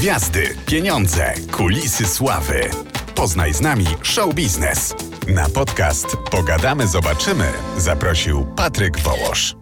Gwiazdy, 0.00 0.54
pieniądze, 0.66 1.34
kulisy 1.52 2.06
sławy. 2.06 2.60
Poznaj 3.14 3.54
z 3.54 3.60
nami 3.60 3.84
show 4.02 4.34
biznes. 4.34 4.94
Na 5.28 5.48
podcast 5.48 6.06
Pogadamy, 6.30 6.86
zobaczymy 6.86 7.52
zaprosił 7.78 8.46
Patryk 8.56 8.98
Wołosz. 8.98 9.56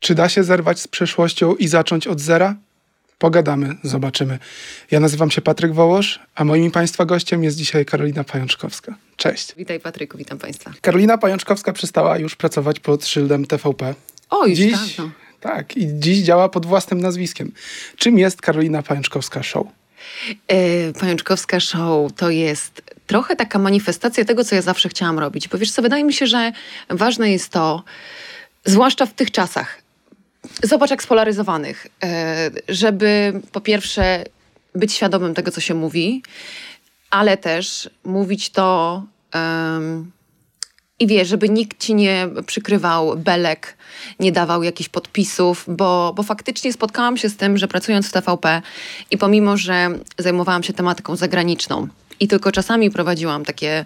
Czy 0.00 0.14
da 0.14 0.28
się 0.28 0.44
zerwać 0.44 0.80
z 0.80 0.88
przeszłością 0.88 1.54
i 1.54 1.68
zacząć 1.68 2.06
od 2.06 2.20
zera? 2.20 2.56
Pogadamy, 3.18 3.74
zobaczymy. 3.82 4.38
Ja 4.90 5.00
nazywam 5.00 5.30
się 5.30 5.40
Patryk 5.40 5.74
Wołosz, 5.74 6.20
a 6.34 6.44
moim 6.44 6.70
Państwa 6.70 7.04
gościem 7.04 7.44
jest 7.44 7.56
dzisiaj 7.56 7.84
Karolina 7.84 8.24
Pajączkowska. 8.24 8.94
Cześć. 9.16 9.54
Witaj 9.56 9.80
Patryku, 9.80 10.18
witam 10.18 10.38
Państwa. 10.38 10.72
Karolina 10.80 11.18
Pajączkowska 11.18 11.72
przestała 11.72 12.18
już 12.18 12.36
pracować 12.36 12.80
pod 12.80 13.06
szyldem 13.06 13.46
TVP. 13.46 13.94
O, 14.30 14.46
już 14.46 14.58
dziś, 14.58 14.96
dawno. 14.96 15.10
Tak, 15.40 15.76
i 15.76 15.88
dziś 15.92 16.18
działa 16.18 16.48
pod 16.48 16.66
własnym 16.66 17.00
nazwiskiem. 17.00 17.52
Czym 17.96 18.18
jest 18.18 18.40
Karolina 18.42 18.82
Pajączkowska 18.82 19.42
Show? 19.42 19.66
E, 20.48 20.92
Pajączkowska 20.92 21.60
Show 21.60 22.12
to 22.12 22.30
jest 22.30 22.82
trochę 23.06 23.36
taka 23.36 23.58
manifestacja 23.58 24.24
tego, 24.24 24.44
co 24.44 24.54
ja 24.54 24.62
zawsze 24.62 24.88
chciałam 24.88 25.18
robić. 25.18 25.48
Bo 25.48 25.58
wiesz 25.58 25.70
co, 25.70 25.82
wydaje 25.82 26.04
mi 26.04 26.12
się, 26.12 26.26
że 26.26 26.52
ważne 26.88 27.32
jest 27.32 27.48
to, 27.48 27.82
zwłaszcza 28.64 29.06
w 29.06 29.14
tych 29.14 29.30
czasach, 29.30 29.82
zobacz 30.62 30.90
jak 30.90 31.02
spolaryzowanych, 31.02 31.86
e, 32.02 32.50
żeby 32.68 33.40
po 33.52 33.60
pierwsze 33.60 34.24
być 34.74 34.92
świadomym 34.92 35.34
tego, 35.34 35.50
co 35.50 35.60
się 35.60 35.74
mówi, 35.74 36.22
ale 37.10 37.36
też 37.36 37.90
mówić 38.04 38.50
to 38.50 39.02
i 41.00 41.06
wiesz, 41.06 41.28
żeby 41.28 41.48
nikt 41.48 41.80
ci 41.80 41.94
nie 41.94 42.28
przykrywał 42.46 43.16
belek, 43.16 43.76
nie 44.20 44.32
dawał 44.32 44.62
jakichś 44.62 44.88
podpisów, 44.88 45.64
bo, 45.68 46.12
bo 46.16 46.22
faktycznie 46.22 46.72
spotkałam 46.72 47.16
się 47.16 47.28
z 47.28 47.36
tym, 47.36 47.58
że 47.58 47.68
pracując 47.68 48.08
w 48.08 48.12
TVP 48.12 48.62
i 49.10 49.18
pomimo, 49.18 49.56
że 49.56 49.90
zajmowałam 50.18 50.62
się 50.62 50.72
tematyką 50.72 51.16
zagraniczną 51.16 51.88
i 52.20 52.28
tylko 52.28 52.52
czasami 52.52 52.90
prowadziłam 52.90 53.44
takie 53.44 53.84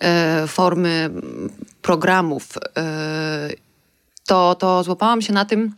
e, 0.00 0.46
formy 0.46 1.10
programów, 1.82 2.48
e, 2.76 3.50
to, 4.26 4.54
to 4.54 4.82
złapałam 4.84 5.22
się 5.22 5.32
na 5.32 5.44
tym, 5.44 5.74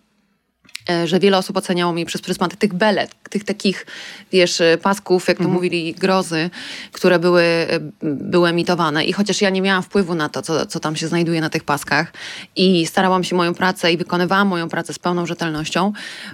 że 1.04 1.20
wiele 1.20 1.38
osób 1.38 1.56
oceniało 1.56 1.92
mnie 1.92 2.06
przez 2.06 2.22
pryzmat 2.22 2.56
tych 2.56 2.74
belet, 2.74 3.14
tych 3.30 3.44
takich, 3.44 3.86
wiesz, 4.32 4.60
e, 4.60 4.78
pasków, 4.78 5.28
jak 5.28 5.38
to 5.38 5.48
mówili, 5.48 5.94
grozy, 5.94 6.50
które 6.92 7.18
były, 7.18 7.42
e, 7.42 7.80
były 8.02 8.48
emitowane. 8.48 9.04
I 9.04 9.12
chociaż 9.12 9.40
ja 9.40 9.50
nie 9.50 9.62
miałam 9.62 9.82
wpływu 9.82 10.14
na 10.14 10.28
to, 10.28 10.42
co, 10.42 10.66
co 10.66 10.80
tam 10.80 10.96
się 10.96 11.08
znajduje 11.08 11.40
na 11.40 11.50
tych 11.50 11.64
paskach 11.64 12.12
i 12.56 12.86
starałam 12.86 13.24
się 13.24 13.36
moją 13.36 13.54
pracę 13.54 13.92
i 13.92 13.96
wykonywałam 13.96 14.48
moją 14.48 14.68
pracę 14.68 14.92
z 14.92 14.98
pełną 14.98 15.26
rzetelnością, 15.26 15.92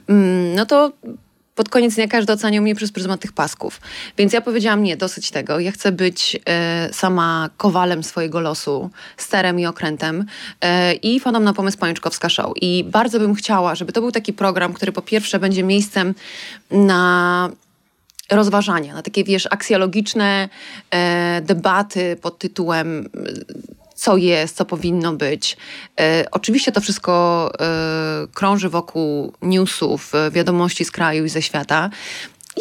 mm, 0.08 0.54
no 0.54 0.66
to 0.66 0.92
pod 1.58 1.68
koniec 1.68 1.94
dnia 1.94 2.08
każdy 2.08 2.32
oceniał 2.32 2.62
mnie 2.62 2.74
przez 2.74 2.92
pryzmat 2.92 3.20
tych 3.20 3.32
pasków. 3.32 3.80
Więc 4.18 4.32
ja 4.32 4.40
powiedziałam, 4.40 4.82
nie, 4.82 4.96
dosyć 4.96 5.30
tego. 5.30 5.60
Ja 5.60 5.72
chcę 5.72 5.92
być 5.92 6.40
e, 6.46 6.88
sama 6.92 7.50
kowalem 7.56 8.04
swojego 8.04 8.40
losu, 8.40 8.90
sterem 9.16 9.60
i 9.60 9.66
okrętem 9.66 10.26
e, 10.60 10.94
i 10.94 11.20
wpadłam 11.20 11.44
na 11.44 11.52
pomysł 11.52 11.78
Pajączkowska 11.78 12.28
Show. 12.28 12.52
I 12.60 12.84
bardzo 12.84 13.20
bym 13.20 13.34
chciała, 13.34 13.74
żeby 13.74 13.92
to 13.92 14.00
był 14.00 14.12
taki 14.12 14.32
program, 14.32 14.72
który 14.72 14.92
po 14.92 15.02
pierwsze 15.02 15.38
będzie 15.38 15.62
miejscem 15.62 16.14
na 16.70 17.50
rozważania, 18.30 18.94
na 18.94 19.02
takie, 19.02 19.24
wiesz, 19.24 19.48
aksjologiczne 19.50 20.48
e, 20.90 21.40
debaty 21.44 22.16
pod 22.22 22.38
tytułem 22.38 23.08
co 23.98 24.16
jest, 24.16 24.56
co 24.56 24.64
powinno 24.64 25.12
być. 25.12 25.56
E, 26.00 26.24
oczywiście 26.30 26.72
to 26.72 26.80
wszystko 26.80 27.50
e, 27.60 28.26
krąży 28.34 28.68
wokół 28.68 29.32
newsów, 29.42 30.14
e, 30.14 30.30
wiadomości 30.30 30.84
z 30.84 30.90
kraju 30.90 31.24
i 31.24 31.28
ze 31.28 31.42
świata. 31.42 31.90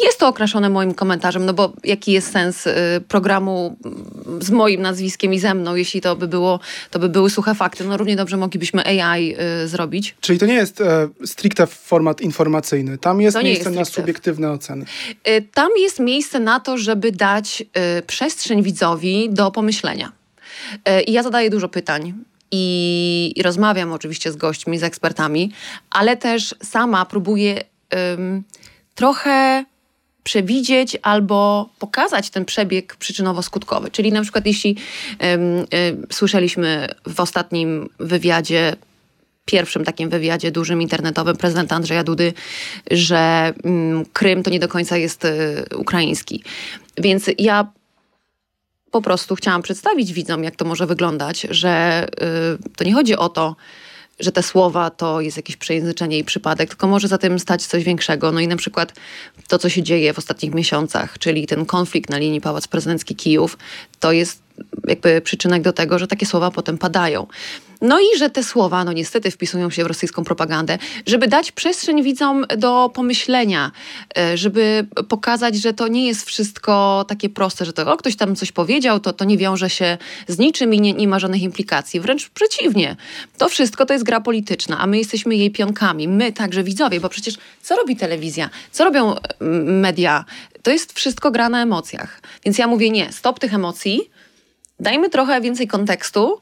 Jest 0.02 0.18
to 0.18 0.28
okraszone 0.28 0.70
moim 0.70 0.94
komentarzem, 0.94 1.46
no 1.46 1.54
bo 1.54 1.72
jaki 1.84 2.12
jest 2.12 2.32
sens 2.32 2.68
programu 3.08 3.76
mm, 3.84 4.42
z 4.42 4.50
moim 4.50 4.82
nazwiskiem 4.82 5.34
i 5.34 5.38
ze 5.38 5.54
mną, 5.54 5.74
jeśli 5.74 6.00
to 6.00 6.16
by 6.16 6.28
było, 6.28 6.60
to 6.90 6.98
by 6.98 7.08
były 7.08 7.30
suche 7.30 7.54
fakty. 7.54 7.84
No 7.84 7.96
równie 7.96 8.16
dobrze 8.16 8.36
moglibyśmy 8.36 8.86
AI 8.86 9.36
zrobić. 9.66 10.14
Czyli 10.20 10.38
to 10.38 10.46
nie 10.46 10.54
jest 10.54 10.80
e, 10.80 11.08
stricte 11.24 11.66
format 11.66 12.20
informacyjny. 12.20 12.98
Tam 12.98 13.20
jest 13.20 13.36
To 13.36 13.42
miejsce 13.42 13.64
jest 13.64 13.78
na 13.78 13.84
subiektywne 13.84 14.50
oceny. 14.50 14.84
Tam 15.54 15.68
jest 15.78 16.00
miejsce 16.00 16.40
na 16.40 16.60
to, 16.60 16.78
żeby 16.78 17.12
dać 17.12 17.64
przestrzeń 18.06 18.62
widzowi 18.62 19.30
do 19.30 19.50
pomyślenia. 19.50 20.17
Y, 20.88 21.02
I 21.02 21.12
ja 21.12 21.22
zadaję 21.22 21.50
dużo 21.50 21.68
pytań. 21.68 22.14
I, 22.50 23.34
rozmawiam 23.44 23.92
oczywiście 23.92 24.32
z 24.32 24.36
gośćmi, 24.36 24.78
z 24.78 24.82
ekspertami, 24.82 25.52
ale 25.90 26.16
też 26.16 26.54
sama 26.62 27.04
próbuję 27.04 27.64
ym, 28.14 28.42
trochę 28.94 29.64
przewidzieć 30.24 30.96
albo 31.02 31.68
pokazać 31.78 32.30
ten 32.30 32.44
przebieg 32.44 32.96
przyczynowo-skutkowy. 32.96 33.90
Czyli 33.90 34.12
na 34.12 34.22
przykład 34.22 34.46
jeśli 34.46 34.76
ym, 35.34 35.58
y, 35.58 35.66
słyszeliśmy 36.12 36.88
w 37.06 37.20
ostatnim 37.20 37.88
wywiadzie 37.98 38.76
pierwszym 39.44 39.84
takim 39.84 40.10
wywiadzie 40.10 40.50
dużym 40.50 40.82
internetowym 40.82 41.36
prezydenta 41.36 41.76
Andrzeja 41.76 42.04
Dudy, 42.04 42.32
że 42.90 43.52
mm, 43.64 44.04
Krym 44.12 44.42
to 44.42 44.50
nie 44.50 44.60
do 44.60 44.68
końca 44.68 44.96
jest 44.96 45.24
y, 45.24 45.64
ukraiński. 45.76 46.42
Więc 46.98 47.30
ja 47.38 47.72
po 48.90 49.02
prostu 49.02 49.34
chciałam 49.34 49.62
przedstawić 49.62 50.12
widzom, 50.12 50.44
jak 50.44 50.56
to 50.56 50.64
może 50.64 50.86
wyglądać, 50.86 51.46
że 51.50 52.06
y, 52.64 52.76
to 52.76 52.84
nie 52.84 52.94
chodzi 52.94 53.16
o 53.16 53.28
to, 53.28 53.56
że 54.20 54.32
te 54.32 54.42
słowa 54.42 54.90
to 54.90 55.20
jest 55.20 55.36
jakieś 55.36 55.56
przejęzyczenie 55.56 56.18
i 56.18 56.24
przypadek, 56.24 56.68
tylko 56.68 56.86
może 56.86 57.08
za 57.08 57.18
tym 57.18 57.38
stać 57.38 57.66
coś 57.66 57.84
większego. 57.84 58.32
No 58.32 58.40
i 58.40 58.48
na 58.48 58.56
przykład 58.56 58.92
to, 59.48 59.58
co 59.58 59.68
się 59.68 59.82
dzieje 59.82 60.12
w 60.12 60.18
ostatnich 60.18 60.54
miesiącach, 60.54 61.18
czyli 61.18 61.46
ten 61.46 61.66
konflikt 61.66 62.10
na 62.10 62.18
linii 62.18 62.40
Pałac 62.40 62.68
Prezydencki 62.68 63.16
Kijów, 63.16 63.58
to 64.00 64.12
jest 64.12 64.47
jakby 64.88 65.20
przyczynek 65.20 65.62
do 65.62 65.72
tego, 65.72 65.98
że 65.98 66.06
takie 66.06 66.26
słowa 66.26 66.50
potem 66.50 66.78
padają. 66.78 67.26
No 67.80 68.00
i 68.00 68.18
że 68.18 68.30
te 68.30 68.44
słowa, 68.44 68.84
no 68.84 68.92
niestety, 68.92 69.30
wpisują 69.30 69.70
się 69.70 69.84
w 69.84 69.86
rosyjską 69.86 70.24
propagandę, 70.24 70.78
żeby 71.06 71.28
dać 71.28 71.52
przestrzeń 71.52 72.02
widzom 72.02 72.46
do 72.56 72.90
pomyślenia, 72.94 73.70
e, 74.18 74.36
żeby 74.36 74.86
pokazać, 75.08 75.56
że 75.56 75.72
to 75.72 75.88
nie 75.88 76.06
jest 76.06 76.26
wszystko 76.26 77.04
takie 77.08 77.28
proste, 77.28 77.64
że 77.64 77.72
to 77.72 77.92
o, 77.92 77.96
ktoś 77.96 78.16
tam 78.16 78.36
coś 78.36 78.52
powiedział, 78.52 79.00
to, 79.00 79.12
to 79.12 79.24
nie 79.24 79.38
wiąże 79.38 79.70
się 79.70 79.98
z 80.28 80.38
niczym 80.38 80.74
i 80.74 80.80
nie, 80.80 80.92
nie 80.92 81.08
ma 81.08 81.18
żadnych 81.18 81.42
implikacji. 81.42 82.00
Wręcz 82.00 82.28
przeciwnie. 82.28 82.96
To 83.38 83.48
wszystko 83.48 83.86
to 83.86 83.92
jest 83.92 84.04
gra 84.04 84.20
polityczna, 84.20 84.78
a 84.78 84.86
my 84.86 84.98
jesteśmy 84.98 85.36
jej 85.36 85.50
pionkami. 85.50 86.08
My 86.08 86.32
także 86.32 86.62
widzowie, 86.62 87.00
bo 87.00 87.08
przecież 87.08 87.34
co 87.62 87.76
robi 87.76 87.96
telewizja? 87.96 88.50
Co 88.72 88.84
robią 88.84 89.14
media? 89.64 90.24
To 90.62 90.70
jest 90.70 90.92
wszystko 90.92 91.30
gra 91.30 91.48
na 91.48 91.62
emocjach. 91.62 92.22
Więc 92.44 92.58
ja 92.58 92.66
mówię 92.66 92.90
nie, 92.90 93.12
stop 93.12 93.38
tych 93.38 93.54
emocji, 93.54 94.10
dajmy 94.80 95.10
trochę 95.10 95.40
więcej 95.40 95.66
kontekstu 95.66 96.40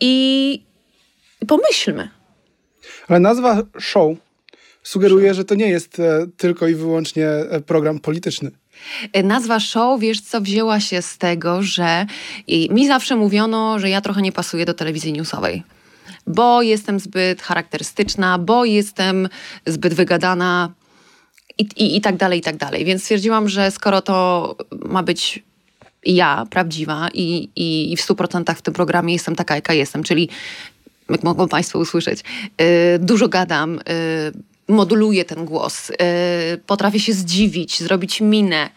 i 0.00 0.62
pomyślmy. 1.48 2.08
Ale 3.08 3.20
nazwa 3.20 3.62
show 3.78 4.16
sugeruje, 4.82 5.34
że 5.34 5.44
to 5.44 5.54
nie 5.54 5.68
jest 5.68 6.00
e, 6.00 6.26
tylko 6.36 6.68
i 6.68 6.74
wyłącznie 6.74 7.28
e, 7.28 7.60
program 7.60 8.00
polityczny. 8.00 8.50
E, 9.12 9.22
Nazwa 9.22 9.60
show, 9.60 10.00
wiesz 10.00 10.20
co, 10.20 10.40
wzięła 10.40 10.80
się 10.80 11.02
z 11.02 11.18
tego, 11.18 11.62
że 11.62 12.06
mi 12.70 12.86
zawsze 12.86 13.16
mówiono, 13.16 13.78
że 13.78 13.90
ja 13.90 14.00
trochę 14.00 14.22
nie 14.22 14.32
pasuję 14.32 14.64
do 14.64 14.74
telewizji 14.74 15.12
newsowej. 15.12 15.62
Bo 16.26 16.62
jestem 16.62 17.00
zbyt 17.00 17.42
charakterystyczna, 17.42 18.38
bo 18.38 18.64
jestem 18.64 19.28
zbyt 19.66 19.94
wygadana 19.94 20.72
i, 21.58 21.62
i, 21.62 21.96
i 21.96 22.00
tak 22.00 22.16
dalej, 22.16 22.38
i 22.38 22.42
tak 22.42 22.56
dalej. 22.56 22.84
Więc 22.84 23.02
stwierdziłam, 23.02 23.48
że 23.48 23.70
skoro 23.70 24.02
to 24.02 24.56
ma 24.70 25.02
być 25.02 25.42
ja, 26.04 26.46
prawdziwa 26.50 27.08
i, 27.14 27.48
i, 27.56 27.92
i 27.92 27.96
w 27.96 28.00
100% 28.00 28.54
w 28.54 28.62
tym 28.62 28.74
programie 28.74 29.12
jestem 29.12 29.36
taka, 29.36 29.54
jaka 29.54 29.74
jestem, 29.74 30.02
czyli 30.02 30.28
jak 31.10 31.22
mogą 31.22 31.48
Państwo 31.48 31.78
usłyszeć, 31.78 32.20
yy, 32.20 32.66
dużo 32.98 33.28
gadam, 33.28 33.80
yy, 34.68 34.74
moduluję 34.74 35.24
ten 35.24 35.44
głos, 35.44 35.88
yy, 35.88 35.96
potrafię 36.66 37.00
się 37.00 37.12
zdziwić, 37.12 37.80
zrobić 37.80 38.20
minę. 38.20 38.70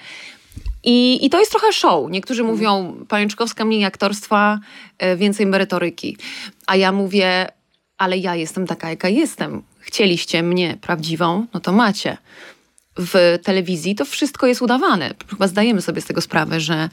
I, 0.84 1.26
I 1.26 1.30
to 1.30 1.40
jest 1.40 1.52
trochę 1.52 1.74
show. 1.74 2.12
Niektórzy 2.12 2.44
mówią, 2.44 2.96
Pajączkowska 3.08 3.66
mniej 3.66 3.86
aktorstwa, 3.86 4.60
yy, 5.02 5.18
więcej 5.18 5.46
merytoryki. 5.46 6.18
A 6.68 6.76
ja 6.76 6.92
mówię, 6.92 7.48
ale 7.98 8.18
ja 8.18 8.36
jestem 8.36 8.68
taka, 8.68 8.90
jaka 8.90 9.10
jestem. 9.10 9.62
Chcieliście 9.80 10.44
mnie 10.44 10.78
prawdziwą, 10.82 11.46
no 11.54 11.60
to 11.60 11.72
macie 11.72 12.18
w 13.00 13.40
telewizji 13.44 13.96
to 13.96 14.06
wszystko 14.06 14.48
jest 14.48 14.62
udawane. 14.62 15.14
Chyba 15.30 15.48
zdajemy 15.48 15.82
sobie 15.82 16.02
z 16.02 16.06
tego 16.06 16.22
sprawę, 16.22 16.60
że 16.60 16.90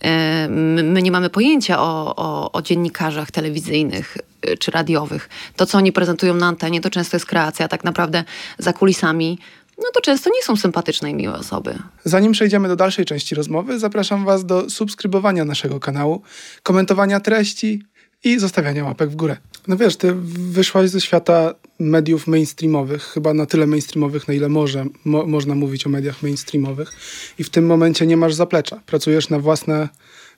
e, 0.00 0.48
my 0.82 1.02
nie 1.02 1.10
mamy 1.10 1.30
pojęcia 1.30 1.80
o, 1.80 2.16
o, 2.16 2.52
o 2.52 2.62
dziennikarzach 2.62 3.30
telewizyjnych 3.30 4.18
e, 4.42 4.56
czy 4.56 4.70
radiowych. 4.70 5.28
To, 5.56 5.66
co 5.66 5.78
oni 5.78 5.92
prezentują 5.92 6.34
na 6.34 6.46
antenie, 6.46 6.80
to 6.80 6.90
często 6.90 7.16
jest 7.16 7.26
kreacja, 7.26 7.68
tak 7.68 7.84
naprawdę 7.84 8.24
za 8.58 8.72
kulisami, 8.72 9.38
no 9.78 9.84
to 9.94 10.00
często 10.00 10.30
nie 10.30 10.42
są 10.42 10.56
sympatyczne 10.56 11.10
i 11.10 11.14
miłe 11.14 11.34
osoby. 11.34 11.78
Zanim 12.04 12.32
przejdziemy 12.32 12.68
do 12.68 12.76
dalszej 12.76 13.04
części 13.04 13.34
rozmowy, 13.34 13.78
zapraszam 13.78 14.24
Was 14.24 14.44
do 14.44 14.70
subskrybowania 14.70 15.44
naszego 15.44 15.80
kanału, 15.80 16.22
komentowania 16.62 17.20
treści 17.20 17.82
i 18.24 18.38
zostawiania 18.38 18.84
łapek 18.84 19.10
w 19.10 19.16
górę. 19.16 19.36
No 19.68 19.76
wiesz, 19.76 19.96
ty 19.96 20.14
wyszłaś 20.50 20.90
ze 20.90 21.00
świata 21.00 21.54
mediów 21.78 22.26
mainstreamowych, 22.26 23.02
chyba 23.02 23.34
na 23.34 23.46
tyle 23.46 23.66
mainstreamowych, 23.66 24.28
na 24.28 24.34
ile 24.34 24.48
może, 24.48 24.86
mo, 25.04 25.26
można 25.26 25.54
mówić 25.54 25.86
o 25.86 25.90
mediach 25.90 26.22
mainstreamowych 26.22 26.92
i 27.38 27.44
w 27.44 27.50
tym 27.50 27.66
momencie 27.66 28.06
nie 28.06 28.16
masz 28.16 28.34
zaplecza. 28.34 28.80
Pracujesz 28.86 29.30
na 29.30 29.38
własne, 29.38 29.88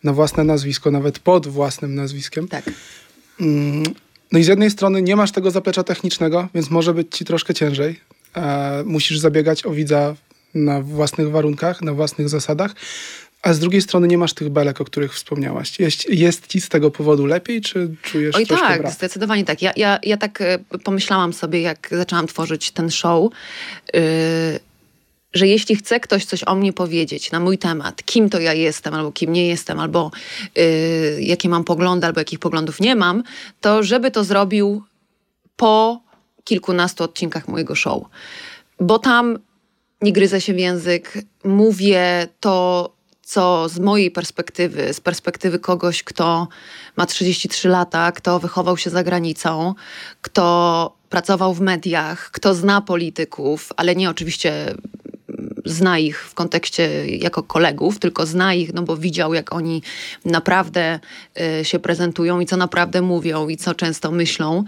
na 0.04 0.12
własne 0.12 0.44
nazwisko, 0.44 0.90
nawet 0.90 1.18
pod 1.18 1.46
własnym 1.46 1.94
nazwiskiem. 1.94 2.48
Tak. 2.48 2.70
Mm, 3.40 3.82
no 4.32 4.38
i 4.38 4.44
z 4.44 4.46
jednej 4.46 4.70
strony 4.70 5.02
nie 5.02 5.16
masz 5.16 5.32
tego 5.32 5.50
zaplecza 5.50 5.82
technicznego, 5.82 6.48
więc 6.54 6.70
może 6.70 6.94
być 6.94 7.16
ci 7.16 7.24
troszkę 7.24 7.54
ciężej. 7.54 8.00
E, 8.36 8.82
musisz 8.86 9.18
zabiegać 9.18 9.66
o 9.66 9.70
widza 9.70 10.14
na 10.54 10.80
własnych 10.80 11.30
warunkach, 11.30 11.82
na 11.82 11.92
własnych 11.92 12.28
zasadach, 12.28 12.74
a 13.46 13.52
z 13.52 13.58
drugiej 13.58 13.82
strony 13.82 14.08
nie 14.08 14.18
masz 14.18 14.32
tych 14.32 14.48
belek, 14.48 14.80
o 14.80 14.84
których 14.84 15.14
wspomniałaś. 15.14 15.80
Jest, 15.80 16.10
jest 16.10 16.46
ci 16.46 16.60
z 16.60 16.68
tego 16.68 16.90
powodu 16.90 17.26
lepiej, 17.26 17.60
czy 17.60 17.94
czujesz 18.02 18.36
Oj 18.36 18.46
tak, 18.46 18.80
brak? 18.82 18.92
zdecydowanie 18.92 19.44
tak. 19.44 19.62
Ja, 19.62 19.72
ja, 19.76 19.98
ja 20.02 20.16
tak 20.16 20.40
e, 20.40 20.58
pomyślałam 20.84 21.32
sobie, 21.32 21.60
jak 21.60 21.88
zaczęłam 21.92 22.26
tworzyć 22.26 22.70
ten 22.70 22.90
show, 22.90 23.32
yy, 23.94 24.00
że 25.34 25.46
jeśli 25.46 25.76
chce 25.76 26.00
ktoś 26.00 26.24
coś 26.24 26.44
o 26.44 26.54
mnie 26.54 26.72
powiedzieć 26.72 27.32
na 27.32 27.40
mój 27.40 27.58
temat, 27.58 28.02
kim 28.04 28.30
to 28.30 28.40
ja 28.40 28.52
jestem, 28.52 28.94
albo 28.94 29.12
kim 29.12 29.32
nie 29.32 29.46
jestem, 29.46 29.80
albo 29.80 30.10
yy, 30.56 30.64
jakie 31.20 31.48
mam 31.48 31.64
poglądy, 31.64 32.06
albo 32.06 32.20
jakich 32.20 32.38
poglądów 32.38 32.80
nie 32.80 32.96
mam, 32.96 33.22
to 33.60 33.82
żeby 33.82 34.10
to 34.10 34.24
zrobił 34.24 34.82
po 35.56 36.00
kilkunastu 36.44 37.04
odcinkach 37.04 37.48
mojego 37.48 37.74
show. 37.74 38.02
Bo 38.80 38.98
tam 38.98 39.38
nie 40.02 40.12
gryzę 40.12 40.40
się 40.40 40.54
w 40.54 40.58
język, 40.58 41.18
mówię 41.44 42.28
to, 42.40 42.95
co 43.26 43.68
z 43.68 43.78
mojej 43.78 44.10
perspektywy, 44.10 44.94
z 44.94 45.00
perspektywy 45.00 45.58
kogoś, 45.58 46.02
kto 46.02 46.48
ma 46.96 47.06
33 47.06 47.68
lata, 47.68 48.12
kto 48.12 48.40
wychował 48.40 48.76
się 48.76 48.90
za 48.90 49.04
granicą, 49.04 49.74
kto 50.20 50.96
pracował 51.08 51.54
w 51.54 51.60
mediach, 51.60 52.30
kto 52.30 52.54
zna 52.54 52.80
polityków, 52.80 53.72
ale 53.76 53.96
nie 53.96 54.10
oczywiście 54.10 54.74
zna 55.66 55.98
ich 55.98 56.20
w 56.20 56.34
kontekście 56.34 57.06
jako 57.06 57.42
kolegów, 57.42 57.98
tylko 57.98 58.26
zna 58.26 58.54
ich, 58.54 58.74
no 58.74 58.82
bo 58.82 58.96
widział, 58.96 59.34
jak 59.34 59.52
oni 59.52 59.82
naprawdę 60.24 61.00
y, 61.60 61.64
się 61.64 61.78
prezentują 61.78 62.40
i 62.40 62.46
co 62.46 62.56
naprawdę 62.56 63.02
mówią 63.02 63.48
i 63.48 63.56
co 63.56 63.74
często 63.74 64.10
myślą. 64.10 64.64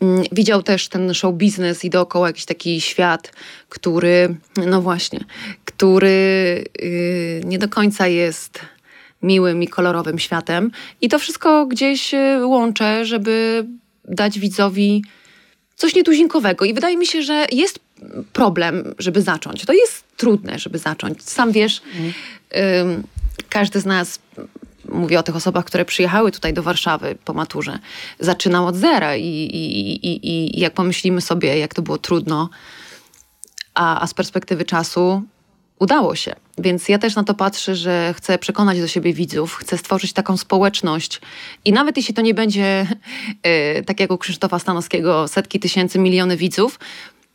Mm, 0.00 0.24
widział 0.32 0.62
też 0.62 0.88
ten 0.88 1.14
show 1.14 1.34
biznes 1.34 1.84
i 1.84 1.90
dookoła 1.90 2.26
jakiś 2.26 2.44
taki 2.44 2.80
świat, 2.80 3.32
który, 3.68 4.34
no 4.66 4.82
właśnie, 4.82 5.20
który 5.64 6.64
y, 6.82 7.42
nie 7.44 7.58
do 7.58 7.68
końca 7.68 8.06
jest 8.06 8.60
miłym 9.22 9.62
i 9.62 9.68
kolorowym 9.68 10.18
światem. 10.18 10.70
I 11.00 11.08
to 11.08 11.18
wszystko 11.18 11.66
gdzieś 11.66 12.14
y, 12.14 12.46
łączę, 12.46 13.04
żeby 13.04 13.66
dać 14.04 14.38
widzowi 14.38 15.04
coś 15.76 15.94
nietuzinkowego. 15.94 16.64
I 16.64 16.74
wydaje 16.74 16.96
mi 16.96 17.06
się, 17.06 17.22
że 17.22 17.46
jest 17.52 17.78
problem, 18.32 18.94
żeby 18.98 19.22
zacząć. 19.22 19.64
To 19.64 19.72
jest 19.72 20.09
trudne, 20.20 20.58
żeby 20.58 20.78
zacząć. 20.78 21.22
Sam 21.22 21.52
wiesz, 21.52 21.82
ym, 22.80 23.04
każdy 23.48 23.80
z 23.80 23.86
nas, 23.86 24.18
mówię 24.88 25.18
o 25.18 25.22
tych 25.22 25.36
osobach, 25.36 25.64
które 25.64 25.84
przyjechały 25.84 26.32
tutaj 26.32 26.54
do 26.54 26.62
Warszawy 26.62 27.16
po 27.24 27.32
maturze, 27.32 27.78
zaczynał 28.18 28.66
od 28.66 28.76
zera 28.76 29.16
i, 29.16 29.26
i, 29.26 29.92
i, 30.06 30.30
i 30.56 30.60
jak 30.60 30.74
pomyślimy 30.74 31.20
sobie, 31.20 31.58
jak 31.58 31.74
to 31.74 31.82
było 31.82 31.98
trudno, 31.98 32.48
a, 33.74 34.00
a 34.02 34.06
z 34.06 34.14
perspektywy 34.14 34.64
czasu 34.64 35.22
udało 35.78 36.14
się. 36.14 36.34
Więc 36.58 36.88
ja 36.88 36.98
też 36.98 37.14
na 37.14 37.24
to 37.24 37.34
patrzę, 37.34 37.76
że 37.76 38.14
chcę 38.16 38.38
przekonać 38.38 38.80
do 38.80 38.88
siebie 38.88 39.12
widzów, 39.12 39.54
chcę 39.54 39.78
stworzyć 39.78 40.12
taką 40.12 40.36
społeczność 40.36 41.20
i 41.64 41.72
nawet 41.72 41.96
jeśli 41.96 42.14
to 42.14 42.22
nie 42.22 42.34
będzie 42.34 42.86
y, 43.78 43.84
tak 43.84 44.00
jak 44.00 44.10
u 44.10 44.18
Krzysztofa 44.18 44.58
Stanowskiego 44.58 45.28
setki 45.28 45.60
tysięcy, 45.60 45.98
miliony 45.98 46.36
widzów, 46.36 46.78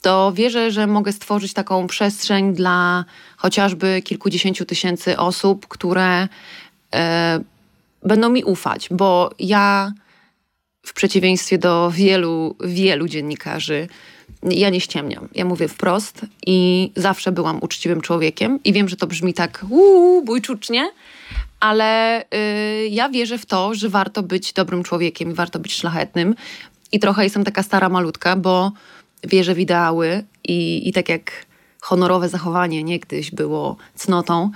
to 0.05 0.31
wierzę, 0.33 0.71
że 0.71 0.87
mogę 0.87 1.11
stworzyć 1.11 1.53
taką 1.53 1.87
przestrzeń 1.87 2.53
dla 2.53 3.05
chociażby 3.37 4.01
kilkudziesięciu 4.01 4.65
tysięcy 4.65 5.17
osób, 5.17 5.67
które 5.67 6.23
y, 6.23 6.27
będą 8.03 8.29
mi 8.29 8.43
ufać, 8.43 8.87
bo 8.91 9.29
ja 9.39 9.91
w 10.85 10.93
przeciwieństwie 10.93 11.57
do 11.57 11.91
wielu, 11.91 12.55
wielu 12.63 13.07
dziennikarzy, 13.07 13.87
ja 14.43 14.69
nie 14.69 14.81
ściemniam. 14.81 15.29
Ja 15.35 15.45
mówię 15.45 15.67
wprost 15.67 16.25
i 16.47 16.91
zawsze 16.95 17.31
byłam 17.31 17.59
uczciwym 17.61 18.01
człowiekiem 18.01 18.59
i 18.63 18.73
wiem, 18.73 18.89
że 18.89 18.95
to 18.95 19.07
brzmi 19.07 19.33
tak 19.33 19.65
uuu, 19.69 20.25
bójczucznie, 20.25 20.91
ale 21.59 22.21
y, 22.21 22.87
ja 22.89 23.09
wierzę 23.09 23.37
w 23.37 23.45
to, 23.45 23.73
że 23.73 23.89
warto 23.89 24.23
być 24.23 24.53
dobrym 24.53 24.83
człowiekiem 24.83 25.31
i 25.31 25.33
warto 25.33 25.59
być 25.59 25.73
szlachetnym. 25.73 26.35
I 26.91 26.99
trochę 26.99 27.23
jestem 27.23 27.43
taka 27.43 27.63
stara 27.63 27.89
malutka, 27.89 28.35
bo 28.35 28.71
wierzę 29.27 29.55
w 29.55 29.59
ideały 29.59 30.23
i, 30.43 30.89
i 30.89 30.93
tak 30.93 31.09
jak 31.09 31.45
honorowe 31.81 32.29
zachowanie 32.29 32.83
niegdyś 32.83 33.31
było 33.31 33.77
cnotą, 33.95 34.51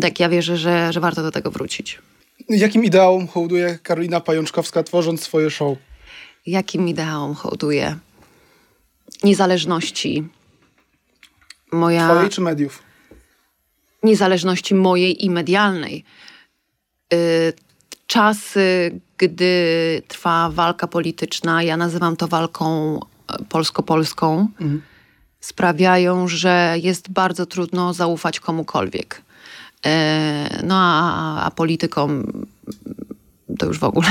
tak 0.00 0.20
ja 0.20 0.28
wierzę, 0.28 0.56
że, 0.56 0.92
że 0.92 1.00
warto 1.00 1.22
do 1.22 1.30
tego 1.30 1.50
wrócić. 1.50 1.98
Jakim 2.48 2.84
ideałom 2.84 3.28
hołduje 3.28 3.78
Karolina 3.82 4.20
Pajączkowska, 4.20 4.82
tworząc 4.82 5.22
swoje 5.22 5.50
show? 5.50 5.78
Jakim 6.46 6.88
ideałom 6.88 7.34
hołduje? 7.34 7.96
Niezależności. 9.24 10.28
Moja 11.72 12.08
Twojej 12.08 12.30
czy 12.30 12.40
mediów? 12.40 12.82
niezależności 14.02 14.74
mojej 14.74 15.24
i 15.24 15.30
medialnej. 15.30 16.04
Y, 17.14 17.52
Czasy, 18.06 19.00
gdy 19.18 20.02
trwa 20.08 20.50
walka 20.52 20.86
polityczna, 20.86 21.62
ja 21.62 21.76
nazywam 21.76 22.16
to 22.16 22.28
walką 22.28 23.00
e, 23.34 23.44
polsko-polską, 23.48 24.48
sprawiają, 25.40 26.28
że 26.28 26.76
jest 26.82 27.10
bardzo 27.10 27.46
trudno 27.46 27.94
zaufać 27.94 28.40
komukolwiek. 28.40 29.22
E, 29.86 30.60
No 30.64 30.74
a, 30.78 31.44
a 31.44 31.50
politykom 31.50 32.32
to 33.58 33.66
już 33.66 33.78
w 33.78 33.84
ogóle. 33.84 34.08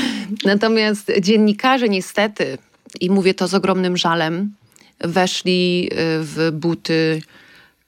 Natomiast 0.44 1.12
dziennikarze 1.20 1.88
niestety, 1.88 2.58
i 3.00 3.10
mówię 3.10 3.34
to 3.34 3.48
z 3.48 3.54
ogromnym 3.54 3.96
żalem, 3.96 4.54
weszli 5.00 5.90
y, 5.92 5.96
w 6.24 6.50
buty 6.52 7.22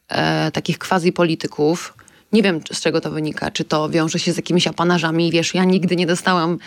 e, 0.08 0.50
takich 0.50 0.78
quasi 0.78 1.12
polityków. 1.12 1.94
Nie 2.32 2.42
wiem, 2.42 2.60
z 2.72 2.80
czego 2.80 3.00
to 3.00 3.10
wynika. 3.10 3.50
Czy 3.50 3.64
to 3.64 3.88
wiąże 3.88 4.18
się 4.18 4.32
z 4.32 4.36
jakimiś 4.36 4.66
apanarzami. 4.66 5.30
Wiesz, 5.30 5.54
ja 5.54 5.64
nigdy 5.64 5.96
nie 5.96 6.06
dostałam 6.06 6.58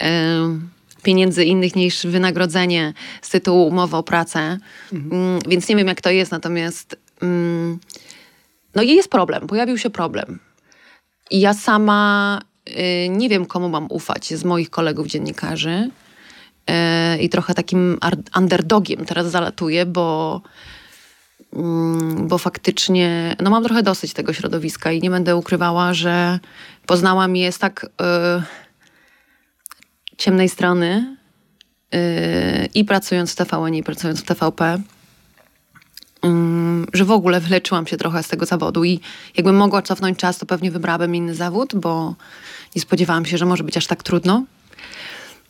e, 0.00 0.58
pieniędzy 1.06 1.44
innych 1.44 1.76
niż 1.76 2.06
wynagrodzenie 2.06 2.92
z 3.22 3.30
tytułu 3.30 3.66
umowy 3.66 3.96
o 3.96 4.02
pracę, 4.02 4.58
mm, 4.92 5.38
więc 5.48 5.68
nie 5.68 5.76
wiem, 5.76 5.86
jak 5.86 6.00
to 6.00 6.10
jest. 6.10 6.32
Natomiast 6.32 6.96
mm, 7.22 7.78
no 8.74 8.82
i 8.82 8.94
jest 8.94 9.10
problem, 9.10 9.46
pojawił 9.46 9.78
się 9.78 9.90
problem. 9.90 10.38
I 11.30 11.40
ja 11.40 11.54
sama 11.54 12.40
y, 12.68 13.08
nie 13.08 13.28
wiem, 13.28 13.46
komu 13.46 13.68
mam 13.68 13.86
ufać 13.90 14.34
z 14.34 14.44
moich 14.44 14.70
kolegów 14.70 15.06
dziennikarzy. 15.06 15.90
Y, 16.70 17.18
I 17.18 17.28
trochę 17.28 17.54
takim 17.54 17.98
underdogiem 18.36 19.04
teraz 19.04 19.30
zalatuję, 19.30 19.86
bo, 19.86 20.40
mm, 21.52 22.28
bo 22.28 22.38
faktycznie 22.38 23.36
no 23.40 23.50
mam 23.50 23.64
trochę 23.64 23.82
dosyć 23.82 24.12
tego 24.12 24.32
środowiska 24.32 24.92
i 24.92 25.00
nie 25.00 25.10
będę 25.10 25.36
ukrywała, 25.36 25.94
że 25.94 26.38
poznałam 26.86 27.36
je 27.36 27.52
z 27.52 27.58
tak 27.58 27.84
y, 27.84 28.65
ciemnej 30.18 30.48
strony 30.48 31.16
y, 31.94 31.98
i 32.74 32.84
pracując 32.84 33.32
w 33.32 33.36
TVN, 33.36 33.74
i 33.74 33.82
pracując 33.82 34.20
w 34.20 34.24
TVP 34.24 34.82
mm, 36.22 36.86
że 36.92 37.04
w 37.04 37.10
ogóle 37.10 37.40
wyleczyłam 37.40 37.86
się 37.86 37.96
trochę 37.96 38.22
z 38.22 38.28
tego 38.28 38.46
zawodu 38.46 38.84
i 38.84 39.00
jakbym 39.36 39.56
mogła 39.56 39.82
cofnąć 39.82 40.18
czas, 40.18 40.38
to 40.38 40.46
pewnie 40.46 40.70
wybrałabym 40.70 41.14
inny 41.14 41.34
zawód, 41.34 41.74
bo 41.74 42.14
nie 42.76 42.82
spodziewałam 42.82 43.26
się, 43.26 43.38
że 43.38 43.46
może 43.46 43.64
być 43.64 43.76
aż 43.76 43.86
tak 43.86 44.02
trudno. 44.02 44.44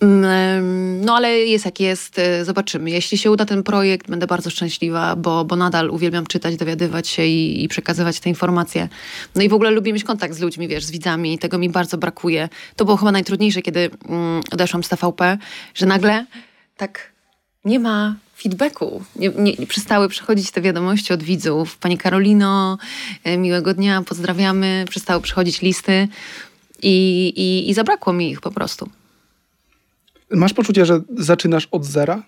Mm, 0.00 1.04
No 1.04 1.16
ale 1.16 1.38
jest 1.38 1.64
jak 1.64 1.80
jest, 1.80 2.18
y, 2.18 2.44
zobaczymy. 2.44 2.90
Jeśli 2.90 3.18
się 3.18 3.30
uda 3.30 3.44
ten 3.44 3.62
projekt, 3.62 4.10
będę 4.10 4.26
bardzo 4.26 4.50
szczęśliwa, 4.50 5.16
bo, 5.16 5.44
bo 5.44 5.56
nadal 5.56 5.90
uwielbiam 5.90 6.26
czytać, 6.26 6.56
dowiadywać 6.56 7.08
się 7.08 7.24
i, 7.26 7.64
i 7.64 7.68
przekazywać 7.68 8.20
te 8.20 8.28
informacje. 8.28 8.88
No 9.34 9.42
i 9.42 9.48
w 9.48 9.54
ogóle 9.54 9.70
lubię 9.70 9.92
mieć 9.92 10.04
kontakt 10.04 10.34
z 10.34 10.40
ludźmi, 10.40 10.68
wiesz, 10.68 10.84
z 10.84 10.90
widzami 10.90 11.38
tego 11.38 11.58
mi 11.58 11.68
bardzo 11.68 11.98
brakuje. 11.98 12.48
To 12.76 12.84
było 12.84 12.96
chyba 12.96 13.12
najtrudniejsze, 13.12 13.62
kiedy 13.62 13.90
mm, 14.08 14.42
odeszłam 14.52 14.84
z 14.84 14.88
TVP, 14.88 15.38
że 15.74 15.86
nagle 15.86 16.26
tak 16.76 17.12
nie 17.64 17.78
ma 17.78 18.16
feedbacku. 18.36 19.04
Nie, 19.16 19.28
nie, 19.28 19.54
nie 19.58 19.66
przestały 19.66 20.08
przychodzić 20.08 20.50
te 20.50 20.60
wiadomości 20.60 21.12
od 21.12 21.22
widzów. 21.22 21.76
Pani 21.78 21.98
Karolino, 21.98 22.78
e, 23.24 23.38
miłego 23.38 23.74
dnia, 23.74 24.02
pozdrawiamy. 24.02 24.84
Przestały 24.90 25.22
przychodzić 25.22 25.62
listy 25.62 26.08
i, 26.82 27.32
i, 27.36 27.70
i 27.70 27.74
zabrakło 27.74 28.12
mi 28.12 28.30
ich 28.30 28.40
po 28.40 28.50
prostu. 28.50 28.88
Masz 30.30 30.54
poczucie, 30.54 30.86
że 30.86 31.00
zaczynasz 31.18 31.68
od 31.70 31.84
zera? 31.84 32.22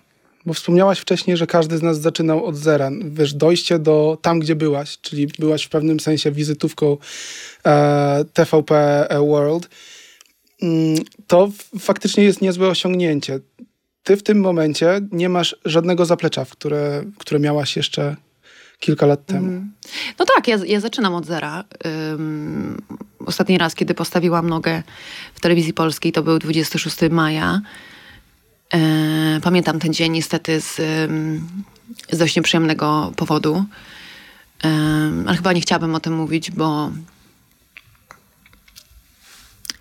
Bo 0.45 0.53
wspomniałaś 0.53 0.99
wcześniej, 0.99 1.37
że 1.37 1.47
każdy 1.47 1.77
z 1.77 1.81
nas 1.81 2.01
zaczynał 2.01 2.45
od 2.45 2.55
zera. 2.55 2.91
Wiesz, 3.03 3.33
dojście 3.33 3.79
do 3.79 4.17
tam, 4.21 4.39
gdzie 4.39 4.55
byłaś, 4.55 4.97
czyli 5.01 5.27
byłaś 5.39 5.63
w 5.63 5.69
pewnym 5.69 5.99
sensie 5.99 6.31
wizytówką 6.31 6.97
e, 7.65 8.25
TVP 8.33 9.07
World. 9.27 9.69
mm, 10.61 10.95
to 11.27 11.49
faktycznie 11.79 12.23
jest 12.23 12.41
niezłe 12.41 12.67
osiągnięcie. 12.67 13.39
Ty 14.03 14.17
w 14.17 14.23
tym 14.23 14.39
momencie 14.39 15.01
nie 15.11 15.29
masz 15.29 15.55
żadnego 15.65 16.05
zaplecza, 16.05 16.45
w 16.45 16.51
które, 16.51 17.03
które 17.17 17.39
miałaś 17.39 17.75
jeszcze 17.77 18.15
kilka 18.79 19.05
lat 19.05 19.25
temu. 19.25 19.47
Mm. 19.47 19.73
No 20.19 20.25
tak, 20.35 20.47
ja, 20.47 20.57
ja 20.65 20.79
zaczynam 20.79 21.15
od 21.15 21.25
zera. 21.25 21.63
Um, 22.09 22.81
ostatni 23.25 23.57
raz, 23.57 23.75
kiedy 23.75 23.93
postawiłam 23.93 24.49
nogę 24.49 24.83
w 25.33 25.39
telewizji 25.39 25.73
polskiej, 25.73 26.11
to 26.11 26.23
był 26.23 26.39
26 26.39 26.97
maja. 27.11 27.61
E, 28.73 29.39
pamiętam 29.43 29.79
ten 29.79 29.93
dzień 29.93 30.11
niestety 30.11 30.61
z, 30.61 30.75
z 32.11 32.17
dość 32.17 32.35
nieprzyjemnego 32.35 33.11
powodu. 33.15 33.65
E, 34.63 34.69
ale 35.27 35.37
chyba 35.37 35.53
nie 35.53 35.61
chciałabym 35.61 35.95
o 35.95 35.99
tym 35.99 36.15
mówić, 36.15 36.51
bo 36.51 36.91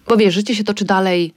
bo 0.08 0.16
wiesz, 0.16 0.34
życie 0.34 0.54
się 0.54 0.64
toczy 0.64 0.84
dalej. 0.84 1.34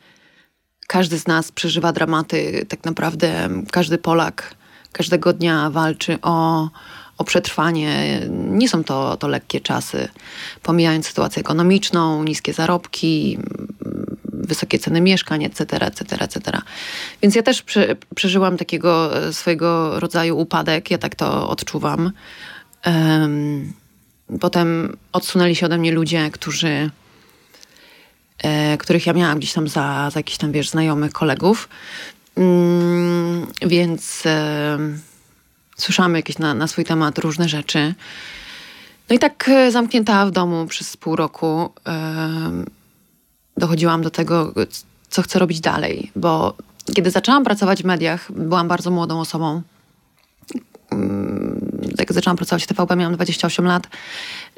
Każdy 0.88 1.20
z 1.20 1.28
nas 1.28 1.52
przeżywa 1.52 1.94
dramaty. 1.94 2.66
Tak 2.70 2.86
naprawdę 2.86 3.50
każdy 3.72 3.98
Polak 3.98 4.56
każdego 4.92 5.34
dnia 5.34 5.70
walczy 5.70 6.18
o, 6.22 6.70
o 7.22 7.24
przetrwanie. 7.24 8.22
Nie 8.30 8.70
są 8.70 8.84
to, 8.84 9.18
to 9.18 9.28
lekkie 9.28 9.62
czasy. 9.62 10.08
Pomijając 10.64 11.08
sytuację 11.08 11.40
ekonomiczną, 11.40 12.24
niskie 12.24 12.54
zarobki, 12.54 13.38
wysokie 14.26 14.80
ceny 14.80 15.02
mieszkań, 15.02 15.44
etc., 15.44 15.80
etc., 15.80 16.18
etc. 16.20 16.62
Więc 17.22 17.36
ja 17.36 17.44
też 17.44 17.62
prze, 17.62 17.96
przeżyłam 18.16 18.58
takiego 18.58 19.12
swojego 19.32 20.00
rodzaju 20.00 20.38
upadek, 20.38 20.92
ja 20.92 20.98
tak 20.98 21.16
to 21.16 21.50
odczuwam. 21.50 22.12
Um, 22.86 23.74
potem 24.40 24.98
odsunęli 25.12 25.56
się 25.56 25.66
ode 25.66 25.78
mnie 25.78 25.92
ludzie, 25.92 26.30
którzy, 26.32 26.90
e, 28.44 28.78
których 28.78 29.06
ja 29.06 29.14
miałam 29.14 29.38
gdzieś 29.38 29.54
tam 29.54 29.68
za, 29.68 30.10
za 30.10 30.20
jakichś 30.20 30.38
tam, 30.38 30.52
wiesz, 30.52 30.70
znajomych 30.70 31.12
kolegów. 31.12 31.70
Um, 32.36 33.48
więc 33.62 34.24
e, 34.26 34.78
słyszałam 35.82 36.16
jakieś 36.16 36.38
na, 36.38 36.54
na 36.54 36.68
swój 36.68 36.86
temat 36.86 37.18
różne 37.18 37.50
rzeczy. 37.50 37.94
No 39.10 39.16
i 39.16 39.20
tak 39.20 39.50
e, 39.50 39.72
zamknięta 39.72 40.26
w 40.26 40.32
domu 40.32 40.66
przez 40.68 40.98
pół 40.98 41.16
roku 41.16 41.70
dochodziłam 43.58 44.02
do 44.02 44.10
tego, 44.10 44.54
co 45.10 45.22
chcę 45.22 45.40
robić 45.40 45.60
dalej, 45.60 46.12
bo 46.16 46.54
kiedy 46.96 47.12
zaczęłam 47.12 47.44
pracować 47.44 47.84
w 47.84 47.86
mediach, 47.86 48.32
byłam 48.32 48.68
bardzo 48.68 48.92
młodą 48.92 49.20
osobą. 49.20 49.62
Mm, 50.92 51.72
jak 51.98 52.14
zaczęłam 52.14 52.38
pracować 52.38 52.64
w 52.64 52.68
TVP, 52.68 52.96
miałam 52.96 53.16
28 53.16 53.66
lat. 53.66 53.88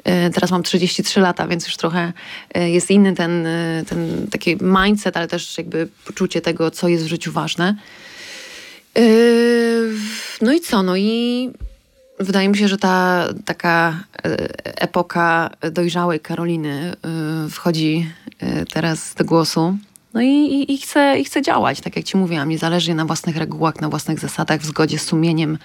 E, 0.04 0.30
teraz 0.30 0.50
mam 0.50 0.62
33 0.62 1.20
lata, 1.20 1.48
więc 1.48 1.66
już 1.66 1.76
trochę 1.76 2.12
e, 2.54 2.70
jest 2.70 2.90
inny 2.90 3.14
ten, 3.14 3.46
ten 3.88 4.26
taki 4.30 4.56
mindset, 4.60 5.16
ale 5.16 5.28
też 5.28 5.58
jakby 5.58 5.88
poczucie 6.06 6.40
tego, 6.40 6.70
co 6.70 6.88
jest 6.88 7.04
w 7.04 7.08
życiu 7.08 7.32
ważne. 7.32 7.74
No 10.40 10.52
i 10.52 10.60
co? 10.60 10.82
No 10.82 10.96
i 10.96 11.50
wydaje 12.20 12.48
mi 12.48 12.56
się, 12.56 12.68
że 12.68 12.78
ta 12.78 13.28
taka 13.44 14.04
epoka 14.64 15.50
dojrzałej 15.72 16.20
Karoliny 16.20 16.96
wchodzi 17.50 18.10
teraz 18.72 19.14
do 19.14 19.24
głosu. 19.24 19.76
No 20.14 20.22
i, 20.22 20.26
i, 20.26 20.72
i, 20.74 20.78
chcę, 20.78 21.18
i 21.18 21.24
chcę 21.24 21.42
działać, 21.42 21.80
tak 21.80 21.96
jak 21.96 22.04
ci 22.04 22.16
mówiłam, 22.16 22.48
niezależnie 22.48 22.94
na 22.94 23.04
własnych 23.04 23.36
regułach, 23.36 23.80
na 23.80 23.88
własnych 23.88 24.20
zasadach, 24.20 24.60
w 24.60 24.66
zgodzie 24.66 24.98
z 24.98 25.02
sumieniem, 25.02 25.58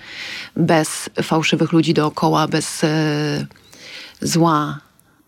bez 0.55 1.09
fałszywych 1.23 1.71
ludzi 1.71 1.93
dookoła, 1.93 2.47
bez 2.47 2.83
e, 2.83 3.45
zła. 4.21 4.79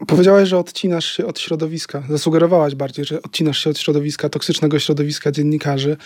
Powiedziałaś, 0.08 0.50
że 0.50 0.58
odcinasz 0.58 1.06
się 1.06 1.26
od 1.26 1.40
środowiska. 1.40 2.04
Zasugerowałaś 2.10 2.76
bardziej, 2.76 3.06
że 3.06 3.22
odcinasz 3.22 3.64
się 3.64 3.70
od 3.70 3.80
środowiska, 3.80 4.30
toksycznego 4.30 4.80
środowiska 4.80 5.32
dziennikarzy. 5.32 5.98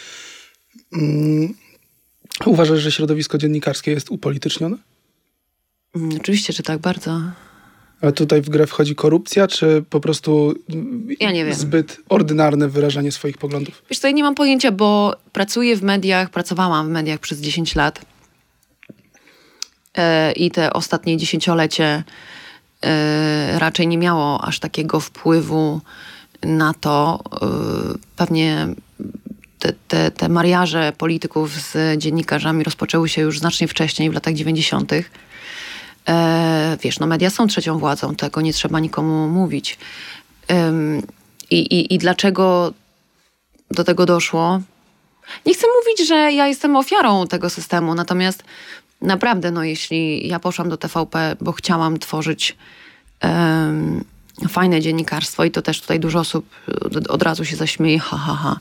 Mm. 0.94 1.54
Uważasz, 2.46 2.80
że 2.80 2.92
środowisko 2.92 3.38
dziennikarskie 3.38 3.92
jest 3.92 4.12
upolitycznione? 4.12 4.78
Mm, 5.96 6.18
oczywiście, 6.18 6.54
że 6.54 6.64
tak, 6.64 6.80
bardzo. 6.80 7.22
Ale 8.02 8.12
tutaj 8.12 8.42
w 8.42 8.50
grę 8.50 8.68
wchodzi 8.68 8.96
korupcja, 8.96 9.48
czy 9.48 9.84
po 9.90 10.00
prostu 10.00 10.54
ja 11.20 11.32
nie 11.32 11.46
wiem. 11.46 11.54
zbyt 11.54 11.98
ordynarne 12.10 12.68
wyrażanie 12.68 13.12
swoich 13.12 13.38
poglądów? 13.38 13.84
Wiesz 13.90 14.00
co, 14.00 14.08
ja 14.08 14.14
nie 14.14 14.24
mam 14.24 14.36
pojęcia, 14.36 14.72
bo 14.72 15.16
pracuję 15.32 15.78
w 15.78 15.84
mediach, 15.84 16.30
pracowałam 16.30 16.88
w 16.88 16.92
mediach 16.92 17.20
przez 17.20 17.42
10 17.42 17.76
lat 17.76 18.06
e, 19.98 20.32
i 20.32 20.52
te 20.52 20.74
ostatnie 20.74 21.18
dziesięciolecie 21.18 22.04
e, 22.84 23.60
raczej 23.60 23.88
nie 23.88 23.98
miało 23.98 24.44
aż 24.44 24.60
takiego 24.60 25.00
wpływu 25.00 25.82
na 26.44 26.74
to. 26.74 27.24
E, 27.42 27.48
pewnie 28.16 28.68
te, 29.60 29.74
te, 29.88 30.12
te 30.12 30.30
mariaże 30.30 30.94
polityków 30.98 31.52
z 31.52 32.02
dziennikarzami 32.02 32.64
rozpoczęły 32.64 33.10
się 33.10 33.22
już 33.22 33.40
znacznie 33.40 33.68
wcześniej, 33.68 34.10
w 34.10 34.14
latach 34.14 34.34
90. 34.34 34.92
E, 36.08 36.78
wiesz, 36.82 37.00
no 37.00 37.08
media 37.08 37.30
są 37.30 37.48
trzecią 37.48 37.80
władzą, 37.80 38.16
tego 38.16 38.42
nie 38.42 38.54
trzeba 38.54 38.80
nikomu 38.80 39.30
mówić. 39.30 39.78
i, 41.50 41.60
i, 41.60 41.94
I 41.94 41.98
dlaczego 41.98 42.74
do 43.72 43.84
tego 43.84 44.06
doszło? 44.06 44.62
Nie 45.46 45.54
chcę 45.54 45.68
mówić, 45.80 46.08
że 46.08 46.16
ja 46.16 46.48
jestem 46.48 46.76
ofiarą 46.76 47.28
tego 47.28 47.50
systemu, 47.50 47.96
natomiast 47.96 48.44
naprawdę, 49.02 49.52
no 49.52 49.64
jeśli 49.64 50.28
ja 50.28 50.40
poszłam 50.40 50.70
do 50.70 50.78
TVP, 50.78 51.36
bo 51.42 51.52
chciałam 51.52 52.00
tworzyć 52.00 52.58
fajne 54.50 54.82
dziennikarstwo 54.82 55.46
i 55.46 55.52
to 55.52 55.62
też 55.62 55.82
tutaj 55.82 56.00
dużo 56.00 56.20
osób 56.20 56.46
od 57.10 57.24
razu 57.24 57.46
się 57.46 57.56
zaśmieje, 57.56 58.00
ha, 58.00 58.18
ha, 58.18 58.34
ha. 58.34 58.60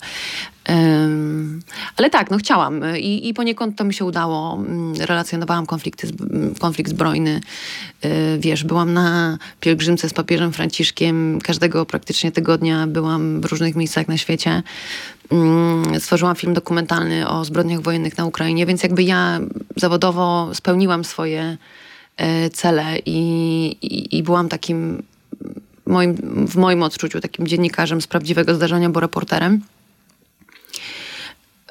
Um, 0.69 1.63
ale 1.97 2.11
tak, 2.11 2.31
no 2.31 2.39
chciałam 2.39 2.81
I, 2.99 3.29
i 3.29 3.35
poniekąd 3.35 3.77
to 3.77 3.85
mi 3.85 3.95
się 3.95 4.05
udało. 4.05 4.55
Mm, 4.55 4.95
relacjonowałam 4.95 5.67
konflikty, 5.67 6.09
mm, 6.31 6.55
konflikt 6.55 6.91
zbrojny. 6.91 7.41
Yy, 8.03 8.11
wiesz, 8.39 8.65
byłam 8.65 8.93
na 8.93 9.39
pielgrzymce 9.61 10.09
z 10.09 10.13
papieżem 10.13 10.53
Franciszkiem. 10.53 11.39
Każdego 11.43 11.87
praktycznie 11.87 12.33
tygodnia 12.33 12.87
byłam 12.87 13.41
w 13.41 13.45
różnych 13.45 13.77
miejscach 13.77 14.09
na 14.09 14.17
świecie. 14.17 14.63
Yy, 15.93 16.01
stworzyłam 16.01 16.37
film 16.37 16.55
dokumentalny 16.55 17.29
o 17.29 17.45
zbrodniach 17.45 17.81
wojennych 17.81 18.19
na 18.19 18.25
Ukrainie, 18.25 18.67
więc 18.67 18.83
jakby 18.83 19.03
ja 19.03 19.41
zawodowo 19.77 20.51
spełniłam 20.55 21.05
swoje 21.05 21.57
yy, 22.19 22.51
cele 22.51 22.99
i, 23.07 23.21
i, 23.83 24.17
i 24.19 24.23
byłam 24.23 24.49
takim 24.49 25.03
moim, 25.87 26.17
w 26.47 26.57
moim 26.57 26.83
odczuciu 26.83 27.21
takim 27.21 27.47
dziennikarzem 27.47 28.01
z 28.01 28.07
prawdziwego 28.07 28.55
zdarzenia, 28.55 28.91
bo 28.91 29.01
reporterem. 29.01 29.61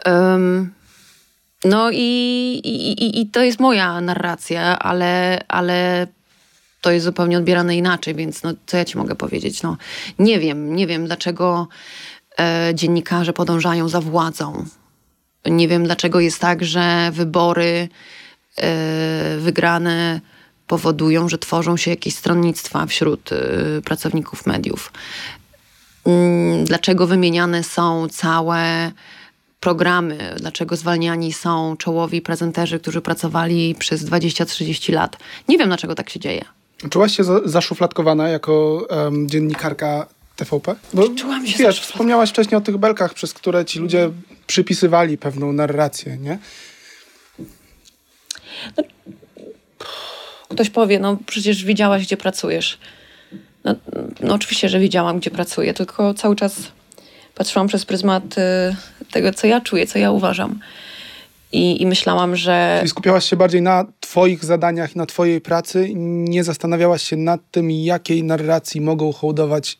Um, 0.06 0.74
no 1.66 1.92
i, 1.92 2.62
i, 2.64 3.22
i, 3.22 3.28
to 3.28 3.44
jest 3.44 3.60
moja 3.60 4.02
narracja, 4.02 4.80
ale, 4.80 5.42
ale 5.48 6.08
to 6.82 6.92
jest 6.92 7.06
zupełnie 7.06 7.38
odbierane 7.38 7.78
inaczej, 7.78 8.16
więc 8.16 8.44
no, 8.44 8.54
co 8.66 8.78
ja 8.78 8.86
ci 8.86 8.98
mogę 8.98 9.16
powiedzieć? 9.16 9.64
No, 9.64 9.78
nie 10.20 10.40
wiem, 10.40 10.76
nie 10.76 10.88
wiem 10.88 11.06
dlaczego 11.06 11.68
e, 12.40 12.72
dziennikarze 12.76 13.34
podążają 13.34 13.90
za 13.90 14.02
władzą. 14.02 14.66
Nie 15.46 15.68
wiem 15.68 15.84
dlaczego 15.84 16.20
jest 16.20 16.40
tak, 16.40 16.64
że 16.64 17.12
wybory 17.14 17.90
e, 18.58 19.38
wygrane 19.40 20.22
powodują, 20.74 21.30
że 21.30 21.38
tworzą 21.38 21.78
się 21.78 21.92
jakieś 21.92 22.16
stronnictwa 22.16 22.86
wśród 22.86 23.32
y, 23.32 23.82
pracowników 23.86 24.46
mediów. 24.46 24.92
Mm, 26.06 26.66
dlaczego 26.66 27.08
wymieniane 27.08 27.64
są 27.64 28.08
całe 28.08 28.92
programy, 29.60 30.36
dlaczego 30.38 30.76
zwalniani 30.76 31.34
są 31.34 31.78
czołowi 31.78 32.22
prezenterzy, 32.22 32.80
którzy 32.80 33.02
pracowali 33.02 33.76
przez 33.80 34.06
20-30 34.06 34.94
lat. 34.94 35.18
Nie 35.48 35.58
wiem, 35.58 35.68
dlaczego 35.68 35.96
tak 35.96 36.10
się 36.10 36.20
dzieje. 36.20 36.46
Czułaś 36.90 37.18
się 37.18 37.24
zaszufladkowana 37.46 38.30
jako 38.30 38.88
um, 38.90 39.30
dziennikarka 39.30 40.08
TVP? 40.36 40.76
Bo, 40.94 41.10
Czułam 41.10 41.48
się 41.48 41.58
Wiesz, 41.58 41.82
wspomniałaś 41.82 42.30
wcześniej 42.30 42.58
o 42.58 42.62
tych 42.62 42.78
belkach, 42.78 43.14
przez 43.14 43.34
które 43.34 43.66
ci 43.66 43.80
ludzie 43.80 44.12
przypisywali 44.48 45.18
pewną 45.18 45.54
narrację, 45.54 46.18
nie? 46.18 46.40
No, 48.78 48.84
Ktoś 50.54 50.70
powie, 50.70 51.00
no 51.00 51.18
przecież 51.26 51.66
widziałaś, 51.66 52.06
gdzie 52.06 52.18
pracujesz. 52.18 52.78
No, 53.64 53.76
no 54.22 54.34
oczywiście, 54.34 54.70
że 54.70 54.80
widziałam, 54.80 55.20
gdzie 55.20 55.32
pracuję, 55.32 55.74
tylko 55.74 56.14
cały 56.14 56.36
czas 56.36 56.72
patrzyłam 57.36 57.68
przez 57.68 57.86
pryzmat 57.86 58.38
y, 58.38 58.76
tego, 59.12 59.34
co 59.34 59.48
ja 59.48 59.62
czuję, 59.62 59.88
co 59.88 60.00
ja 60.00 60.12
uważam. 60.12 60.60
I, 61.52 61.82
I, 61.82 61.86
myślałam, 61.86 62.36
że. 62.36 62.76
Czyli 62.80 62.90
skupiałaś 62.90 63.30
się 63.30 63.36
bardziej 63.36 63.62
na 63.62 63.86
Twoich 64.00 64.46
zadaniach, 64.46 64.96
na 64.96 65.06
Twojej 65.06 65.42
pracy, 65.42 65.90
nie 65.96 66.44
zastanawiałaś 66.44 67.04
się 67.04 67.18
nad 67.18 67.42
tym, 67.52 67.72
jakiej 67.72 68.24
narracji 68.24 68.82
mogą 68.82 69.14
hołdować 69.14 69.80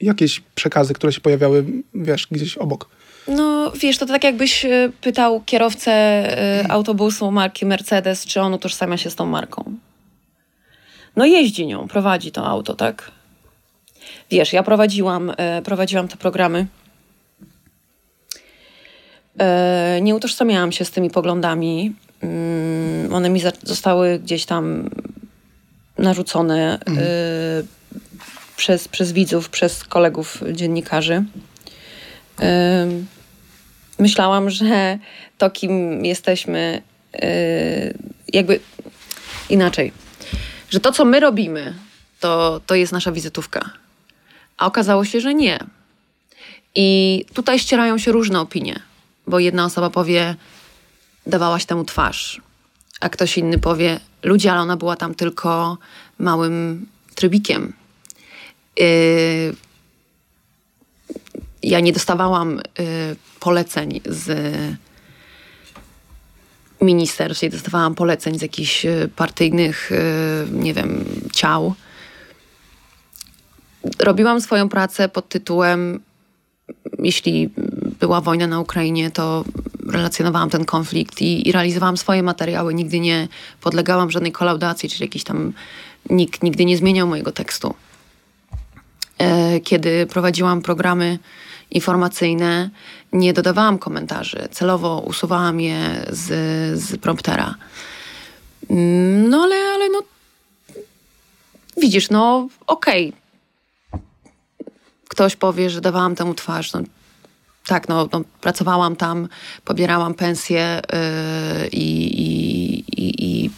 jakieś 0.00 0.42
przekazy, 0.54 0.94
które 0.94 1.12
się 1.12 1.20
pojawiały, 1.20 1.64
wiesz, 1.94 2.26
gdzieś 2.30 2.56
obok. 2.56 2.88
No 3.28 3.72
wiesz, 3.76 3.98
to 3.98 4.06
tak 4.06 4.24
jakbyś 4.24 4.64
e, 4.64 4.90
pytał 5.00 5.42
kierowcę 5.46 5.92
e, 5.92 6.70
autobusu 6.70 7.30
marki 7.30 7.66
Mercedes, 7.66 8.26
czy 8.26 8.40
on 8.40 8.54
utożsamia 8.54 8.96
się 8.96 9.10
z 9.10 9.14
tą 9.14 9.26
marką. 9.26 9.74
No 11.16 11.26
jeździ 11.26 11.66
nią, 11.66 11.88
prowadzi 11.88 12.32
to 12.32 12.46
auto, 12.46 12.74
tak? 12.74 13.10
wiesz, 14.30 14.52
ja 14.52 14.62
prowadziłam, 14.62 15.32
e, 15.36 15.62
prowadziłam 15.62 16.08
te 16.08 16.16
programy. 16.16 16.66
E, 19.38 19.98
nie 20.02 20.14
utożsamiałam 20.14 20.72
się 20.72 20.84
z 20.84 20.90
tymi 20.90 21.10
poglądami. 21.10 21.94
Mm, 22.22 23.14
one 23.14 23.30
mi 23.30 23.40
zostały 23.62 24.18
gdzieś 24.18 24.46
tam 24.46 24.90
narzucone 25.98 26.78
mhm. 26.86 27.06
przez, 28.56 28.88
przez 28.88 29.12
widzów, 29.12 29.48
przez 29.48 29.84
kolegów 29.84 30.42
dziennikarzy. 30.52 31.24
Myślałam, 33.98 34.50
że 34.50 34.98
to, 35.38 35.50
kim 35.50 36.04
jesteśmy, 36.04 36.82
jakby 38.32 38.60
inaczej, 39.50 39.92
że 40.70 40.80
to, 40.80 40.92
co 40.92 41.04
my 41.04 41.20
robimy, 41.20 41.74
to, 42.20 42.60
to 42.66 42.74
jest 42.74 42.92
nasza 42.92 43.12
wizytówka. 43.12 43.70
A 44.58 44.66
okazało 44.66 45.04
się, 45.04 45.20
że 45.20 45.34
nie. 45.34 45.58
I 46.74 47.24
tutaj 47.34 47.58
ścierają 47.58 47.98
się 47.98 48.12
różne 48.12 48.40
opinie, 48.40 48.80
bo 49.26 49.38
jedna 49.38 49.64
osoba 49.64 49.90
powie, 49.90 50.34
dawałaś 51.26 51.64
temu 51.64 51.84
twarz, 51.84 52.40
a 53.00 53.08
ktoś 53.08 53.38
inny 53.38 53.58
powie, 53.58 54.00
ludzie, 54.22 54.52
ale 54.52 54.60
ona 54.60 54.76
była 54.76 54.96
tam 54.96 55.14
tylko 55.14 55.78
małym 56.18 56.86
trybikiem. 57.14 57.72
Yy, 58.78 59.54
ja 61.64 61.80
nie 61.80 61.92
dostawałam 61.92 62.56
yy, 62.56 62.84
poleceń 63.40 64.00
z 64.06 64.38
ministerstw, 66.80 67.42
nie 67.42 67.50
dostawałam 67.50 67.94
poleceń 67.94 68.38
z 68.38 68.42
jakichś 68.42 68.84
yy, 68.84 69.08
partyjnych, 69.16 69.90
yy, 69.90 70.58
nie 70.62 70.74
wiem, 70.74 71.04
ciał 71.32 71.74
robiłam 73.98 74.40
swoją 74.40 74.68
pracę 74.68 75.08
pod 75.08 75.28
tytułem, 75.28 76.00
jeśli 76.98 77.50
była 78.00 78.20
wojna 78.20 78.46
na 78.46 78.60
Ukrainie, 78.60 79.10
to 79.10 79.44
relacjonowałam 79.88 80.50
ten 80.50 80.64
konflikt 80.64 81.22
i, 81.22 81.48
i 81.48 81.52
realizowałam 81.52 81.96
swoje 81.96 82.22
materiały. 82.22 82.74
Nigdy 82.74 83.00
nie 83.00 83.28
podlegałam 83.60 84.10
żadnej 84.10 84.32
kolaudacji, 84.32 84.88
czyli 84.88 85.02
jakiś 85.02 85.24
tam 85.24 85.52
nikt 86.10 86.42
nigdy 86.42 86.64
nie 86.64 86.76
zmieniał 86.76 87.08
mojego 87.08 87.32
tekstu. 87.32 87.74
E, 89.18 89.60
kiedy 89.60 90.06
prowadziłam 90.06 90.62
programy 90.62 91.18
informacyjne, 91.70 92.70
nie 93.12 93.32
dodawałam 93.32 93.78
komentarzy. 93.78 94.48
Celowo 94.50 94.98
usuwałam 95.06 95.60
je 95.60 96.06
z, 96.10 96.28
z 96.80 96.96
promptera. 96.96 97.54
Mm, 98.70 99.28
no 99.28 99.42
ale, 99.42 99.56
ale 99.74 99.88
no 99.88 100.02
widzisz, 101.76 102.10
no 102.10 102.48
okej, 102.66 103.08
okay 103.08 103.24
ktoś 105.14 105.36
powie, 105.36 105.70
że 105.70 105.80
dawałam 105.80 106.14
temu 106.14 106.34
twarz. 106.34 106.72
No, 106.72 106.80
tak, 107.66 107.88
no, 107.88 108.08
no, 108.12 108.20
pracowałam 108.40 108.96
tam, 108.96 109.28
pobierałam 109.64 110.14
pensję 110.14 110.82
yy, 110.92 111.68
i, 111.68 111.86
i, 112.96 113.24
i, 113.24 113.50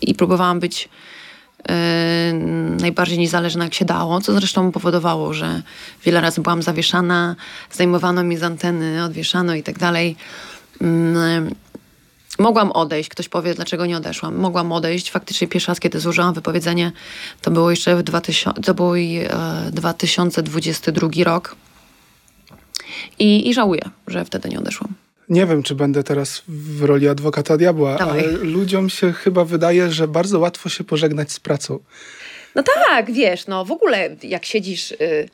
i, 0.00 0.14
próbowałam 0.14 0.60
być 0.60 0.88
najbardziej 2.80 3.18
niezależna 3.18 3.64
jak 3.64 3.74
się 3.74 3.84
dało, 3.84 4.20
co 4.20 4.32
zresztą 4.32 4.72
powodowało, 4.72 5.34
że 5.34 5.62
wiele 6.04 6.20
razy 6.20 6.40
byłam 6.40 6.62
zawieszana, 6.62 7.36
zdejmowano 7.70 8.24
mi 8.24 8.36
z 8.36 8.42
anteny, 8.42 9.04
odwieszano 9.04 9.54
i 9.54 9.62
tak 9.62 9.78
dalej. 9.78 10.16
Yy, 10.80 10.86
Mogłam 12.38 12.72
odejść, 12.72 13.08
ktoś 13.08 13.28
powie, 13.28 13.54
dlaczego 13.54 13.86
nie 13.86 13.96
odeszłam. 13.96 14.36
Mogłam 14.36 14.72
odejść. 14.72 15.10
Faktycznie 15.10 15.48
pierwszy 15.48 15.68
raz, 15.68 15.80
kiedy 15.80 16.00
złożyłam 16.00 16.34
wypowiedzenie, 16.34 16.92
to 17.42 17.50
było 17.50 17.70
jeszcze 17.70 17.96
w 17.96 18.02
2000, 18.02 18.62
to 18.62 18.74
był 18.74 18.94
e, 18.94 19.70
2022 19.72 21.08
rok. 21.24 21.56
I, 23.18 23.48
I 23.48 23.54
żałuję, 23.54 23.82
że 24.06 24.24
wtedy 24.24 24.48
nie 24.48 24.58
odeszłam. 24.58 25.05
Nie 25.28 25.46
wiem, 25.46 25.62
czy 25.62 25.74
będę 25.74 26.02
teraz 26.02 26.42
w 26.48 26.82
roli 26.82 27.08
adwokata 27.08 27.56
diabła, 27.56 27.96
Dawaj. 27.96 28.18
ale 28.24 28.32
ludziom 28.32 28.90
się 28.90 29.12
chyba 29.12 29.44
wydaje, 29.44 29.90
że 29.90 30.08
bardzo 30.08 30.38
łatwo 30.38 30.68
się 30.68 30.84
pożegnać 30.84 31.32
z 31.32 31.40
pracą. 31.40 31.78
No 32.54 32.62
tak, 32.62 33.12
wiesz, 33.12 33.46
no 33.46 33.64
w 33.64 33.72
ogóle 33.72 34.16
jak 34.22 34.44
siedzisz 34.44 34.90
y, 34.90 35.28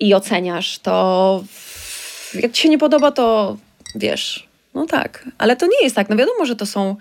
i 0.00 0.14
oceniasz, 0.14 0.78
to 0.78 1.44
jak 2.34 2.52
ci 2.52 2.62
się 2.62 2.68
nie 2.68 2.78
podoba, 2.78 3.12
to 3.12 3.56
wiesz, 3.94 4.48
no 4.74 4.86
tak, 4.86 5.28
ale 5.38 5.56
to 5.56 5.66
nie 5.66 5.82
jest 5.82 5.96
tak. 5.96 6.08
No 6.08 6.16
wiadomo, 6.16 6.46
że 6.46 6.56
to 6.56 6.66
są 6.66 6.96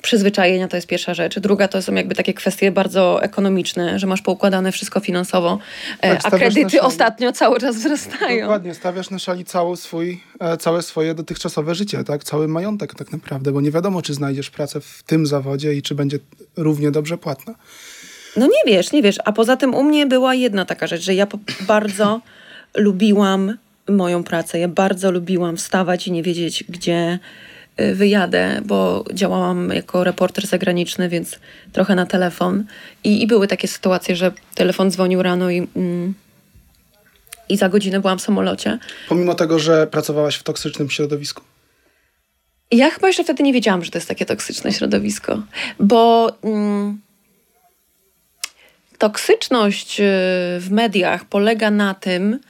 przyzwyczajenia, 0.00 0.68
to 0.68 0.76
jest 0.76 0.88
pierwsza 0.88 1.14
rzecz. 1.14 1.38
Druga 1.38 1.68
to 1.68 1.82
są 1.82 1.94
jakby 1.94 2.14
takie 2.14 2.34
kwestie 2.34 2.72
bardzo 2.72 3.22
ekonomiczne, 3.22 3.98
że 3.98 4.06
masz 4.06 4.22
poukładane 4.22 4.72
wszystko 4.72 5.00
finansowo, 5.00 5.58
e, 6.00 6.16
tak, 6.16 6.34
a 6.34 6.38
kredyty 6.38 6.82
ostatnio 6.82 7.32
cały 7.32 7.60
czas 7.60 7.76
wzrastają. 7.76 8.40
Dokładnie, 8.40 8.74
stawiasz 8.74 9.10
na 9.10 9.18
szali 9.18 9.44
cały 9.44 9.76
swój, 9.76 10.20
e, 10.40 10.56
całe 10.56 10.82
swoje 10.82 11.14
dotychczasowe 11.14 11.74
życie, 11.74 12.04
tak? 12.04 12.24
cały 12.24 12.48
majątek 12.48 12.94
tak 12.94 13.12
naprawdę, 13.12 13.52
bo 13.52 13.60
nie 13.60 13.70
wiadomo, 13.70 14.02
czy 14.02 14.14
znajdziesz 14.14 14.50
pracę 14.50 14.80
w 14.80 15.02
tym 15.02 15.26
zawodzie 15.26 15.74
i 15.74 15.82
czy 15.82 15.94
będzie 15.94 16.18
równie 16.56 16.90
dobrze 16.90 17.18
płatna. 17.18 17.54
No 18.36 18.46
nie 18.46 18.72
wiesz, 18.72 18.92
nie 18.92 19.02
wiesz. 19.02 19.16
A 19.24 19.32
poza 19.32 19.56
tym 19.56 19.74
u 19.74 19.82
mnie 19.82 20.06
była 20.06 20.34
jedna 20.34 20.64
taka 20.64 20.86
rzecz, 20.86 21.02
że 21.02 21.14
ja 21.14 21.26
bardzo 21.60 22.20
lubiłam 22.74 23.56
moją 23.88 24.24
pracę. 24.24 24.58
Ja 24.58 24.68
bardzo 24.68 25.10
lubiłam 25.10 25.56
wstawać 25.56 26.06
i 26.06 26.12
nie 26.12 26.22
wiedzieć, 26.22 26.64
gdzie 26.68 27.18
wyjadę, 27.76 28.60
bo 28.64 29.04
działałam 29.14 29.70
jako 29.74 30.04
reporter 30.04 30.46
zagraniczny, 30.46 31.08
więc 31.08 31.38
trochę 31.72 31.94
na 31.94 32.06
telefon. 32.06 32.64
I, 33.04 33.22
i 33.22 33.26
były 33.26 33.48
takie 33.48 33.68
sytuacje, 33.68 34.16
że 34.16 34.32
telefon 34.54 34.90
dzwonił 34.90 35.22
rano 35.22 35.50
i, 35.50 35.68
mm, 35.76 36.14
i 37.48 37.56
za 37.56 37.68
godzinę 37.68 38.00
byłam 38.00 38.18
w 38.18 38.22
samolocie. 38.22 38.78
Pomimo 39.08 39.34
tego, 39.34 39.58
że 39.58 39.86
pracowałaś 39.86 40.36
w 40.36 40.42
toksycznym 40.42 40.90
środowisku? 40.90 41.42
Ja 42.70 42.90
chyba 42.90 43.06
jeszcze 43.06 43.24
wtedy 43.24 43.42
nie 43.42 43.52
wiedziałam, 43.52 43.84
że 43.84 43.90
to 43.90 43.98
jest 43.98 44.08
takie 44.08 44.26
toksyczne 44.26 44.72
środowisko, 44.72 45.42
bo 45.80 46.32
mm, 46.42 47.00
toksyczność 48.98 50.00
y, 50.00 50.04
w 50.60 50.68
mediach 50.70 51.24
polega 51.24 51.70
na 51.70 51.94
tym, 51.94 52.40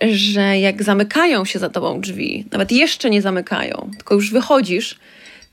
że 0.00 0.58
jak 0.58 0.82
zamykają 0.82 1.44
się 1.44 1.58
za 1.58 1.68
tobą 1.68 2.00
drzwi, 2.00 2.44
nawet 2.52 2.72
jeszcze 2.72 3.10
nie 3.10 3.22
zamykają, 3.22 3.90
tylko 3.96 4.14
już 4.14 4.30
wychodzisz, 4.30 4.98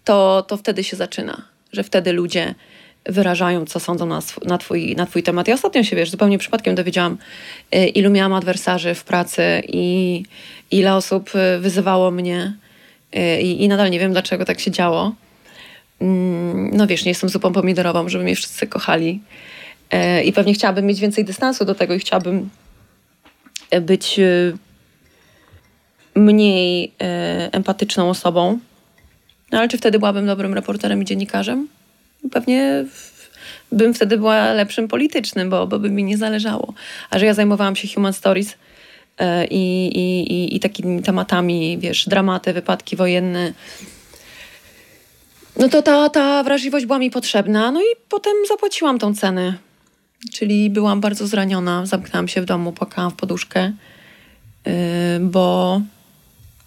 to, 0.03 0.45
to 0.47 0.57
wtedy 0.57 0.83
się 0.83 0.97
zaczyna, 0.97 1.41
że 1.71 1.83
wtedy 1.83 2.13
ludzie 2.13 2.55
wyrażają, 3.05 3.65
co 3.65 3.79
sądzą 3.79 4.05
na, 4.05 4.17
sw 4.17 4.45
na, 4.45 4.57
twój, 4.57 4.95
na 4.95 5.05
twój 5.05 5.23
temat. 5.23 5.47
Ja 5.47 5.53
ostatnio 5.53 5.83
się, 5.83 5.95
wiesz, 5.95 6.09
zupełnie 6.09 6.37
przypadkiem 6.37 6.75
dowiedziałam, 6.75 7.17
y, 7.75 7.87
ilu 7.87 8.09
miałam 8.09 8.33
adwersarzy 8.33 8.95
w 8.95 9.03
pracy 9.03 9.61
i 9.67 10.23
ile 10.71 10.95
osób 10.95 11.31
y, 11.35 11.59
wyzywało 11.59 12.11
mnie 12.11 12.53
y, 13.15 13.41
i, 13.41 13.63
i 13.63 13.67
nadal 13.67 13.91
nie 13.91 13.99
wiem, 13.99 14.11
dlaczego 14.11 14.45
tak 14.45 14.59
się 14.59 14.71
działo. 14.71 15.15
Mm, 16.01 16.77
no 16.77 16.87
wiesz, 16.87 17.05
nie 17.05 17.11
jestem 17.11 17.29
zupą 17.29 17.53
pomidorową, 17.53 18.09
żeby 18.09 18.23
mnie 18.23 18.35
wszyscy 18.35 18.67
kochali 18.67 19.21
i 20.25 20.33
pewnie 20.33 20.53
chciałabym 20.53 20.85
mieć 20.85 20.99
więcej 20.99 21.25
dystansu 21.25 21.65
do 21.65 21.75
tego 21.75 21.93
i 21.93 21.99
chciałabym 21.99 22.49
być 23.81 24.19
e, 24.19 24.53
mniej 26.15 26.91
e, 27.01 27.49
empatyczną 27.51 28.09
osobą. 28.09 28.59
No 29.51 29.59
ale 29.59 29.67
czy 29.67 29.77
wtedy 29.77 29.99
byłabym 29.99 30.25
dobrym 30.25 30.53
reporterem 30.53 31.01
i 31.01 31.05
dziennikarzem? 31.05 31.67
Pewnie 32.31 32.85
bym 33.71 33.93
wtedy 33.93 34.17
była 34.17 34.53
lepszym 34.53 34.87
politycznym, 34.87 35.49
bo, 35.49 35.67
bo 35.67 35.79
by 35.79 35.89
mi 35.89 36.03
nie 36.03 36.17
zależało. 36.17 36.73
A 37.09 37.19
że 37.19 37.25
ja 37.25 37.33
zajmowałam 37.33 37.75
się 37.75 37.87
human 37.87 38.13
stories 38.13 38.55
e, 39.17 39.45
i, 39.45 39.87
i, 39.97 40.33
i, 40.33 40.55
i 40.55 40.59
takimi 40.59 41.01
tematami, 41.01 41.77
wiesz, 41.77 42.09
dramaty, 42.09 42.53
wypadki 42.53 42.95
wojenne, 42.95 43.53
no 45.59 45.69
to 45.69 45.81
ta, 45.81 46.09
ta 46.09 46.43
wrażliwość 46.43 46.85
była 46.85 46.99
mi 46.99 47.11
potrzebna. 47.11 47.71
No 47.71 47.81
i 47.81 47.95
potem 48.09 48.33
zapłaciłam 48.47 48.99
tą 48.99 49.15
cenę. 49.15 49.57
Czyli 50.33 50.69
byłam 50.69 51.01
bardzo 51.01 51.27
zraniona, 51.27 51.85
zamknęłam 51.85 52.27
się 52.27 52.41
w 52.41 52.45
domu, 52.45 52.71
płakałam 52.71 53.11
w 53.11 53.15
poduszkę, 53.15 53.73
yy, 54.65 54.73
bo, 55.21 55.81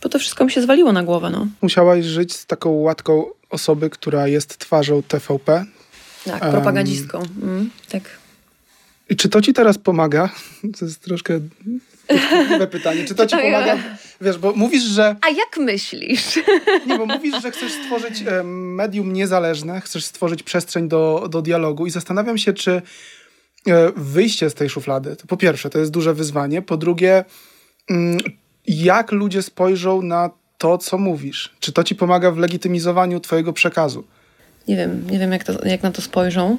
bo 0.02 0.08
to 0.08 0.18
wszystko 0.18 0.44
mi 0.44 0.50
się 0.50 0.62
zwaliło 0.62 0.92
na 0.92 1.02
głowę. 1.02 1.30
No. 1.30 1.46
Musiałaś 1.62 2.04
żyć 2.04 2.32
z 2.32 2.46
taką 2.46 2.70
łatką 2.70 3.24
osoby, 3.50 3.90
która 3.90 4.28
jest 4.28 4.58
twarzą 4.58 5.02
TVP. 5.02 5.64
Tak, 6.24 6.50
propagandistką. 6.50 7.18
Um, 7.18 7.28
mm, 7.42 7.70
tak. 7.88 8.02
I 9.10 9.16
czy 9.16 9.28
to 9.28 9.42
ci 9.42 9.52
teraz 9.52 9.78
pomaga? 9.78 10.30
To 10.78 10.84
jest 10.84 11.00
troszkę 11.00 11.40
podchwytliwe 12.08 12.66
pytanie. 12.66 13.04
Czy 13.04 13.14
to 13.14 13.26
ci 13.26 13.36
pomaga? 13.46 13.78
Wiesz, 14.20 14.38
bo 14.38 14.52
mówisz, 14.52 14.82
że... 14.82 15.16
A 15.20 15.28
jak 15.28 15.56
myślisz? 15.58 16.38
Nie, 16.86 16.98
bo 16.98 17.06
mówisz, 17.06 17.42
że 17.42 17.50
chcesz 17.50 17.72
stworzyć 17.72 18.24
medium 18.44 19.12
niezależne, 19.12 19.80
chcesz 19.80 20.04
stworzyć 20.04 20.42
przestrzeń 20.42 20.88
do, 20.88 21.28
do 21.30 21.42
dialogu 21.42 21.86
i 21.86 21.90
zastanawiam 21.90 22.38
się, 22.38 22.52
czy 22.52 22.82
wyjście 23.96 24.50
z 24.50 24.54
tej 24.54 24.68
szuflady. 24.68 25.16
To 25.16 25.26
po 25.26 25.36
pierwsze, 25.36 25.70
to 25.70 25.78
jest 25.78 25.90
duże 25.90 26.14
wyzwanie. 26.14 26.62
Po 26.62 26.76
drugie, 26.76 27.24
mm, 27.90 28.18
jak 28.66 29.12
ludzie 29.12 29.42
spojrzą 29.42 30.02
na 30.02 30.30
to, 30.58 30.78
co 30.78 30.98
mówisz? 30.98 31.54
Czy 31.60 31.72
to 31.72 31.84
ci 31.84 31.94
pomaga 31.94 32.30
w 32.30 32.38
legitymizowaniu 32.38 33.20
twojego 33.20 33.52
przekazu? 33.52 34.04
Nie 34.68 34.76
wiem, 34.76 35.10
nie 35.10 35.18
wiem 35.18 35.32
jak, 35.32 35.44
to, 35.44 35.66
jak 35.66 35.82
na 35.82 35.90
to 35.90 36.02
spojrzą. 36.02 36.58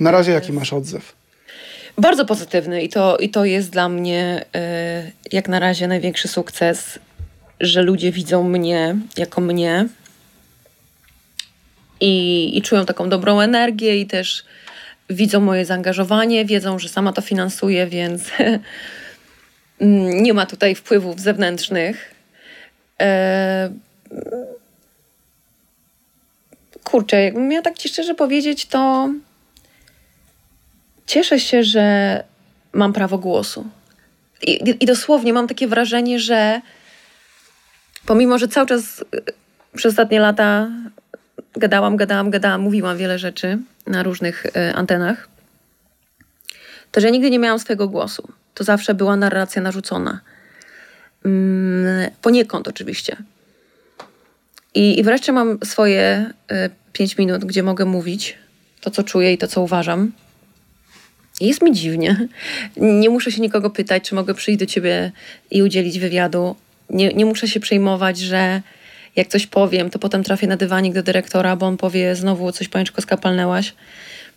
Na 0.00 0.10
razie 0.10 0.32
jaki 0.32 0.52
masz 0.52 0.72
odzew? 0.72 1.14
Bardzo 1.98 2.24
pozytywny 2.24 2.82
i 2.82 2.88
to, 2.88 3.16
i 3.16 3.28
to 3.30 3.44
jest 3.44 3.70
dla 3.70 3.88
mnie 3.88 4.44
y, 4.56 5.12
jak 5.32 5.48
na 5.48 5.58
razie 5.58 5.88
największy 5.88 6.28
sukces, 6.28 6.98
że 7.60 7.82
ludzie 7.82 8.12
widzą 8.12 8.48
mnie 8.48 8.96
jako 9.16 9.40
mnie 9.40 9.88
i, 12.00 12.58
i 12.58 12.62
czują 12.62 12.86
taką 12.86 13.08
dobrą 13.08 13.40
energię 13.40 14.00
i 14.00 14.06
też 14.06 14.44
widzą 15.10 15.40
moje 15.40 15.64
zaangażowanie, 15.64 16.44
wiedzą, 16.44 16.78
że 16.78 16.88
sama 16.88 17.12
to 17.12 17.22
finansuję, 17.22 17.86
więc 17.86 18.22
nie 20.24 20.34
ma 20.34 20.46
tutaj 20.46 20.74
wpływów 20.74 21.20
zewnętrznych. 21.20 22.14
E, 23.00 23.70
kurczę, 26.84 27.22
jakbym 27.22 27.48
miała 27.48 27.62
tak 27.62 27.78
ci 27.78 27.88
szczerze 27.88 28.14
powiedzieć, 28.14 28.66
to 28.66 29.10
cieszę 31.06 31.40
się, 31.40 31.64
że 31.64 32.24
mam 32.72 32.92
prawo 32.92 33.18
głosu. 33.18 33.66
I, 34.42 34.74
I, 34.80 34.86
dosłownie 34.86 35.32
mam 35.32 35.48
takie 35.48 35.68
wrażenie, 35.68 36.18
że 36.18 36.60
pomimo, 38.06 38.38
że 38.38 38.48
cały 38.48 38.66
czas 38.66 39.00
y, 39.00 39.04
przez 39.76 39.92
ostatnie 39.92 40.20
lata 40.20 40.68
gadałam, 41.56 41.96
gadałam, 41.96 42.30
gadałam, 42.30 42.60
mówiłam 42.60 42.96
wiele 42.96 43.18
rzeczy 43.18 43.58
na 43.86 44.02
różnych 44.02 44.46
y, 44.46 44.74
antenach, 44.74 45.28
to 46.92 47.00
że 47.00 47.10
nigdy 47.10 47.30
nie 47.30 47.38
miałam 47.38 47.58
swojego 47.58 47.88
głosu. 47.88 48.28
To 48.54 48.64
zawsze 48.64 48.94
była 48.94 49.16
narracja 49.16 49.62
narzucona. 49.62 50.20
Mm, 51.24 52.10
poniekąd 52.22 52.68
oczywiście. 52.68 53.16
I, 54.74 54.98
I 54.98 55.02
wreszcie 55.02 55.32
mam 55.32 55.58
swoje 55.64 56.30
y, 56.52 56.70
pięć 56.92 57.18
minut, 57.18 57.44
gdzie 57.44 57.62
mogę 57.62 57.84
mówić 57.84 58.38
to, 58.80 58.90
co 58.90 59.02
czuję 59.02 59.32
i 59.32 59.38
to, 59.38 59.48
co 59.48 59.60
uważam. 59.60 60.12
Jest 61.40 61.62
mi 61.62 61.72
dziwnie. 61.72 62.28
Nie 62.76 63.10
muszę 63.10 63.32
się 63.32 63.40
nikogo 63.40 63.70
pytać, 63.70 64.08
czy 64.08 64.14
mogę 64.14 64.34
przyjść 64.34 64.60
do 64.60 64.66
ciebie 64.66 65.12
i 65.50 65.62
udzielić 65.62 65.98
wywiadu. 65.98 66.56
Nie, 66.90 67.08
nie 67.08 67.26
muszę 67.26 67.48
się 67.48 67.60
przejmować, 67.60 68.18
że 68.18 68.62
jak 69.16 69.28
coś 69.28 69.46
powiem, 69.46 69.90
to 69.90 69.98
potem 69.98 70.24
trafię 70.24 70.46
na 70.46 70.56
dywanik 70.56 70.94
do 70.94 71.02
dyrektora, 71.02 71.56
bo 71.56 71.66
on 71.66 71.76
powie 71.76 72.16
znowu 72.16 72.52
coś 72.52 72.68
paniczko 72.68 73.02
skapalnęłaś. 73.02 73.74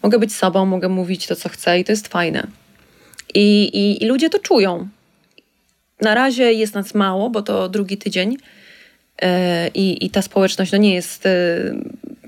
Mogę 0.04 0.20
być 0.20 0.36
sobą, 0.36 0.66
mogę 0.66 0.90
mówić 0.90 1.28
to, 1.28 1.36
co 1.36 1.50
chcę 1.50 1.80
i 1.80 1.84
to 1.84 1.92
jest 1.92 2.08
fajne. 2.08 2.48
I, 3.34 3.64
i, 3.64 4.04
i 4.04 4.08
ludzie 4.08 4.30
to 4.30 4.40
czują. 4.40 4.88
Na 6.02 6.16
razie 6.16 6.54
jest 6.54 6.74
nas 6.74 6.94
mało, 6.94 7.30
bo 7.30 7.42
to 7.42 7.70
drugi 7.70 7.98
tydzień 7.98 8.32
yy, 9.22 9.28
i, 9.74 10.06
i 10.06 10.10
ta 10.10 10.22
społeczność 10.22 10.72
no 10.72 10.78
nie 10.78 10.94
jest 10.94 11.26
yy, 11.26 11.32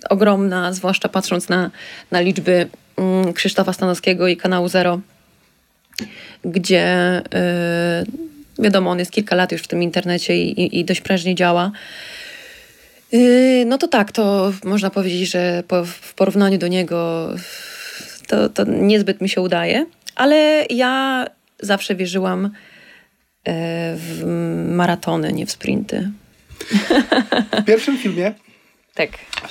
ogromna, 0.10 0.74
zwłaszcza 0.74 1.10
patrząc 1.10 1.50
na, 1.50 1.72
na 2.12 2.20
liczby 2.20 2.68
yy, 3.26 3.34
Krzysztofa 3.34 3.74
Stanowskiego 3.74 4.28
i 4.28 4.38
kanału 4.38 4.68
Zero, 4.68 5.00
gdzie 6.46 6.84
e, 7.34 8.04
wiadomo, 8.60 8.92
on 8.92 9.00
jest 9.00 9.12
kilka 9.12 9.36
lat 9.36 9.52
już 9.52 9.62
w 9.62 9.68
tym 9.68 9.84
internecie 9.84 10.38
i, 10.38 10.62
i, 10.62 10.80
i 10.80 10.86
dość 10.86 11.02
prężnie 11.02 11.36
działa. 11.36 11.72
No 13.65 13.78
to 13.78 13.88
tak, 13.88 14.12
to 14.12 14.54
można 14.63 14.89
powiedzieć, 14.89 15.32
że 15.32 15.63
po, 15.67 15.86
w 15.86 16.13
porównaniu 16.13 16.58
do 16.58 16.67
niego 16.67 17.30
to, 18.28 18.50
to 18.50 18.63
niezbyt 18.63 19.22
mi 19.22 19.30
się 19.30 19.41
udaje, 19.41 19.86
ale 20.15 20.65
ja 20.69 21.26
zawsze 21.60 21.95
wierzyłam 21.95 22.50
w 23.95 24.24
maratony, 24.69 25.34
nie 25.34 25.45
w 25.45 25.52
sprinty. 25.52 26.12
W 27.62 27.65
pierwszym 27.65 27.98
filmie 27.98 28.34
tak. 29.00 29.10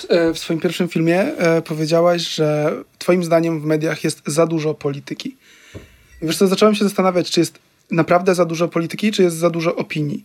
E, 0.09 0.35
w 0.35 0.39
swoim 0.39 0.61
pierwszym 0.61 0.89
filmie 0.89 1.21
e, 1.21 1.63
powiedziałaś, 1.63 2.23
że 2.23 2.73
twoim 2.99 3.25
zdaniem 3.25 3.61
w 3.61 3.65
mediach 3.65 4.05
jest 4.05 4.23
za 4.27 4.47
dużo 4.47 4.75
polityki. 4.75 5.37
I 6.23 6.27
wiesz 6.27 6.37
co, 6.37 6.47
zacząłem 6.47 6.75
się 6.75 6.85
zastanawiać, 6.85 7.31
czy 7.31 7.41
jest 7.41 7.59
naprawdę 7.91 8.35
za 8.35 8.45
dużo 8.45 8.69
polityki, 8.69 9.13
czy 9.13 9.23
jest 9.23 9.37
za 9.37 9.51
dużo 9.51 9.77
opinii. 9.77 10.25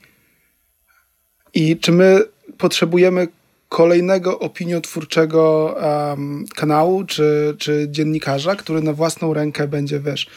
I 1.53 1.77
czy 1.77 1.91
my 1.91 2.21
potrzebujemy 2.57 3.27
kolejnego 3.69 4.39
opiniotwórczego 4.39 5.75
um, 5.81 6.45
kanału, 6.55 7.03
czy, 7.03 7.55
czy 7.59 7.87
dziennikarza, 7.89 8.55
który 8.55 8.81
na 8.81 8.93
własną 8.93 9.33
rękę 9.33 9.67
będzie, 9.67 9.99
wiesz, 9.99 10.27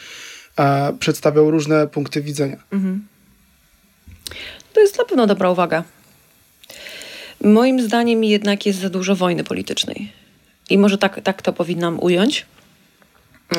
e, 0.59 0.93
przedstawiał 0.99 1.51
różne 1.51 1.87
punkty 1.87 2.21
widzenia. 2.21 2.57
Mhm. 2.71 3.07
To 4.73 4.81
jest 4.81 4.97
na 4.97 5.05
pewno 5.05 5.27
dobra 5.27 5.49
uwaga. 5.49 5.83
Moim 7.43 7.81
zdaniem 7.81 8.23
jednak 8.23 8.65
jest 8.65 8.79
za 8.79 8.89
dużo 8.89 9.15
wojny 9.15 9.43
politycznej. 9.43 10.11
I 10.69 10.77
może 10.77 10.97
tak, 10.97 11.21
tak 11.23 11.41
to 11.41 11.53
powinnam 11.53 11.99
ująć. 11.99 12.45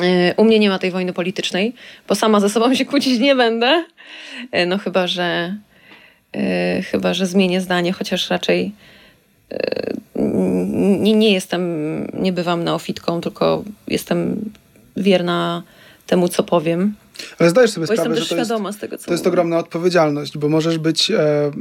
E, 0.01 0.33
u 0.35 0.43
mnie 0.43 0.59
nie 0.59 0.69
ma 0.69 0.79
tej 0.79 0.91
wojny 0.91 1.13
politycznej, 1.13 1.73
bo 2.07 2.15
sama 2.15 2.39
ze 2.39 2.49
sobą 2.49 2.75
się 2.75 2.85
kłócić 2.85 3.19
nie 3.19 3.35
będę. 3.35 3.85
E, 4.51 4.65
no 4.65 4.77
chyba, 4.77 5.07
że 5.07 5.55
yy, 6.33 6.83
chyba, 6.83 7.13
że 7.13 7.25
zmienię 7.25 7.61
zdanie, 7.61 7.93
chociaż 7.93 8.29
raczej 8.29 8.71
yy, 9.51 9.57
nie, 10.99 11.13
nie 11.13 11.33
jestem, 11.33 11.63
nie 12.13 12.33
bywam 12.33 12.63
neofitką, 12.63 13.21
tylko 13.21 13.63
jestem 13.87 14.51
wierna 14.97 15.63
temu, 16.07 16.27
co 16.27 16.43
powiem. 16.43 16.95
Ale 17.39 17.49
zdajesz 17.49 17.71
sobie 17.71 17.87
bo 17.87 17.93
sprawę, 17.93 18.15
że 18.15 18.25
to 18.25 18.35
jest, 18.35 18.79
tego, 18.79 18.97
to 18.97 19.11
jest 19.11 19.27
ogromna 19.27 19.57
odpowiedzialność, 19.57 20.37
bo 20.37 20.49
możesz 20.49 20.77
być 20.77 21.11
e, 21.11 21.51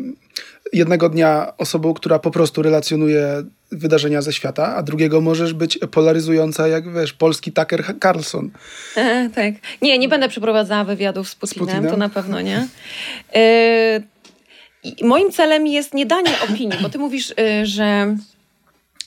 jednego 0.73 1.09
dnia 1.09 1.53
osobą, 1.59 1.95
która 1.95 2.19
po 2.19 2.31
prostu 2.31 2.63
relacjonuje 2.63 3.43
wydarzenia 3.73 4.23
ze 4.23 4.33
świata, 4.33 4.77
a 4.77 4.83
drugiego 4.83 5.21
możesz 5.21 5.53
być 5.53 5.79
polaryzująca, 5.91 6.69
jak 6.69 6.95
wiesz, 6.95 7.13
polski 7.13 7.53
Tucker 7.53 7.85
Carlson. 8.03 8.51
E, 8.97 9.31
tak. 9.35 9.55
Nie, 9.83 9.99
nie 9.99 10.09
będę 10.09 10.29
przeprowadzała 10.29 10.85
wywiadów 10.85 11.29
z 11.29 11.35
Putinem, 11.35 11.69
z 11.69 11.71
Putinem? 11.71 11.91
to 11.91 11.97
na 11.97 12.09
pewno 12.09 12.41
nie. 12.41 12.69
E, 13.35 14.01
moim 15.03 15.33
celem 15.33 15.67
jest 15.67 15.95
nie 15.95 16.07
danie 16.07 16.31
opinii, 16.51 16.79
bo 16.83 16.89
ty 16.89 16.99
mówisz, 16.99 17.35
e, 17.39 17.67
że 17.67 18.17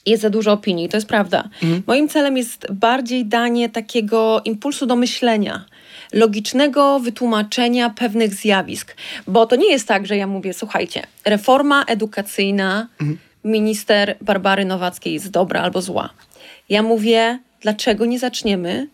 jest 0.05 0.21
za 0.21 0.29
dużo 0.29 0.51
opinii, 0.51 0.89
to 0.89 0.97
jest 0.97 1.07
prawda. 1.07 1.49
Mhm. 1.63 1.83
Moim 1.87 2.09
celem 2.09 2.37
jest 2.37 2.67
bardziej 2.71 3.25
danie 3.25 3.69
takiego 3.69 4.41
impulsu 4.45 4.85
do 4.85 4.95
myślenia 4.95 5.65
logicznego 6.13 6.99
wytłumaczenia 6.99 7.89
pewnych 7.89 8.33
zjawisk. 8.33 8.95
Bo 9.27 9.45
to 9.45 9.55
nie 9.55 9.71
jest 9.71 9.87
tak, 9.87 10.07
że 10.07 10.17
ja 10.17 10.27
mówię, 10.27 10.53
słuchajcie, 10.53 11.03
reforma 11.25 11.83
edukacyjna 11.83 12.87
mhm. 13.01 13.17
minister 13.43 14.15
Barbary 14.21 14.65
Nowackiej 14.65 15.13
jest 15.13 15.31
dobra 15.31 15.61
albo 15.61 15.81
zła. 15.81 16.09
Ja 16.69 16.83
mówię, 16.83 17.39
dlaczego 17.61 18.05
nie 18.05 18.19
zaczniemy 18.19 18.87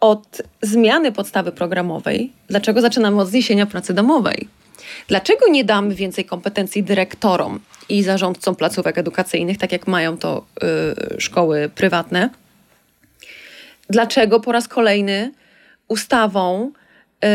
od 0.00 0.42
zmiany 0.62 1.12
podstawy 1.12 1.52
programowej? 1.52 2.32
Dlaczego 2.48 2.80
zaczynamy 2.80 3.20
od 3.20 3.28
zniesienia 3.28 3.66
pracy 3.66 3.94
domowej? 3.94 4.48
Dlaczego 5.08 5.48
nie 5.48 5.64
damy 5.64 5.94
więcej 5.94 6.24
kompetencji 6.24 6.82
dyrektorom 6.82 7.60
i 7.88 8.02
zarządcom 8.02 8.56
placówek 8.56 8.98
edukacyjnych, 8.98 9.58
tak 9.58 9.72
jak 9.72 9.86
mają 9.86 10.18
to 10.18 10.44
y, 11.16 11.20
szkoły 11.20 11.70
prywatne? 11.74 12.30
dlaczego 13.92 14.40
po 14.40 14.52
raz 14.52 14.68
kolejny 14.68 15.32
ustawą 15.88 16.72
yy, 17.22 17.28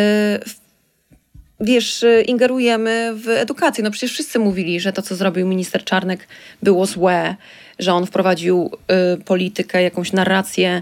wiesz, 1.60 2.06
ingerujemy 2.26 3.12
w 3.16 3.28
edukację. 3.28 3.84
No 3.84 3.92
przecież 3.92 4.12
wszyscy 4.12 4.40
mówili, 4.40 4.80
że 4.80 4.94
to, 4.94 5.02
co 5.02 5.16
zrobił 5.16 5.48
minister 5.48 5.84
Czarnek, 5.84 6.28
było 6.64 6.86
złe, 6.86 7.36
że 7.80 7.94
on 7.94 8.06
wprowadził 8.06 8.72
y, 9.16 9.24
politykę, 9.24 9.84
jakąś 9.84 10.14
narrację 10.14 10.82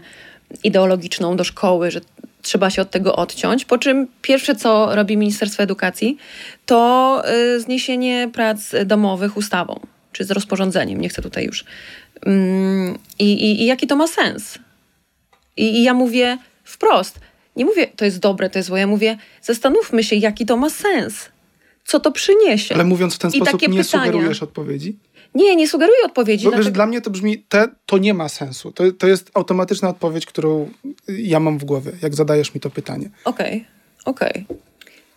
ideologiczną 0.64 1.38
do 1.38 1.44
szkoły, 1.44 1.92
że 1.92 2.02
trzeba 2.46 2.70
się 2.70 2.82
od 2.82 2.92
tego 2.92 3.16
odciąć. 3.16 3.66
Po 3.66 3.78
czym 3.78 4.08
pierwsze, 4.22 4.56
co 4.56 4.96
robi 4.96 5.18
Ministerstwo 5.18 5.64
Edukacji, 5.64 6.18
to 6.66 7.22
y, 7.56 7.60
zniesienie 7.60 8.30
prac 8.34 8.72
domowych 8.86 9.38
ustawą, 9.38 9.80
czy 10.12 10.24
z 10.26 10.32
rozporządzeniem. 10.32 11.02
Nie 11.02 11.10
chcę 11.10 11.22
tutaj 11.22 11.46
już. 11.46 11.66
Mm, 12.26 12.98
i, 13.20 13.34
i, 13.34 13.62
I 13.62 13.66
jaki 13.66 13.88
to 13.88 13.96
ma 13.96 14.08
sens? 14.08 14.60
I, 15.58 15.64
I 15.64 15.84
ja 15.84 15.94
mówię 15.94 16.38
wprost, 16.64 17.20
nie 17.56 17.66
mówię, 17.66 17.88
to 17.96 18.06
jest 18.06 18.20
dobre, 18.20 18.50
to 18.50 18.60
jest 18.60 18.68
złe. 18.68 18.80
Ja 18.80 18.88
mówię, 18.88 19.18
zastanówmy 19.42 20.04
się, 20.04 20.16
jaki 20.16 20.46
to 20.46 20.58
ma 20.58 20.70
sens. 20.70 21.30
Co 21.86 22.00
to 22.00 22.12
przyniesie. 22.12 22.76
Ale 22.76 22.84
mówiąc 22.84 23.16
w 23.16 23.18
ten 23.18 23.32
I 23.32 23.36
sposób, 23.36 23.62
nie 23.62 23.68
pytania. 23.68 23.84
sugerujesz 23.84 24.44
odpowiedzi? 24.44 24.98
Nie, 25.36 25.56
nie 25.56 25.68
sugeruję 25.68 25.98
odpowiedzi. 26.06 26.46
Bo, 26.46 26.52
wiesz, 26.52 26.72
dla 26.72 26.86
mnie 26.86 27.02
to 27.02 27.10
brzmi, 27.10 27.38
te, 27.50 27.68
to 27.86 27.98
nie 27.98 28.14
ma 28.14 28.30
sensu. 28.30 28.72
To, 28.72 28.92
to 28.92 29.08
jest 29.08 29.32
automatyczna 29.34 29.90
odpowiedź, 29.90 30.26
którą 30.26 30.70
ja 31.08 31.40
mam 31.40 31.58
w 31.58 31.66
głowie, 31.66 31.92
jak 32.02 32.16
zadajesz 32.16 32.54
mi 32.54 32.62
to 32.62 32.70
pytanie. 32.70 33.10
Okej, 33.26 33.66
okay, 34.06 34.30
okej. 34.30 34.46
Okay. 34.50 34.58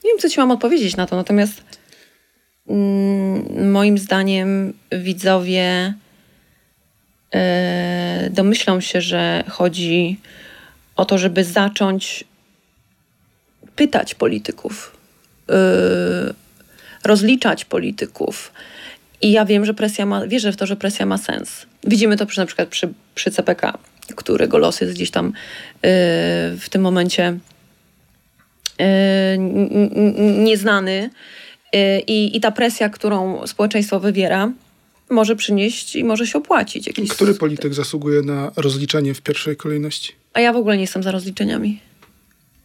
Nie 0.04 0.10
wiem, 0.10 0.18
co 0.18 0.28
ci 0.28 0.40
mam 0.40 0.50
odpowiedzieć 0.50 0.96
na 0.96 1.06
to, 1.06 1.16
natomiast 1.16 1.62
mm, 2.68 3.70
moim 3.70 3.98
zdaniem 3.98 4.72
widzowie 4.92 5.94
E, 7.34 8.28
domyślą 8.30 8.80
się, 8.80 9.00
że 9.00 9.44
chodzi 9.48 10.20
o 10.96 11.04
to, 11.04 11.18
żeby 11.18 11.44
zacząć 11.44 12.24
pytać 13.76 14.14
polityków, 14.14 14.96
e, 15.50 15.54
rozliczać 17.04 17.64
polityków. 17.64 18.52
I 19.22 19.32
ja 19.32 19.44
wiem, 19.44 19.64
że 19.64 19.74
presja 19.74 20.06
ma, 20.06 20.26
wierzę 20.26 20.52
w 20.52 20.56
to, 20.56 20.66
że 20.66 20.76
presja 20.76 21.06
ma 21.06 21.18
sens. 21.18 21.66
Widzimy 21.84 22.16
to 22.16 22.26
przy, 22.26 22.40
na 22.40 22.46
przykład 22.46 22.68
przy, 22.68 22.92
przy 23.14 23.30
CPK. 23.30 23.78
którego 24.16 24.58
los 24.58 24.80
jest 24.80 24.94
gdzieś 24.94 25.10
tam 25.10 25.26
y, 25.26 25.32
w 26.58 26.66
tym 26.70 26.82
momencie 26.82 27.38
y, 28.80 29.38
nieznany. 30.38 31.10
Y, 31.74 31.78
I, 32.06 32.36
I 32.36 32.40
ta 32.40 32.50
presja, 32.50 32.88
którą 32.88 33.46
społeczeństwo 33.46 34.00
wywiera, 34.00 34.52
może 35.10 35.36
przynieść 35.36 35.96
i 35.96 36.04
może 36.04 36.26
się 36.26 36.38
opłacić. 36.38 36.86
Jakiś 36.86 37.10
Który 37.10 37.34
polityk 37.34 37.74
zasługuje 37.74 38.22
na 38.22 38.52
rozliczenie 38.56 39.14
w 39.14 39.20
pierwszej 39.20 39.56
kolejności? 39.56 40.12
A 40.34 40.40
ja 40.40 40.52
w 40.52 40.56
ogóle 40.56 40.76
nie 40.76 40.82
jestem 40.82 41.02
za 41.02 41.10
rozliczeniami. 41.10 41.80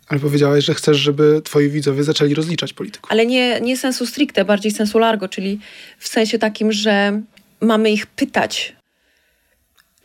Ale 0.07 0.19
powiedziałaś, 0.19 0.65
że 0.65 0.73
chcesz, 0.73 0.97
żeby 0.97 1.41
twoi 1.43 1.69
widzowie 1.69 2.03
zaczęli 2.03 2.33
rozliczać 2.33 2.73
polityków. 2.73 3.11
Ale 3.11 3.25
nie, 3.25 3.61
nie 3.61 3.77
sensu 3.77 4.05
stricte, 4.05 4.45
bardziej 4.45 4.71
sensu 4.71 4.99
largo, 4.99 5.29
czyli 5.29 5.59
w 5.99 6.07
sensie 6.07 6.39
takim, 6.39 6.71
że 6.71 7.21
mamy 7.61 7.91
ich 7.91 8.05
pytać, 8.05 8.75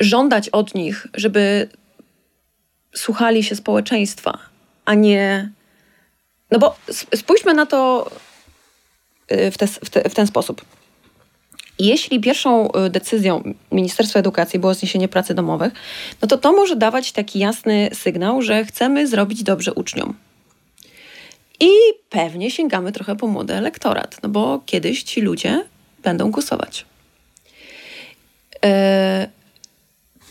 żądać 0.00 0.48
od 0.48 0.74
nich, 0.74 1.06
żeby 1.14 1.68
słuchali 2.94 3.44
się 3.44 3.56
społeczeństwa, 3.56 4.38
a 4.84 4.94
nie. 4.94 5.50
No 6.50 6.58
bo 6.58 6.76
spójrzmy 7.16 7.54
na 7.54 7.66
to 7.66 8.11
y, 9.32 9.50
w, 9.50 9.58
te, 9.58 9.66
w, 9.66 9.90
te, 9.90 10.11
w 10.11 10.14
ten 10.14 10.26
sposób. 10.26 10.64
Jeśli 11.79 12.21
pierwszą 12.21 12.73
y, 12.73 12.91
decyzją 12.91 13.55
Ministerstwa 13.73 14.21
Edukacji 14.21 14.59
było 14.59 14.75
zniesienie 14.75 15.09
pracy 15.09 15.35
domowych, 15.35 15.73
no 16.23 16.29
to 16.29 16.38
to 16.38 16.53
może 16.53 16.77
dawać 16.77 17.12
taki 17.12 17.38
jasny 17.38 17.91
sygnał, 17.93 18.43
że 18.43 18.64
chcemy 18.64 19.07
zrobić 19.07 19.43
dobrze 19.43 19.75
uczniom. 19.75 20.14
I 21.61 21.71
pewnie 22.11 22.51
sięgamy 22.51 22.93
trochę 22.93 23.17
po 23.17 23.27
młody 23.27 23.55
elektorat, 23.55 24.17
no 24.23 24.29
bo 24.29 24.61
kiedyś 24.67 25.03
ci 25.03 25.21
ludzie 25.21 25.64
będą 26.03 26.31
głosować. 26.31 26.85
E, 28.64 29.29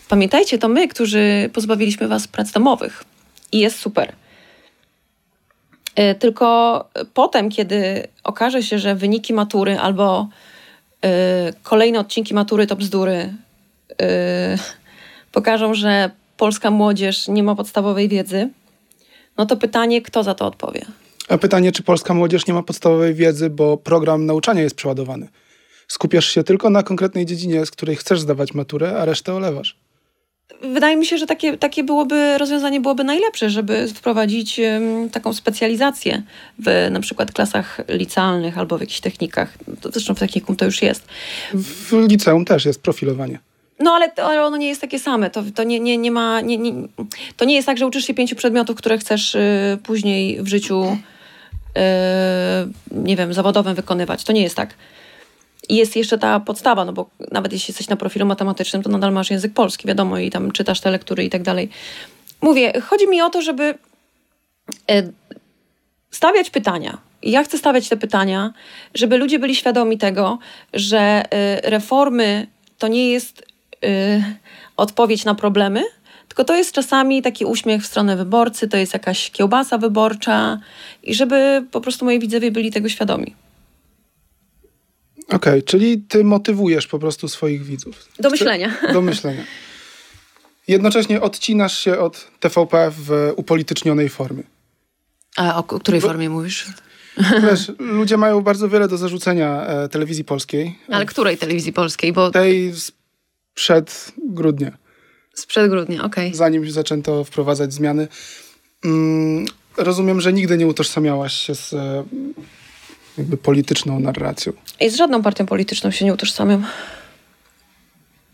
pamiętajcie, 0.08 0.58
to 0.58 0.68
my, 0.68 0.88
którzy 0.88 1.50
pozbawiliśmy 1.52 2.08
Was 2.08 2.28
prac 2.28 2.52
domowych. 2.52 3.04
I 3.52 3.58
jest 3.58 3.78
super. 3.78 4.12
E, 5.94 6.14
tylko 6.14 6.88
potem, 7.14 7.50
kiedy 7.50 8.08
okaże 8.24 8.62
się, 8.62 8.78
że 8.78 8.94
wyniki 8.94 9.32
matury 9.32 9.78
albo 9.78 10.28
kolejne 11.62 12.00
odcinki 12.00 12.34
matury 12.34 12.66
to 12.66 12.76
bzdury 12.76 13.34
y, 13.92 13.96
pokażą, 15.32 15.74
że 15.74 16.10
polska 16.36 16.70
młodzież 16.70 17.28
nie 17.28 17.42
ma 17.42 17.54
podstawowej 17.54 18.08
wiedzy, 18.08 18.48
no 19.38 19.46
to 19.46 19.56
pytanie, 19.56 20.02
kto 20.02 20.22
za 20.22 20.34
to 20.34 20.46
odpowie? 20.46 20.84
A 21.28 21.38
pytanie, 21.38 21.72
czy 21.72 21.82
polska 21.82 22.14
młodzież 22.14 22.46
nie 22.46 22.54
ma 22.54 22.62
podstawowej 22.62 23.14
wiedzy, 23.14 23.50
bo 23.50 23.76
program 23.76 24.26
nauczania 24.26 24.62
jest 24.62 24.74
przeładowany. 24.74 25.28
Skupiasz 25.88 26.26
się 26.26 26.44
tylko 26.44 26.70
na 26.70 26.82
konkretnej 26.82 27.26
dziedzinie, 27.26 27.66
z 27.66 27.70
której 27.70 27.96
chcesz 27.96 28.20
zdawać 28.20 28.54
maturę, 28.54 29.00
a 29.00 29.04
resztę 29.04 29.34
olewasz 29.34 29.87
wydaje 30.62 30.96
mi 30.96 31.06
się, 31.06 31.18
że 31.18 31.26
takie, 31.26 31.58
takie 31.58 31.84
byłoby, 31.84 32.38
rozwiązanie 32.38 32.80
byłoby 32.80 33.04
najlepsze, 33.04 33.50
żeby 33.50 33.88
wprowadzić 33.88 34.60
taką 35.12 35.32
specjalizację 35.32 36.22
w 36.58 36.88
na 36.90 37.00
przykład 37.00 37.32
klasach 37.32 37.80
licealnych 37.88 38.58
albo 38.58 38.78
w 38.78 38.80
jakichś 38.80 39.00
technikach. 39.00 39.58
Zresztą 39.92 40.14
w 40.14 40.18
technikum 40.18 40.56
to 40.56 40.64
już 40.64 40.82
jest. 40.82 41.08
W 41.54 41.92
liceum 42.08 42.44
też 42.44 42.64
jest 42.64 42.82
profilowanie. 42.82 43.38
No 43.80 43.90
ale, 43.90 44.12
ale 44.16 44.44
ono 44.44 44.56
nie 44.56 44.68
jest 44.68 44.80
takie 44.80 44.98
same. 44.98 45.30
To, 45.30 45.42
to, 45.54 45.64
nie, 45.64 45.80
nie, 45.80 45.98
nie 45.98 46.10
ma, 46.10 46.40
nie, 46.40 46.58
nie, 46.58 46.72
to 47.36 47.44
nie 47.44 47.54
jest 47.54 47.66
tak, 47.66 47.78
że 47.78 47.86
uczysz 47.86 48.04
się 48.04 48.14
pięciu 48.14 48.36
przedmiotów, 48.36 48.76
które 48.76 48.98
chcesz 48.98 49.34
y, 49.34 49.78
później 49.82 50.42
w 50.42 50.48
życiu 50.48 50.84
y, 50.84 51.80
nie 52.90 53.16
wiem, 53.16 53.34
zawodowym 53.34 53.74
wykonywać. 53.74 54.24
To 54.24 54.32
nie 54.32 54.42
jest 54.42 54.56
tak. 54.56 54.74
I 55.68 55.76
jest 55.76 55.96
jeszcze 55.96 56.18
ta 56.18 56.40
podstawa, 56.40 56.84
no 56.84 56.92
bo 56.92 57.10
nawet 57.32 57.52
jeśli 57.52 57.72
jesteś 57.72 57.88
na 57.88 57.96
profilu 57.96 58.26
matematycznym, 58.26 58.82
to 58.82 58.90
nadal 58.90 59.12
masz 59.12 59.30
język 59.30 59.54
polski, 59.54 59.88
wiadomo, 59.88 60.18
i 60.18 60.30
tam 60.30 60.52
czytasz 60.52 60.80
te 60.80 60.90
lektury 60.90 61.24
i 61.24 61.30
tak 61.30 61.42
dalej. 61.42 61.68
Mówię, 62.42 62.80
chodzi 62.80 63.08
mi 63.08 63.22
o 63.22 63.30
to, 63.30 63.42
żeby 63.42 63.74
e, 64.90 65.02
stawiać 66.10 66.50
pytania. 66.50 66.98
Ja 67.22 67.44
chcę 67.44 67.58
stawiać 67.58 67.88
te 67.88 67.96
pytania, 67.96 68.52
żeby 68.94 69.16
ludzie 69.16 69.38
byli 69.38 69.56
świadomi 69.56 69.98
tego, 69.98 70.38
że 70.72 70.98
e, 70.98 71.70
reformy 71.70 72.46
to 72.78 72.88
nie 72.88 73.10
jest 73.10 73.46
e, 73.84 73.88
odpowiedź 74.76 75.24
na 75.24 75.34
problemy, 75.34 75.84
tylko 76.28 76.44
to 76.44 76.56
jest 76.56 76.72
czasami 76.72 77.22
taki 77.22 77.44
uśmiech 77.44 77.82
w 77.82 77.86
stronę 77.86 78.16
wyborcy, 78.16 78.68
to 78.68 78.76
jest 78.76 78.92
jakaś 78.92 79.30
kiełbasa 79.30 79.78
wyborcza 79.78 80.58
i 81.02 81.14
żeby 81.14 81.64
po 81.70 81.80
prostu 81.80 82.04
moi 82.04 82.18
widzowie 82.18 82.50
byli 82.50 82.72
tego 82.72 82.88
świadomi. 82.88 83.34
Okej, 85.28 85.36
okay, 85.36 85.62
czyli 85.62 86.02
ty 86.02 86.24
motywujesz 86.24 86.86
po 86.86 86.98
prostu 86.98 87.28
swoich 87.28 87.64
widzów. 87.64 88.08
Do 88.18 88.30
myślenia. 88.30 88.76
Do 88.92 89.02
myślenia. 89.02 89.44
Jednocześnie 90.68 91.20
odcinasz 91.20 91.78
się 91.78 91.98
od 91.98 92.30
TVP 92.40 92.92
w 92.96 93.32
upolitycznionej 93.36 94.08
formie. 94.08 94.42
A 95.36 95.56
o 95.56 95.62
której 95.62 96.00
Bo, 96.00 96.06
formie 96.06 96.30
mówisz? 96.30 96.66
Wiesz, 97.42 97.72
ludzie 97.78 98.16
mają 98.16 98.40
bardzo 98.40 98.68
wiele 98.68 98.88
do 98.88 98.96
zarzucenia 98.96 99.66
e, 99.66 99.88
telewizji 99.88 100.24
polskiej. 100.24 100.78
Ale 100.88 101.06
której 101.06 101.36
telewizji 101.36 101.72
polskiej? 101.72 102.12
Bo... 102.12 102.30
Tej 102.30 102.72
sprzed 102.74 104.12
grudnia. 104.18 104.78
Sprzed 105.34 105.70
grudnia, 105.70 106.04
okej. 106.04 106.26
Okay. 106.26 106.36
Zanim 106.36 106.70
zaczęto 106.70 107.24
wprowadzać 107.24 107.72
zmiany. 107.72 108.08
Mm, 108.84 109.46
rozumiem, 109.76 110.20
że 110.20 110.32
nigdy 110.32 110.56
nie 110.56 110.66
utożsamiałaś 110.66 111.34
się 111.34 111.54
z 111.54 111.72
e, 111.72 112.04
jakby 113.18 113.36
polityczną 113.36 114.00
narracją. 114.00 114.52
I 114.80 114.90
z 114.90 114.96
żadną 114.96 115.22
partią 115.22 115.46
polityczną 115.46 115.90
się 115.90 116.04
nie 116.04 116.14
utożsamiam. 116.14 116.66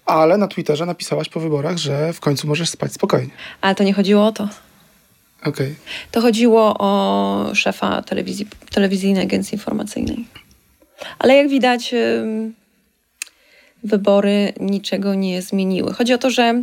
Ale 0.06 0.38
na 0.38 0.48
Twitterze 0.48 0.86
napisałaś 0.86 1.28
po 1.28 1.40
wyborach, 1.40 1.76
że 1.76 2.12
w 2.12 2.20
końcu 2.20 2.46
możesz 2.46 2.68
spać 2.68 2.92
spokojnie. 2.92 3.30
Ale 3.60 3.74
to 3.74 3.84
nie 3.84 3.92
chodziło 3.92 4.26
o 4.26 4.32
to. 4.32 4.48
Okej. 5.40 5.52
Okay. 5.52 5.74
To 6.10 6.20
chodziło 6.20 6.76
o 6.78 7.54
szefa 7.54 8.02
telewizji, 8.02 8.46
telewizyjnej 8.70 9.22
agencji 9.22 9.54
informacyjnej. 9.54 10.26
Ale 11.18 11.34
jak 11.34 11.48
widać, 11.48 11.94
wybory 13.84 14.52
niczego 14.60 15.14
nie 15.14 15.42
zmieniły. 15.42 15.94
Chodzi 15.94 16.14
o 16.14 16.18
to, 16.18 16.30
że 16.30 16.62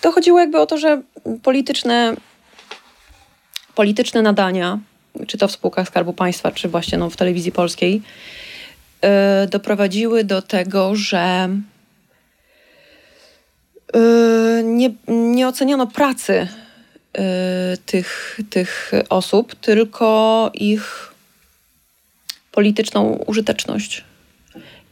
to 0.00 0.12
chodziło 0.12 0.40
jakby 0.40 0.60
o 0.60 0.66
to, 0.66 0.78
że 0.78 1.02
polityczne, 1.42 2.16
polityczne 3.74 4.22
nadania 4.22 4.78
czy 5.26 5.38
to 5.38 5.48
w 5.48 5.52
spółkach 5.52 5.88
Skarbu 5.88 6.12
Państwa, 6.12 6.52
czy 6.52 6.68
właśnie 6.68 6.98
no, 6.98 7.10
w 7.10 7.16
telewizji 7.16 7.52
polskiej, 7.52 8.02
yy, 9.02 9.08
doprowadziły 9.48 10.24
do 10.24 10.42
tego, 10.42 10.96
że 10.96 11.48
yy, 13.94 14.62
nie, 14.64 14.90
nie 15.08 15.48
oceniono 15.48 15.86
pracy 15.86 16.48
yy, 17.14 17.22
tych, 17.86 18.40
tych 18.50 18.92
osób, 19.08 19.54
tylko 19.54 20.50
ich 20.54 21.12
polityczną 22.52 23.12
użyteczność. 23.26 24.04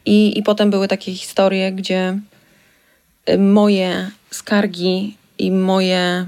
I, 0.05 0.39
I 0.39 0.43
potem 0.43 0.69
były 0.69 0.87
takie 0.87 1.13
historie, 1.13 1.71
gdzie 1.71 2.19
moje 3.37 4.11
skargi 4.31 5.17
i 5.37 5.51
moje 5.51 6.27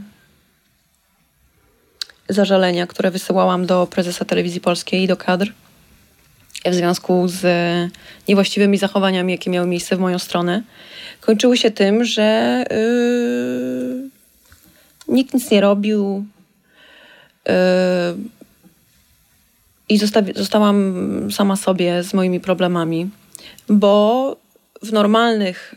zażalenia, 2.30 2.88
które 2.88 3.12
wysyłałam 3.12 3.66
do 3.66 3.88
prezesa 3.88 4.26
telewizji 4.26 4.62
polskiej 4.62 5.04
i 5.04 5.08
do 5.08 5.18
kadr 5.18 5.52
w 6.72 6.76
związku 6.76 7.28
z 7.28 7.44
niewłaściwymi 8.28 8.78
zachowaniami, 8.78 9.34
jakie 9.34 9.50
miały 9.50 9.68
miejsce 9.68 9.96
w 9.96 10.00
moją 10.00 10.20
stronę, 10.20 10.64
kończyły 11.22 11.58
się 11.58 11.72
tym, 11.72 12.06
że 12.06 12.64
yy, 12.72 14.10
nikt 15.08 15.34
nic 15.34 15.52
nie 15.52 15.62
robił 15.62 16.26
yy, 17.46 17.54
i 19.90 19.98
zostałam 20.36 21.32
sama 21.32 21.56
sobie 21.56 22.04
z 22.04 22.14
moimi 22.14 22.40
problemami, 22.40 23.10
bo 23.70 24.38
w 24.84 24.92
normalnych 24.92 25.76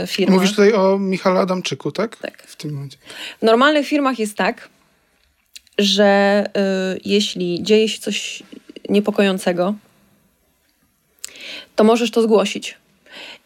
yy, 0.00 0.06
firmach... 0.06 0.34
Mówisz 0.34 0.50
tutaj 0.50 0.72
o 0.72 0.98
Michale 0.98 1.40
Adamczyku, 1.40 1.92
tak? 1.92 2.16
Tak. 2.16 2.42
W 2.42 2.56
tym 2.56 2.72
momencie. 2.74 2.98
W 3.42 3.42
normalnych 3.42 3.86
firmach 3.86 4.18
jest 4.18 4.36
tak, 4.36 4.68
że 5.78 6.44
y, 6.94 7.00
jeśli 7.04 7.62
dzieje 7.62 7.88
się 7.88 7.98
coś 7.98 8.42
niepokojącego, 8.88 9.74
to 11.76 11.84
możesz 11.84 12.10
to 12.10 12.22
zgłosić. 12.22 12.74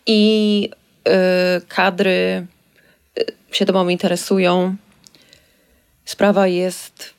I 0.07 0.71
y, 1.09 1.13
kadry 1.69 2.47
y, 3.19 3.27
się 3.53 3.67
tobą 3.67 3.89
interesują. 3.89 4.77
Sprawa 6.05 6.47
jest 6.47 7.15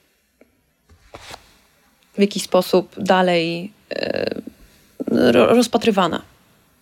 w 2.18 2.22
jakiś 2.22 2.44
sposób 2.44 2.96
dalej 2.98 3.72
y, 3.94 5.32
rozpatrywana, 5.32 6.22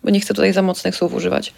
bo 0.04 0.10
nie 0.10 0.20
chcę 0.20 0.34
tutaj 0.34 0.52
za 0.52 0.62
mocnych 0.62 0.96
słów 0.96 1.14
używać. 1.14 1.52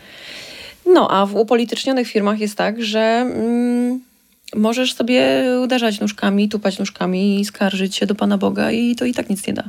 No, 0.86 1.10
a 1.10 1.26
w 1.26 1.36
upolitycznionych 1.36 2.08
firmach 2.08 2.40
jest 2.40 2.56
tak, 2.56 2.82
że. 2.82 3.00
Mm, 3.00 4.11
możesz 4.54 4.94
sobie 4.94 5.44
uderzać 5.62 6.00
nóżkami, 6.00 6.48
tupać 6.48 6.78
nóżkami 6.78 7.40
i 7.40 7.44
skarżyć 7.44 7.96
się 7.96 8.06
do 8.06 8.14
Pana 8.14 8.38
Boga 8.38 8.70
i 8.70 8.96
to 8.96 9.04
i 9.04 9.14
tak 9.14 9.30
nic 9.30 9.46
nie 9.46 9.52
da. 9.52 9.64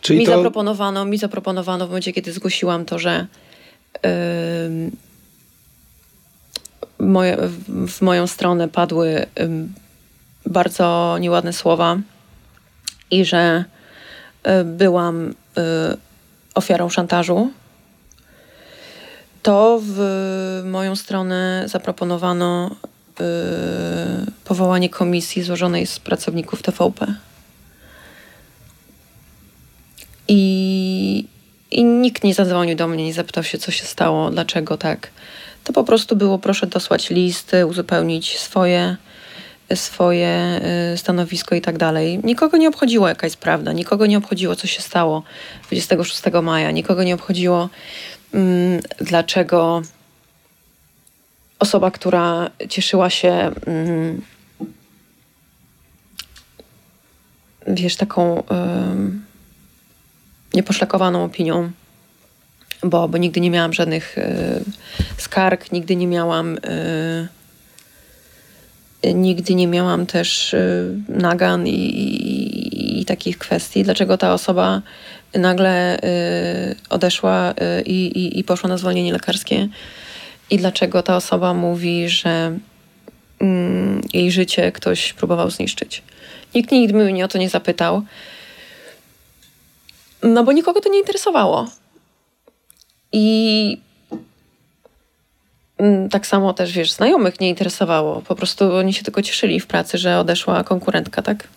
Czyli 0.00 0.18
mi 0.18 0.26
to... 0.26 0.36
zaproponowano, 0.36 1.04
mi 1.04 1.18
zaproponowano 1.18 1.86
w 1.86 1.88
momencie, 1.88 2.12
kiedy 2.12 2.32
zgłosiłam 2.32 2.84
to, 2.84 2.98
że 2.98 3.26
yy, 4.04 4.10
moje, 7.06 7.36
w 7.68 8.00
moją 8.00 8.26
stronę 8.26 8.68
padły 8.68 9.26
bardzo 10.46 11.16
nieładne 11.20 11.52
słowa 11.52 11.98
i 13.10 13.24
że 13.24 13.64
y, 14.46 14.64
byłam 14.64 15.28
y, 15.28 15.32
ofiarą 16.54 16.88
szantażu, 16.88 17.50
to 19.42 19.80
w 19.82 20.62
moją 20.64 20.96
stronę 20.96 21.64
zaproponowano 21.66 22.76
powołanie 24.44 24.88
komisji 24.88 25.42
złożonej 25.42 25.86
z 25.86 25.98
pracowników 25.98 26.62
TVP. 26.62 27.14
I, 30.28 31.26
I 31.70 31.84
nikt 31.84 32.24
nie 32.24 32.34
zadzwonił 32.34 32.76
do 32.76 32.88
mnie, 32.88 33.04
nie 33.04 33.14
zapytał 33.14 33.44
się, 33.44 33.58
co 33.58 33.70
się 33.70 33.84
stało, 33.84 34.30
dlaczego 34.30 34.76
tak. 34.76 35.10
To 35.64 35.72
po 35.72 35.84
prostu 35.84 36.16
było, 36.16 36.38
proszę 36.38 36.66
dosłać 36.66 37.10
listy, 37.10 37.66
uzupełnić 37.66 38.38
swoje 38.38 38.96
swoje 39.74 40.60
y, 40.94 40.98
stanowisko 40.98 41.54
i 41.54 41.60
tak 41.60 41.78
dalej. 41.78 42.20
Nikogo 42.24 42.56
nie 42.56 42.68
obchodziło 42.68 43.08
jaka 43.08 43.26
jest 43.26 43.36
prawda, 43.36 43.72
nikogo 43.72 44.06
nie 44.06 44.18
obchodziło 44.18 44.56
co 44.56 44.66
się 44.66 44.82
stało 44.82 45.22
26 45.66 46.22
maja, 46.42 46.70
nikogo 46.70 47.02
nie 47.02 47.14
obchodziło 47.14 47.68
mm, 48.34 48.80
dlaczego 48.98 49.82
osoba, 51.60 51.90
która 51.90 52.50
cieszyła 52.68 53.10
się 53.10 53.50
mm, 53.66 54.22
wiesz, 57.66 57.96
taką 57.96 58.42
nieposzlakowaną 60.54 61.24
opinią, 61.24 61.70
bo, 62.82 63.08
bo 63.08 63.18
nigdy 63.18 63.40
nie 63.40 63.50
miałam 63.50 63.72
żadnych 63.72 64.18
y, 64.18 64.64
skarg, 65.16 65.72
nigdy 65.72 65.96
nie 65.96 66.06
miałam 66.06 66.56
y, 66.56 67.28
nigdy 69.14 69.54
nie 69.54 69.66
miałam 69.66 70.06
też 70.06 70.54
y, 70.54 70.94
nagan 71.08 71.66
i, 71.66 71.70
i, 71.70 73.00
i 73.00 73.04
takich 73.04 73.38
kwestii, 73.38 73.82
dlaczego 73.82 74.18
ta 74.18 74.34
osoba 74.34 74.82
nagle 75.34 75.98
y, 75.98 76.00
odeszła 76.88 77.54
i, 77.86 78.38
i, 78.38 78.44
poszła 78.44 78.68
na 78.68 78.76
zwolnienie 78.76 79.12
lekarskie 79.12 79.68
i 80.50 80.58
dlaczego 80.58 81.02
ta 81.02 81.16
osoba 81.16 81.54
mówi, 81.54 82.08
że 82.08 82.58
mm, 83.38 84.00
jej 84.12 84.32
życie 84.32 84.72
ktoś 84.72 85.12
próbował 85.12 85.50
zniszczyć. 85.50 86.02
Nikt 86.54 86.72
nigdy 86.72 86.94
mnie 86.94 87.24
o 87.24 87.28
to 87.28 87.38
nie 87.38 87.48
zapytał, 87.48 88.02
no 90.22 90.44
bo 90.44 90.52
nikogo 90.52 90.80
to 90.80 90.88
nie 90.88 90.98
interesowało. 90.98 91.68
I 93.12 93.78
Mm, 95.80 96.08
tak 96.08 96.26
samo 96.26 96.52
też, 96.52 96.72
wiesz, 96.72 96.92
znajomych 96.92 97.40
nie 97.40 97.48
interesowało. 97.48 98.22
Po 98.22 98.34
prostu 98.34 98.74
oni 98.74 98.94
się 98.94 99.02
tylko 99.02 99.22
cieszyli 99.22 99.60
w 99.60 99.66
pracy, 99.66 99.98
że 99.98 100.18
odeszła 100.18 100.64
konkurentka, 100.64 101.22
tak? 101.22 101.48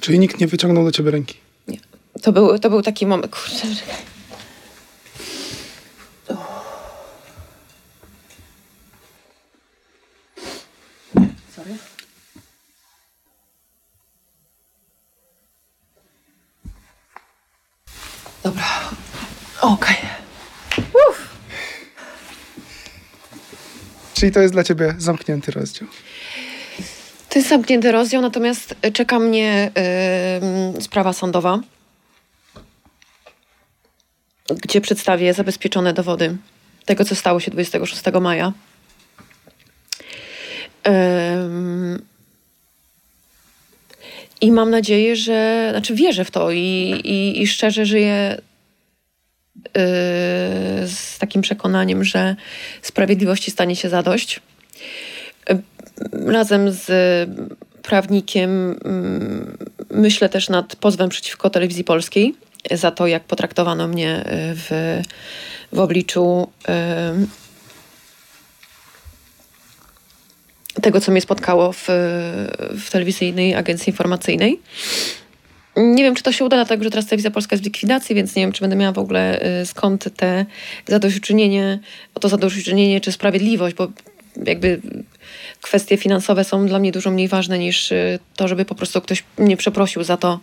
Czyli 0.00 0.18
nikt 0.18 0.40
nie 0.40 0.46
wyciągnął 0.46 0.84
do 0.84 0.92
ciebie 0.92 1.10
ręki? 1.10 1.34
Nie. 1.68 1.78
To 2.22 2.32
był, 2.32 2.58
to 2.58 2.70
był 2.70 2.82
taki 2.82 3.06
moment, 3.06 3.36
kurde. 3.36 3.76
Dobra. 18.50 18.90
Okej. 19.60 19.96
Okay. 19.96 21.14
Czyli 24.14 24.32
to 24.32 24.40
jest 24.40 24.54
dla 24.54 24.64
ciebie 24.64 24.94
zamknięty 24.98 25.52
rozdział. 25.52 25.88
To 27.28 27.38
jest 27.38 27.48
zamknięty 27.48 27.92
rozdział, 27.92 28.22
natomiast 28.22 28.74
czeka 28.92 29.18
mnie 29.18 29.70
yy, 30.74 30.82
sprawa 30.82 31.12
sądowa, 31.12 31.60
gdzie 34.62 34.80
przedstawię 34.80 35.34
zabezpieczone 35.34 35.92
dowody 35.92 36.36
tego, 36.84 37.04
co 37.04 37.14
stało 37.14 37.40
się 37.40 37.50
26 37.50 38.02
maja. 38.20 38.52
Yy, 40.86 42.09
I 44.40 44.52
mam 44.52 44.70
nadzieję, 44.70 45.16
że, 45.16 45.68
znaczy 45.70 45.94
wierzę 45.94 46.24
w 46.24 46.30
to 46.30 46.50
i, 46.50 47.00
i, 47.04 47.42
i 47.42 47.46
szczerze 47.46 47.86
żyję 47.86 48.36
Y, 49.68 50.88
z 50.88 51.18
takim 51.18 51.42
przekonaniem, 51.42 52.04
że 52.04 52.36
sprawiedliwości 52.82 53.50
stanie 53.50 53.76
się 53.76 53.88
zadość. 53.88 54.40
Y, 55.50 55.58
razem 56.32 56.72
z 56.72 56.90
prawnikiem 57.82 58.78
mm, 58.84 59.56
myślę 59.90 60.28
też 60.28 60.48
nad 60.48 60.76
pozwem 60.76 61.08
przeciwko 61.08 61.50
telewizji 61.50 61.84
polskiej 61.84 62.34
za 62.70 62.90
to, 62.90 63.06
jak 63.06 63.24
potraktowano 63.24 63.88
mnie 63.88 64.20
y, 64.20 64.24
w, 64.54 65.00
w 65.72 65.78
obliczu 65.78 66.48
tego, 70.82 71.00
co 71.00 71.12
mnie 71.12 71.20
spotkało 71.20 71.72
w, 71.72 71.84
w 72.70 72.90
telewizyjnej 72.90 73.54
agencji 73.54 73.90
informacyjnej. 73.90 74.60
Nie 75.76 76.02
wiem, 76.04 76.14
czy 76.14 76.22
to 76.22 76.32
się 76.32 76.44
uda, 76.44 76.56
dlatego 76.56 76.84
że 76.84 76.90
teraz 76.90 77.06
Telewizja 77.06 77.30
Polska 77.30 77.54
jest 77.54 77.62
w 77.62 77.66
likwidacji, 77.66 78.14
więc 78.14 78.36
nie 78.36 78.42
wiem, 78.42 78.52
czy 78.52 78.60
będę 78.60 78.76
miała 78.76 78.92
w 78.92 78.98
ogóle 78.98 79.42
y, 79.62 79.66
skąd 79.66 80.16
te 80.16 80.46
zadośćuczynienie, 80.86 81.78
o 82.14 82.20
to 82.20 82.28
zadośćuczynienie 82.28 83.00
czy 83.00 83.12
sprawiedliwość, 83.12 83.76
bo 83.76 83.88
jakby 84.46 84.80
kwestie 85.60 85.96
finansowe 85.96 86.44
są 86.44 86.66
dla 86.66 86.78
mnie 86.78 86.92
dużo 86.92 87.10
mniej 87.10 87.28
ważne 87.28 87.58
niż 87.58 87.92
y, 87.92 88.18
to, 88.36 88.48
żeby 88.48 88.64
po 88.64 88.74
prostu 88.74 89.00
ktoś 89.00 89.24
mnie 89.38 89.56
przeprosił 89.56 90.04
za 90.04 90.16
to, 90.16 90.40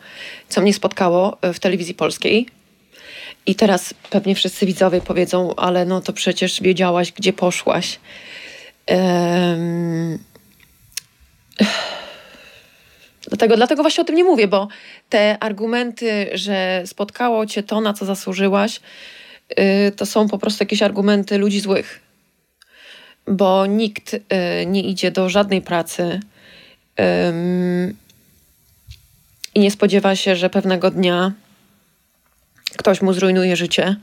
co 0.49 0.61
mnie 0.61 0.73
spotkało 0.73 1.37
y, 1.45 1.53
w 1.53 1.59
telewizji 1.59 1.93
polskiej. 1.93 2.47
I 3.45 3.55
teraz 3.55 3.93
pewnie 4.09 4.35
wszyscy 4.35 4.65
widzowie 4.65 5.01
powiedzą, 5.01 5.55
ale 5.55 5.85
no 5.85 6.01
to 6.01 6.13
przecież 6.13 6.61
wiedziałaś, 6.61 7.11
gdzie 7.11 7.33
poszłaś. 7.33 7.99
Um 8.89 10.19
Dlatego, 13.29 13.55
dlatego 13.55 13.81
właśnie 13.81 14.01
o 14.01 14.05
tym 14.05 14.15
nie 14.15 14.23
mówię, 14.23 14.47
bo 14.47 14.67
te 15.09 15.37
argumenty, 15.39 16.29
że 16.33 16.83
spotkało 16.85 17.45
cię 17.45 17.63
to, 17.63 17.81
na 17.81 17.93
co 17.93 18.05
zasłużyłaś, 18.05 18.79
yy, 19.57 19.91
to 19.91 20.05
są 20.05 20.27
po 20.27 20.37
prostu 20.37 20.63
jakieś 20.63 20.81
argumenty 20.81 21.37
ludzi 21.37 21.59
złych. 21.59 21.99
Bo 23.27 23.65
nikt 23.65 24.13
yy, 24.13 24.19
nie 24.65 24.81
idzie 24.81 25.11
do 25.11 25.29
żadnej 25.29 25.61
pracy 25.61 26.19
i 29.55 29.59
nie 29.59 29.71
spodziewa 29.71 30.15
się, 30.15 30.35
że 30.35 30.49
pewnego 30.49 30.91
dnia 30.91 31.31
ktoś 32.77 33.01
mu 33.01 33.13
zrujnuje 33.13 33.55
życie. 33.55 33.95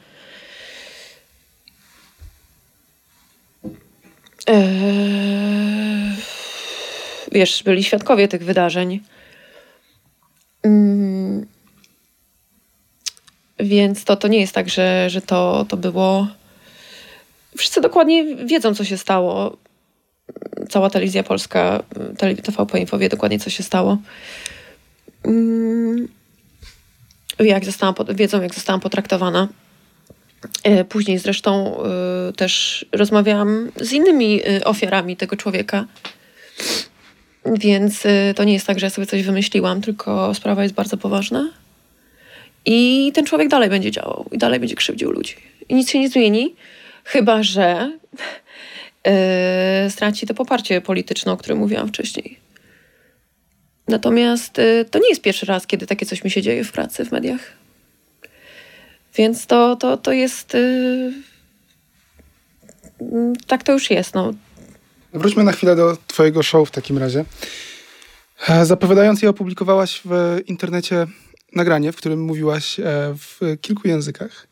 Wiesz, 7.33 7.62
byli 7.62 7.85
świadkowie 7.85 8.28
tych 8.28 8.44
wydarzeń. 8.44 9.00
Mm. 10.62 11.46
Więc 13.59 14.04
to, 14.04 14.16
to 14.16 14.28
nie 14.28 14.40
jest 14.40 14.54
tak, 14.54 14.68
że, 14.68 15.11
że 15.11 15.22
to, 15.22 15.66
to 15.68 15.76
było. 15.76 16.28
Wszyscy 17.57 17.80
dokładnie 17.80 18.37
wiedzą, 18.37 18.74
co 18.74 18.85
się 18.85 18.96
stało. 18.96 19.57
Cała 20.68 20.90
telewizja 20.90 21.22
polska, 21.22 21.83
TVP 22.42 22.80
Info 22.80 22.98
wie 22.98 23.09
dokładnie, 23.09 23.38
co 23.38 23.50
się 23.50 23.62
stało. 23.62 23.98
Mm. 25.24 26.09
Jak 27.38 27.64
zostałam, 27.64 27.94
wiedzą, 28.14 28.42
jak 28.42 28.54
zostałam 28.54 28.80
potraktowana. 28.80 29.48
E, 30.62 30.85
później 30.85 31.18
zresztą 31.18 31.76
e, 31.83 32.33
też 32.33 32.85
rozmawiałam 32.92 33.70
z 33.80 33.92
innymi 33.92 34.40
e, 34.46 34.64
ofiarami 34.64 35.16
tego 35.16 35.37
człowieka. 35.37 35.85
Więc 37.46 38.02
to 38.37 38.44
nie 38.44 38.52
jest 38.52 38.66
tak, 38.66 38.78
że 38.78 38.87
ja 38.87 38.90
sobie 38.90 39.07
coś 39.07 39.22
wymyśliłam, 39.22 39.80
tylko 39.80 40.35
sprawa 40.35 40.62
jest 40.62 40.74
bardzo 40.74 40.96
poważna. 40.96 41.50
I 42.66 43.12
ten 43.14 43.26
człowiek 43.26 43.49
dalej 43.49 43.70
będzie 43.70 43.90
działał 43.90 44.28
i 44.32 44.38
dalej 44.38 44.61
będzie 44.61 44.74
krzywdził 44.74 45.11
ludzi. 45.11 45.34
I 45.68 45.74
nic 45.74 45.90
się 45.90 45.99
nie 45.99 46.09
zmieni, 46.09 46.55
chyba 47.05 47.42
że 47.42 47.99
yy, 49.07 49.90
straci 49.90 50.26
to 50.26 50.34
poparcie 50.34 50.80
polityczne, 50.80 51.32
o 51.32 51.36
którym 51.36 51.59
mówiłam 51.59 51.88
wcześniej. 51.88 52.38
Natomiast 53.88 54.59
yy, 54.59 54.84
to 54.90 54.99
nie 54.99 55.09
jest 55.09 55.22
pierwszy 55.22 55.47
raz, 55.47 55.66
kiedy 55.66 55.86
takie 55.86 56.07
coś 56.07 56.24
mi 56.24 56.30
się 56.30 56.42
dzieje 56.42 56.64
w 56.64 56.72
pracy, 56.72 57.05
w 57.05 57.12
mediach. 57.12 57.64
Więc 59.17 59.47
to, 59.47 59.77
to, 59.77 59.97
to 59.97 60.12
jest. 60.12 60.55
Yy, 60.55 61.12
tak 63.47 63.62
to 63.62 63.73
już 63.73 63.91
jest. 63.91 64.15
No. 64.15 64.35
Wróćmy 65.12 65.45
na 65.45 65.53
chwilę 65.53 65.77
do 65.77 65.97
Twojego 66.07 66.43
show 66.43 66.69
w 66.69 66.73
takim 66.73 66.99
razie. 66.99 67.25
E, 68.49 68.67
zapowiadając 68.67 69.23
je, 69.23 69.29
opublikowałaś 69.29 70.01
w 70.05 70.41
internecie 70.47 71.07
nagranie, 71.55 71.93
w 71.93 71.97
którym 71.97 72.23
mówiłaś 72.23 72.81
e, 72.81 72.85
w 73.19 73.41
kilku 73.61 73.89
językach. 73.89 74.47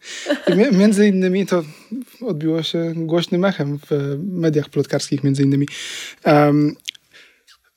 I 0.49 0.77
między 0.77 1.09
innymi 1.09 1.47
to 1.47 1.63
odbiło 2.21 2.63
się 2.63 2.93
głośnym 2.97 3.45
echem 3.45 3.79
w 3.91 4.19
mediach 4.33 4.69
plotkarskich 4.69 5.25
między 5.25 5.43
innymi. 5.43 5.67
Um, 6.25 6.77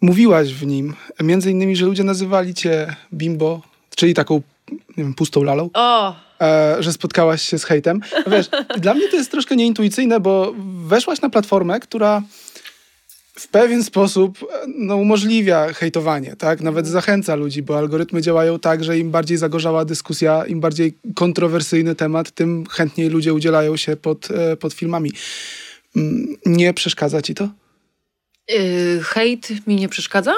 mówiłaś 0.01 0.53
w 0.53 0.65
nim 0.65 0.93
między 1.23 1.51
innymi, 1.51 1.75
że 1.75 1.85
ludzie 1.85 2.03
nazywali 2.03 2.53
cię 2.53 2.95
bimbo, 3.13 3.61
czyli 3.95 4.13
taką 4.13 4.41
nie 4.71 5.03
wiem, 5.03 5.13
pustą 5.13 5.43
lalą. 5.43 5.69
O! 5.73 6.24
E, 6.41 6.75
że 6.79 6.93
spotkałaś 6.93 7.41
się 7.41 7.59
z 7.59 7.63
hejtem. 7.63 8.01
Wiesz, 8.27 8.49
dla 8.77 8.93
mnie 8.93 9.09
to 9.09 9.15
jest 9.15 9.31
troszkę 9.31 9.55
nieintuicyjne, 9.55 10.19
bo 10.19 10.53
weszłaś 10.85 11.21
na 11.21 11.29
platformę, 11.29 11.79
która 11.79 12.21
w 13.35 13.47
pewien 13.47 13.83
sposób 13.83 14.47
no, 14.67 14.95
umożliwia 14.95 15.73
hejtowanie, 15.73 16.35
tak? 16.35 16.61
Nawet 16.61 16.87
zachęca 16.87 17.35
ludzi, 17.35 17.63
bo 17.63 17.77
algorytmy 17.77 18.21
działają 18.21 18.59
tak, 18.59 18.83
że 18.83 18.99
im 18.99 19.11
bardziej 19.11 19.37
zagorzała 19.37 19.85
dyskusja, 19.85 20.45
im 20.45 20.59
bardziej 20.59 20.97
kontrowersyjny 21.15 21.95
temat, 21.95 22.31
tym 22.31 22.65
chętniej 22.69 23.09
ludzie 23.09 23.33
udzielają 23.33 23.77
się 23.77 23.95
pod, 23.95 24.31
e, 24.31 24.57
pod 24.57 24.73
filmami. 24.73 25.11
Mm, 25.95 26.35
nie 26.45 26.73
przeszkadza 26.73 27.21
ci 27.21 27.35
to? 27.35 27.49
Yy, 28.49 29.03
hejt 29.03 29.67
mi 29.67 29.75
nie 29.75 29.89
przeszkadza? 29.89 30.33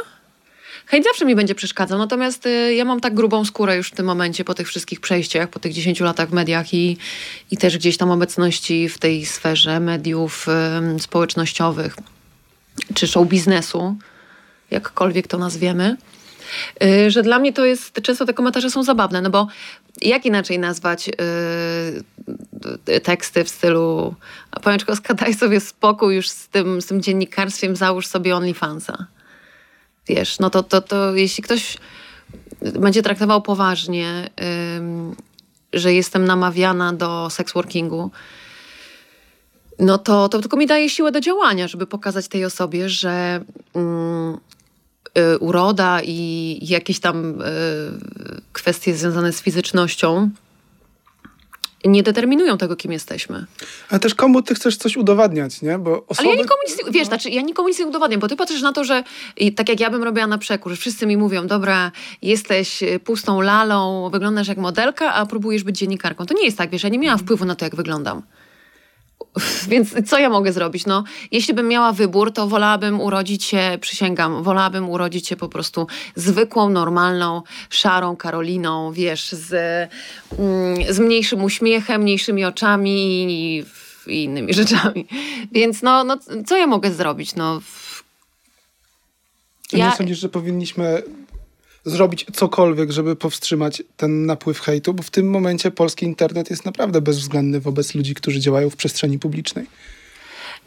Hejt 0.87 1.03
zawsze 1.03 1.25
mi 1.25 1.35
będzie 1.35 1.55
przeszkadzał, 1.55 1.99
natomiast 1.99 2.45
y, 2.45 2.73
ja 2.73 2.85
mam 2.85 2.99
tak 2.99 3.13
grubą 3.13 3.45
skórę 3.45 3.77
już 3.77 3.87
w 3.87 3.95
tym 3.95 4.05
momencie 4.05 4.43
po 4.43 4.53
tych 4.53 4.67
wszystkich 4.67 4.99
przejściach, 4.99 5.49
po 5.49 5.59
tych 5.59 5.73
10 5.73 5.99
latach 5.99 6.29
w 6.29 6.33
mediach 6.33 6.73
i, 6.73 6.97
i 7.51 7.57
też 7.57 7.77
gdzieś 7.77 7.97
tam 7.97 8.11
obecności 8.11 8.89
w 8.89 8.97
tej 8.97 9.25
sferze 9.25 9.79
mediów 9.79 10.47
y, 10.95 10.99
społecznościowych 10.99 11.95
czy 12.93 13.07
show 13.07 13.27
biznesu, 13.27 13.95
jakkolwiek 14.71 15.27
to 15.27 15.37
nazwiemy, 15.37 15.97
y, 16.83 17.11
że 17.11 17.23
dla 17.23 17.39
mnie 17.39 17.53
to 17.53 17.65
jest, 17.65 18.01
często 18.01 18.25
te 18.25 18.33
komentarze 18.33 18.69
są 18.69 18.83
zabawne, 18.83 19.21
no 19.21 19.29
bo 19.29 19.47
jak 20.01 20.25
inaczej 20.25 20.59
nazwać 20.59 21.07
yy, 21.07 22.99
teksty 22.99 23.43
w 23.43 23.49
stylu 23.49 24.15
Pamięczkowska, 24.63 25.13
daj 25.13 25.33
sobie 25.33 25.59
spokój 25.59 26.15
już 26.15 26.29
z 26.29 26.47
tym, 26.47 26.81
z 26.81 26.85
tym 26.85 27.01
dziennikarstwem, 27.01 27.75
załóż 27.75 28.07
sobie 28.07 28.35
OnlyFansa. 28.35 29.07
Wiesz, 30.07 30.39
no 30.39 30.49
to, 30.49 30.63
to, 30.63 30.81
to 30.81 31.15
jeśli 31.15 31.43
ktoś 31.43 31.77
będzie 32.61 33.03
traktował 33.03 33.41
poważnie, 33.41 34.29
yy, 35.73 35.79
że 35.79 35.93
jestem 35.93 36.25
namawiana 36.25 36.93
do 36.93 37.29
sex-workingu, 37.29 38.11
no 39.79 39.97
to, 39.97 40.29
to 40.29 40.39
tylko 40.39 40.57
mi 40.57 40.67
daje 40.67 40.89
siłę 40.89 41.11
do 41.11 41.21
działania, 41.21 41.67
żeby 41.67 41.87
pokazać 41.87 42.27
tej 42.27 42.45
osobie, 42.45 42.89
że 42.89 43.43
mm, 43.73 44.37
y, 45.17 45.37
uroda 45.37 46.01
i 46.03 46.59
jakieś 46.61 46.99
tam 46.99 47.41
y, 47.41 47.45
kwestie 48.53 48.95
związane 48.95 49.33
z 49.33 49.41
fizycznością 49.41 50.29
nie 51.85 52.03
determinują 52.03 52.57
tego, 52.57 52.75
kim 52.75 52.91
jesteśmy. 52.91 53.45
Ale 53.89 53.99
też 53.99 54.15
komu 54.15 54.41
ty 54.41 54.55
chcesz 54.55 54.77
coś 54.77 54.97
udowadniać, 54.97 55.61
nie? 55.61 55.79
Bo 55.79 56.05
osoby... 56.07 56.29
Ale 56.29 56.37
ja 56.37 56.41
nikomu 56.43 56.61
nic 56.67 56.77
nie, 56.77 56.91
wiesz, 56.91 57.07
znaczy 57.07 57.29
ja 57.29 57.41
nikomu 57.41 57.67
nic 57.67 57.79
nie 57.79 57.85
udowadniam, 57.85 58.19
bo 58.19 58.27
ty 58.27 58.35
patrzysz 58.35 58.61
na 58.61 58.73
to, 58.73 58.83
że 58.83 59.03
tak 59.55 59.69
jak 59.69 59.79
ja 59.79 59.89
bym 59.89 60.03
robiła 60.03 60.27
na 60.27 60.37
przekór, 60.37 60.71
że 60.71 60.77
wszyscy 60.77 61.05
mi 61.07 61.17
mówią, 61.17 61.47
dobra, 61.47 61.91
jesteś 62.21 62.83
pustą 63.03 63.41
lalą, 63.41 64.09
wyglądasz 64.09 64.47
jak 64.47 64.57
modelka, 64.57 65.13
a 65.13 65.25
próbujesz 65.25 65.63
być 65.63 65.77
dziennikarką. 65.77 66.25
To 66.25 66.33
nie 66.33 66.45
jest 66.45 66.57
tak, 66.57 66.69
wiesz, 66.69 66.83
ja 66.83 66.89
nie 66.89 66.99
miałam 66.99 67.19
wpływu 67.19 67.45
na 67.45 67.55
to, 67.55 67.65
jak 67.65 67.75
wyglądam. 67.75 68.21
Więc 69.69 70.09
co 70.09 70.19
ja 70.19 70.29
mogę 70.29 70.53
zrobić? 70.53 70.85
No, 70.85 71.03
jeśli 71.31 71.53
bym 71.53 71.67
miała 71.67 71.93
wybór, 71.93 72.33
to 72.33 72.47
wolałabym 72.47 73.01
urodzić 73.01 73.43
się, 73.43 73.77
przysięgam, 73.81 74.43
wolałabym 74.43 74.89
urodzić 74.89 75.27
się 75.27 75.35
po 75.35 75.49
prostu 75.49 75.87
zwykłą, 76.15 76.69
normalną, 76.69 77.41
szarą 77.69 78.15
Karoliną, 78.15 78.91
wiesz, 78.91 79.31
z, 79.31 79.53
mm, 80.39 80.93
z 80.93 80.99
mniejszym 80.99 81.43
uśmiechem, 81.43 82.01
mniejszymi 82.01 82.45
oczami 82.45 83.25
i, 83.29 83.63
i 84.07 84.23
innymi 84.23 84.53
rzeczami. 84.63 85.07
Więc 85.51 85.81
no, 85.81 86.03
no, 86.03 86.17
co 86.45 86.57
ja 86.57 86.67
mogę 86.67 86.91
zrobić? 86.91 87.35
No, 87.35 87.61
ja... 89.73 89.89
Nie 89.89 89.95
sądzisz, 89.95 90.19
że 90.19 90.29
powinniśmy 90.29 91.03
zrobić 91.89 92.25
cokolwiek, 92.33 92.91
żeby 92.91 93.15
powstrzymać 93.15 93.83
ten 93.97 94.25
napływ 94.25 94.59
hejtu, 94.59 94.93
bo 94.93 95.03
w 95.03 95.09
tym 95.09 95.29
momencie 95.29 95.71
polski 95.71 96.05
internet 96.05 96.49
jest 96.49 96.65
naprawdę 96.65 97.01
bezwzględny 97.01 97.59
wobec 97.59 97.95
ludzi, 97.95 98.15
którzy 98.15 98.39
działają 98.39 98.69
w 98.69 98.75
przestrzeni 98.75 99.19
publicznej. 99.19 99.65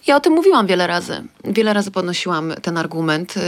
Ja 0.06 0.16
o 0.16 0.20
tym 0.20 0.32
mówiłam 0.32 0.66
wiele 0.66 0.86
razy. 0.86 1.22
Wiele 1.44 1.72
razy 1.72 1.90
podnosiłam 1.90 2.52
ten 2.62 2.76
argument. 2.76 3.36
Yy 3.36 3.42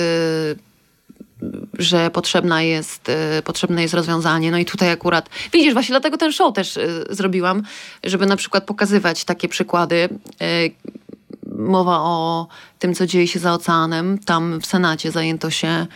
że 1.78 2.10
potrzebna 2.10 2.62
jest, 2.62 3.08
y, 3.38 3.42
potrzebne 3.42 3.82
jest 3.82 3.94
rozwiązanie. 3.94 4.50
No 4.50 4.58
i 4.58 4.64
tutaj 4.64 4.90
akurat, 4.90 5.28
widzisz, 5.52 5.72
właśnie 5.72 5.92
dlatego 5.92 6.16
ten 6.16 6.32
show 6.32 6.54
też 6.54 6.76
y, 6.76 7.04
zrobiłam, 7.10 7.62
żeby 8.04 8.26
na 8.26 8.36
przykład 8.36 8.64
pokazywać 8.64 9.24
takie 9.24 9.48
przykłady. 9.48 10.08
Y, 10.42 10.70
mowa 11.58 11.98
o 12.00 12.46
tym, 12.78 12.94
co 12.94 13.06
dzieje 13.06 13.28
się 13.28 13.38
za 13.38 13.52
oceanem. 13.52 14.18
Tam 14.18 14.60
w 14.60 14.66
Senacie 14.66 15.10
zajęto 15.10 15.50
się 15.50 15.86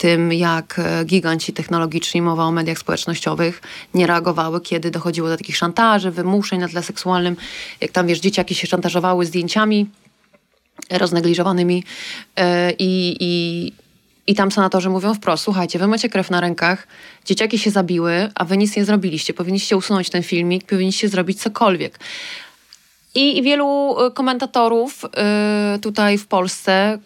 tym, 0.00 0.32
jak 0.32 0.78
e, 0.78 1.04
giganci 1.04 1.52
technologiczni, 1.52 2.22
mowa 2.22 2.44
o 2.44 2.52
mediach 2.52 2.78
społecznościowych, 2.78 3.62
nie 3.94 4.06
reagowały, 4.06 4.60
kiedy 4.60 4.90
dochodziło 4.90 5.28
do 5.28 5.36
takich 5.36 5.56
szantaży, 5.56 6.10
wymuszeń 6.10 6.60
na 6.60 6.68
tle 6.68 6.82
seksualnym. 6.82 7.36
Jak 7.80 7.92
tam, 7.92 8.06
wiesz, 8.06 8.20
dzieciaki 8.20 8.54
się 8.54 8.66
szantażowały 8.66 9.26
zdjęciami 9.26 9.86
roznegliżowanymi 10.90 11.84
e, 12.36 12.72
i, 12.72 13.16
i, 13.20 13.32
i 14.26 14.34
tam 14.34 14.50
senatorzy 14.50 14.90
mówią 14.90 15.14
wprost, 15.14 15.44
słuchajcie, 15.44 15.78
wy 15.78 15.86
macie 15.86 16.08
krew 16.08 16.30
na 16.30 16.40
rękach, 16.40 16.86
dzieciaki 17.24 17.58
się 17.58 17.70
zabiły, 17.70 18.30
a 18.34 18.44
wy 18.44 18.56
nic 18.56 18.76
nie 18.76 18.84
zrobiliście. 18.84 19.34
Powinniście 19.34 19.76
usunąć 19.76 20.10
ten 20.10 20.22
filmik, 20.22 20.66
powinniście 20.66 21.08
zrobić 21.08 21.42
cokolwiek. 21.42 21.98
I, 23.14 23.42
wielu 23.42 23.96
e, 23.98 24.10
komentatorów 24.10 25.04
tutaj 25.82 26.18
w 26.18 26.26
Polsce 26.26 26.98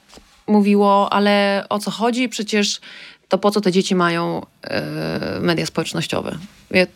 mówiło, 0.46 1.12
ale 1.12 1.64
o 1.68 1.78
co 1.78 1.90
chodzi? 1.90 2.28
Przecież 2.28 2.80
to 3.28 3.38
po 3.38 3.50
co 3.50 3.60
te 3.60 3.72
dzieci 3.72 3.94
mają 3.94 4.46
yy, 4.64 5.40
media 5.40 5.66
społecznościowe? 5.66 6.38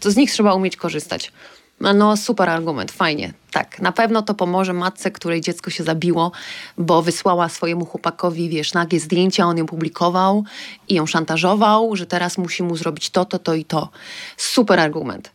Z 0.00 0.16
nich 0.16 0.32
trzeba 0.32 0.54
umieć 0.54 0.76
korzystać. 0.76 1.32
No 1.80 2.16
super 2.16 2.50
argument, 2.50 2.92
fajnie. 2.92 3.32
Tak, 3.50 3.80
na 3.80 3.92
pewno 3.92 4.22
to 4.22 4.34
pomoże 4.34 4.72
matce, 4.72 5.10
której 5.10 5.40
dziecko 5.40 5.70
się 5.70 5.84
zabiło, 5.84 6.32
bo 6.78 7.02
wysłała 7.02 7.48
swojemu 7.48 7.84
chłopakowi, 7.84 8.48
wiesz, 8.48 8.72
nagie 8.72 9.00
zdjęcia, 9.00 9.44
on 9.44 9.58
ją 9.58 9.66
publikował 9.66 10.44
i 10.88 10.94
ją 10.94 11.06
szantażował, 11.06 11.96
że 11.96 12.06
teraz 12.06 12.38
musi 12.38 12.62
mu 12.62 12.76
zrobić 12.76 13.10
to, 13.10 13.24
to, 13.24 13.38
to 13.38 13.54
i 13.54 13.64
to. 13.64 13.88
Super 14.36 14.80
argument. 14.80 15.30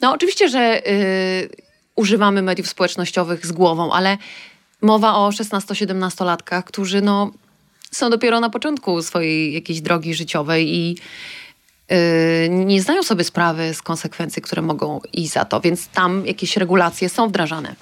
No 0.00 0.12
oczywiście, 0.12 0.48
że 0.48 0.82
yy, 0.86 1.48
używamy 1.96 2.42
mediów 2.42 2.68
społecznościowych 2.68 3.46
z 3.46 3.52
głową, 3.52 3.92
ale 3.92 4.18
mowa 4.82 5.14
o 5.14 5.30
16-17-latkach, 5.30 6.64
którzy 6.64 7.02
no 7.02 7.30
są 7.90 8.10
dopiero 8.10 8.40
na 8.40 8.50
początku 8.50 9.02
swojej 9.02 9.54
jakiejś 9.54 9.80
drogi 9.80 10.14
życiowej 10.14 10.74
i 10.74 10.96
yy, 11.90 11.96
nie 12.48 12.82
zdają 12.82 13.02
sobie 13.02 13.24
sprawy 13.24 13.74
z 13.74 13.82
konsekwencji, 13.82 14.42
które 14.42 14.62
mogą 14.62 15.00
iść 15.12 15.32
za 15.32 15.44
to, 15.44 15.60
więc 15.60 15.88
tam 15.88 16.26
jakieś 16.26 16.56
regulacje 16.56 17.08
są 17.08 17.28
wdrażane. 17.28 17.74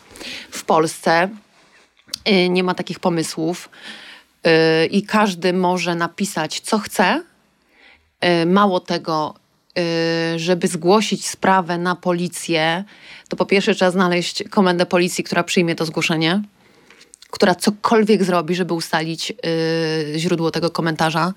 W 0.51 0.65
Polsce 0.65 1.29
yy, 2.27 2.49
nie 2.49 2.65
ma 2.65 2.75
takich 2.75 3.01
pomysłów 3.01 3.69
yy, 4.45 4.87
i 4.87 5.03
każdy 5.03 5.53
może 5.53 5.95
napisać, 5.95 6.61
co 6.61 6.79
chce. 6.79 7.23
Y, 8.25 8.47
mało 8.47 8.81
tego, 8.81 9.35
y, 10.35 10.39
żeby 10.39 10.69
zgłosić 10.69 11.29
sprawę 11.29 11.79
na 11.79 11.97
policję, 11.97 12.85
to 13.29 13.37
po 13.37 13.47
pierwsze 13.47 13.75
trzeba 13.75 13.91
znaleźć 13.91 14.43
komendę 14.51 14.87
policji, 14.87 15.25
która 15.25 15.45
przyjmie 15.45 15.75
to 15.75 15.87
zgłoszenie 15.87 16.43
która 17.31 17.55
cokolwiek 17.55 18.24
zrobi, 18.24 18.55
żeby 18.55 18.74
ustalić 18.74 19.31
yy, 19.31 20.18
źródło 20.18 20.51
tego 20.51 20.70
komentarza. 20.70 21.33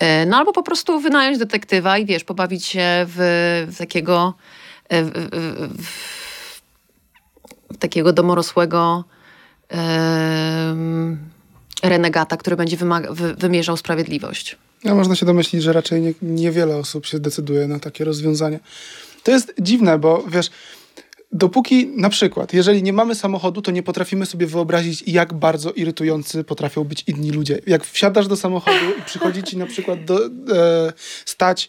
Yy, 0.00 0.06
no 0.26 0.36
albo 0.36 0.52
po 0.52 0.62
prostu 0.62 1.00
wynająć 1.00 1.38
detektywa 1.38 1.98
i 1.98 2.06
wiesz, 2.06 2.24
pobawić 2.24 2.66
się 2.66 3.06
w, 3.08 3.68
w 3.72 3.78
takiego 3.78 4.34
w, 4.90 5.10
w, 5.32 5.82
w, 5.82 6.22
takiego 7.78 8.12
domorosłego 8.12 9.04
renegata, 11.82 12.36
który 12.36 12.56
będzie 12.56 12.76
wymaga, 12.76 13.12
wy, 13.12 13.34
wymierzał 13.34 13.76
sprawiedliwość. 13.76 14.56
No, 14.84 14.94
można 14.94 15.16
się 15.16 15.26
domyślić, 15.26 15.62
że 15.62 15.72
raczej 15.72 16.00
nie, 16.00 16.14
niewiele 16.22 16.76
osób 16.76 17.06
się 17.06 17.18
decyduje 17.18 17.68
na 17.68 17.78
takie 17.78 18.04
rozwiązanie. 18.04 18.60
To 19.22 19.30
jest 19.30 19.54
dziwne, 19.60 19.98
bo 19.98 20.24
wiesz, 20.28 20.50
Dopóki 21.32 21.86
na 21.86 22.10
przykład, 22.10 22.52
jeżeli 22.52 22.82
nie 22.82 22.92
mamy 22.92 23.14
samochodu, 23.14 23.62
to 23.62 23.70
nie 23.70 23.82
potrafimy 23.82 24.26
sobie 24.26 24.46
wyobrazić, 24.46 25.04
jak 25.06 25.34
bardzo 25.34 25.72
irytujący 25.72 26.44
potrafią 26.44 26.84
być 26.84 27.04
inni 27.06 27.30
ludzie. 27.30 27.58
Jak 27.66 27.84
wsiadasz 27.84 28.28
do 28.28 28.36
samochodu 28.36 28.90
i 28.98 29.02
przychodzi 29.02 29.42
ci 29.42 29.56
na 29.56 29.66
przykład 29.66 30.04
do, 30.04 30.26
e, 30.26 30.30
stać 31.24 31.68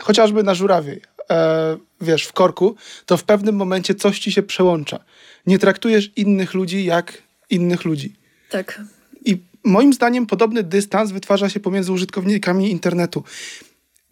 chociażby 0.00 0.42
na 0.42 0.54
żurawie, 0.54 1.00
e, 1.30 1.76
wiesz, 2.00 2.24
w 2.24 2.32
korku, 2.32 2.76
to 3.06 3.16
w 3.16 3.24
pewnym 3.24 3.56
momencie 3.56 3.94
coś 3.94 4.18
ci 4.18 4.32
się 4.32 4.42
przełącza. 4.42 5.04
Nie 5.46 5.58
traktujesz 5.58 6.10
innych 6.16 6.54
ludzi 6.54 6.84
jak 6.84 7.22
innych 7.50 7.84
ludzi. 7.84 8.16
Tak. 8.50 8.80
I 9.24 9.42
moim 9.64 9.92
zdaniem 9.92 10.26
podobny 10.26 10.62
dystans 10.62 11.12
wytwarza 11.12 11.48
się 11.48 11.60
pomiędzy 11.60 11.92
użytkownikami 11.92 12.70
internetu 12.70 13.24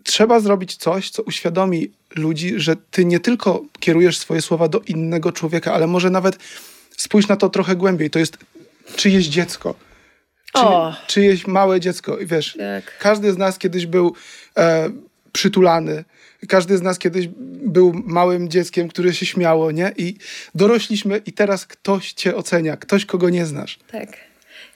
trzeba 0.06 0.40
zrobić 0.40 0.76
coś, 0.76 1.10
co 1.10 1.22
uświadomi 1.22 1.90
ludzi, 2.16 2.54
że 2.56 2.76
ty 2.76 3.04
nie 3.04 3.20
tylko 3.20 3.64
kierujesz 3.80 4.18
swoje 4.18 4.42
słowa 4.42 4.68
do 4.68 4.80
innego 4.80 5.32
człowieka, 5.32 5.74
ale 5.74 5.86
może 5.86 6.10
nawet 6.10 6.38
spójrz 6.96 7.28
na 7.28 7.36
to 7.36 7.48
trochę 7.48 7.76
głębiej. 7.76 8.10
To 8.10 8.18
jest 8.18 8.38
czyjeś 8.96 9.26
dziecko. 9.26 9.74
Czy, 10.52 10.60
O. 10.62 10.94
czyjeś 11.06 11.46
małe 11.46 11.80
dziecko. 11.80 12.18
I 12.18 12.26
wiesz, 12.26 12.56
Tak. 12.58 12.98
każdy 12.98 13.32
z 13.32 13.36
nas 13.38 13.58
kiedyś 13.58 13.86
był 13.86 14.14
e, 14.58 14.90
przytulany. 15.32 16.04
Każdy 16.48 16.78
z 16.78 16.82
nas 16.82 16.98
kiedyś 16.98 17.28
był 17.66 17.92
małym 18.04 18.48
dzieckiem, 18.48 18.88
które 18.88 19.14
się 19.14 19.26
śmiało, 19.26 19.70
nie? 19.70 19.92
I 19.96 20.16
dorośliśmy 20.54 21.18
i 21.26 21.32
teraz 21.32 21.66
ktoś 21.66 22.12
cię 22.12 22.36
ocenia, 22.36 22.76
ktoś, 22.76 23.06
kogo 23.06 23.30
nie 23.30 23.46
znasz. 23.46 23.78
Tak. 23.92 24.25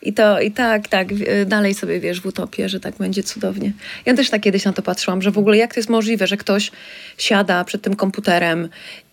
I 0.03 0.13
to, 0.13 0.41
i 0.41 0.51
tak, 0.51 0.89
tak, 0.89 1.15
w- 1.15 1.45
dalej 1.47 1.75
sobie 1.75 2.01
wiesz 2.01 2.21
w 2.21 2.27
utopię, 2.27 2.69
że 2.69 2.81
tak 2.81 2.95
będzie 2.97 3.23
cudownie. 3.23 3.73
Ja 4.07 4.15
też 4.15 4.31
tak 4.31 4.43
kiedyś 4.43 4.65
na 4.65 4.73
to 4.73 4.83
patrzyłam, 4.83 5.23
że 5.23 5.31
w 5.31 5.39
ogóle 5.39 5.57
jak 5.57 5.75
to 5.75 5.81
jest 5.81 5.91
możliwe, 5.91 6.27
że 6.27 6.37
ktoś 6.37 6.71
siada 7.19 7.65
przed 7.65 7.83
tym 7.83 7.97
komputerem 7.97 8.69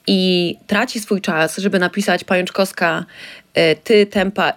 i 0.07 0.55
traci 0.67 0.99
swój 0.99 1.21
czas, 1.21 1.57
żeby 1.57 1.79
napisać 1.79 2.23
pajączkowska, 2.23 3.05
y, 3.57 3.75
ty, 3.83 4.05
tempa 4.05 4.53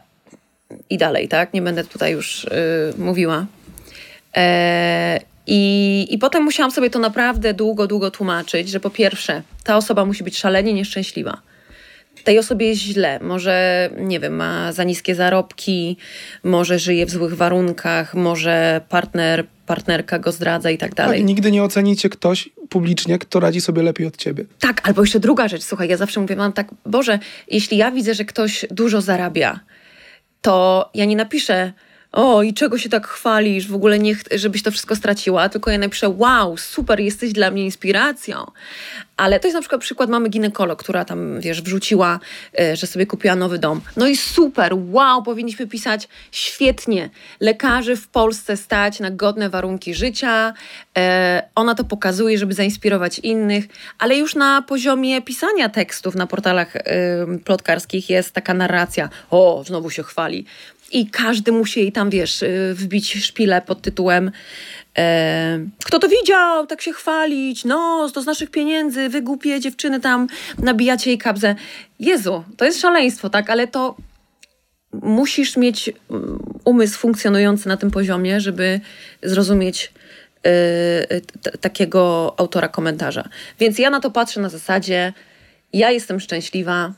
i 0.91 0.99
dalej, 0.99 1.28
tak? 1.28 1.55
Nie 1.55 1.62
będę 1.62 1.85
tutaj 1.85 2.12
już 2.12 2.45
y, 2.45 2.49
mówiła. 2.99 3.47
E, 4.37 5.20
i, 5.47 6.07
I 6.11 6.18
potem 6.18 6.43
musiałam 6.45 6.70
sobie 6.70 6.91
to 6.91 6.99
naprawdę 6.99 7.55
długo, 7.55 7.87
długo 7.87 8.11
tłumaczyć, 8.11 8.68
że 8.68 8.81
po 8.81 8.91
pierwsze, 8.91 9.43
ta 9.64 9.76
osoba 9.76 10.05
musi 10.05 10.24
być 10.24 10.39
szalenie 10.39 10.72
nieszczęśliwa 10.72 11.41
tej 12.22 12.38
osobie 12.38 12.68
jest 12.68 12.80
źle. 12.80 13.20
Może, 13.22 13.90
nie 13.96 14.20
wiem, 14.20 14.36
ma 14.36 14.72
za 14.72 14.84
niskie 14.84 15.14
zarobki, 15.14 15.96
może 16.44 16.78
żyje 16.78 17.06
w 17.06 17.10
złych 17.10 17.36
warunkach, 17.36 18.14
może 18.14 18.80
partner, 18.88 19.46
partnerka 19.66 20.18
go 20.18 20.32
zdradza 20.32 20.70
i 20.70 20.78
tak 20.78 20.94
dalej. 20.94 21.24
Nigdy 21.24 21.52
nie 21.52 21.64
ocenicie 21.64 22.08
ktoś 22.08 22.48
publicznie, 22.68 23.18
kto 23.18 23.40
radzi 23.40 23.60
sobie 23.60 23.82
lepiej 23.82 24.06
od 24.06 24.16
ciebie. 24.16 24.44
Tak, 24.58 24.88
albo 24.88 25.02
jeszcze 25.02 25.20
druga 25.20 25.48
rzecz, 25.48 25.62
słuchaj, 25.62 25.88
ja 25.88 25.96
zawsze 25.96 26.20
mówię, 26.20 26.36
mam 26.36 26.52
tak, 26.52 26.68
Boże, 26.86 27.18
jeśli 27.50 27.76
ja 27.76 27.90
widzę, 27.90 28.14
że 28.14 28.24
ktoś 28.24 28.66
dużo 28.70 29.00
zarabia, 29.00 29.60
to 30.42 30.90
ja 30.94 31.04
nie 31.04 31.16
napiszę, 31.16 31.72
o 32.12 32.42
i 32.42 32.54
czego 32.54 32.78
się 32.78 32.88
tak 32.88 33.06
chwalisz, 33.06 33.68
w 33.68 33.74
ogóle 33.74 33.98
nie, 33.98 34.14
żebyś 34.34 34.62
to 34.62 34.70
wszystko 34.70 34.96
straciła, 34.96 35.48
tylko 35.48 35.70
ja 35.70 35.78
napiszę, 35.78 36.08
wow, 36.08 36.56
super, 36.56 37.00
jesteś 37.00 37.32
dla 37.32 37.50
mnie 37.50 37.64
inspiracją. 37.64 38.46
Ale 39.16 39.40
to 39.40 39.46
jest 39.46 39.54
na 39.54 39.61
przykład 39.61 39.80
przykład 39.80 40.11
mamy 40.11 40.28
ginekolog, 40.28 40.82
która 40.82 41.04
tam, 41.04 41.40
wiesz, 41.40 41.62
wrzuciła, 41.62 42.20
e, 42.61 42.76
że 42.76 42.86
sobie 42.86 43.06
kupiła 43.06 43.36
nowy 43.36 43.58
dom. 43.58 43.80
No 43.96 44.06
i 44.06 44.16
super, 44.16 44.72
wow, 44.90 45.22
powinniśmy 45.22 45.66
pisać 45.66 46.08
świetnie. 46.32 47.11
Lekarzy 47.40 47.96
w 47.96 48.08
Polsce 48.08 48.56
stać 48.56 49.00
na 49.00 49.11
godne 49.11 49.50
warunki 49.50 49.94
życia. 49.94 50.54
E, 50.98 51.42
ona 51.54 51.74
to 51.74 51.84
pokazuje, 51.84 52.38
żeby 52.38 52.54
zainspirować 52.54 53.18
innych, 53.18 53.64
ale 53.98 54.16
już 54.16 54.34
na 54.34 54.62
poziomie 54.62 55.22
pisania 55.22 55.68
tekstów 55.68 56.14
na 56.14 56.26
portalach 56.26 56.72
plotkarskich 57.44 58.11
jest 58.11 58.32
taka 58.32 58.54
narracja, 58.54 59.08
o, 59.30 59.62
znowu 59.66 59.90
się 59.90 60.02
chwali. 60.02 60.46
I 60.91 61.07
każdy 61.11 61.53
musi 61.53 61.80
jej 61.80 61.93
tam, 61.93 62.11
wiesz, 62.11 62.43
y, 62.43 62.74
wbić 62.74 63.24
szpilę 63.24 63.62
pod 63.62 63.82
tytułem 63.82 64.30
e, 64.99 65.59
Kto 65.84 65.99
to 65.99 66.09
widział? 66.09 66.66
Tak 66.66 66.82
się 66.82 66.93
chwalić. 66.93 67.64
No, 67.64 68.09
to 68.14 68.22
z 68.22 68.26
naszych 68.26 68.51
pieniędzy. 68.51 69.09
Wy 69.09 69.22
głupie 69.22 69.61
dziewczyny 69.61 70.01
tam 70.01 70.26
nabijacie 70.59 71.11
jej 71.11 71.18
kabzę. 71.18 71.55
Jezu, 71.99 72.45
to 72.57 72.64
jest 72.64 72.80
szaleństwo, 72.80 73.30
tak? 73.30 73.51
Ale 73.51 73.66
to 73.66 73.97
musisz 74.93 75.57
mieć 75.57 75.91
mm, 76.11 76.38
umysł 76.64 76.99
funkcjonujący 76.99 77.68
na 77.68 77.76
tym 77.76 77.91
poziomie, 77.91 78.41
żeby 78.41 78.80
zrozumieć 79.22 79.93
y, 80.47 81.20
t- 81.43 81.59
takiego 81.61 82.34
autora 82.36 82.68
komentarza. 82.68 83.28
Więc 83.61 83.78
ja 83.78 83.91
na 83.91 84.01
to 84.01 84.11
patrzę 84.11 84.41
na 84.41 84.49
zasadzie 84.49 85.12
ja 85.72 85.91
jestem 85.91 86.20
szczęśliwa, 86.20 86.93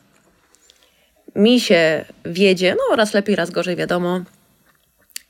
mi 1.37 1.61
się 1.61 2.05
wiedzie, 2.25 2.77
no 2.79 2.97
raz 2.97 3.15
lepiej, 3.15 3.37
raz 3.37 3.51
gorzej, 3.51 3.77
wiadomo. 3.77 4.21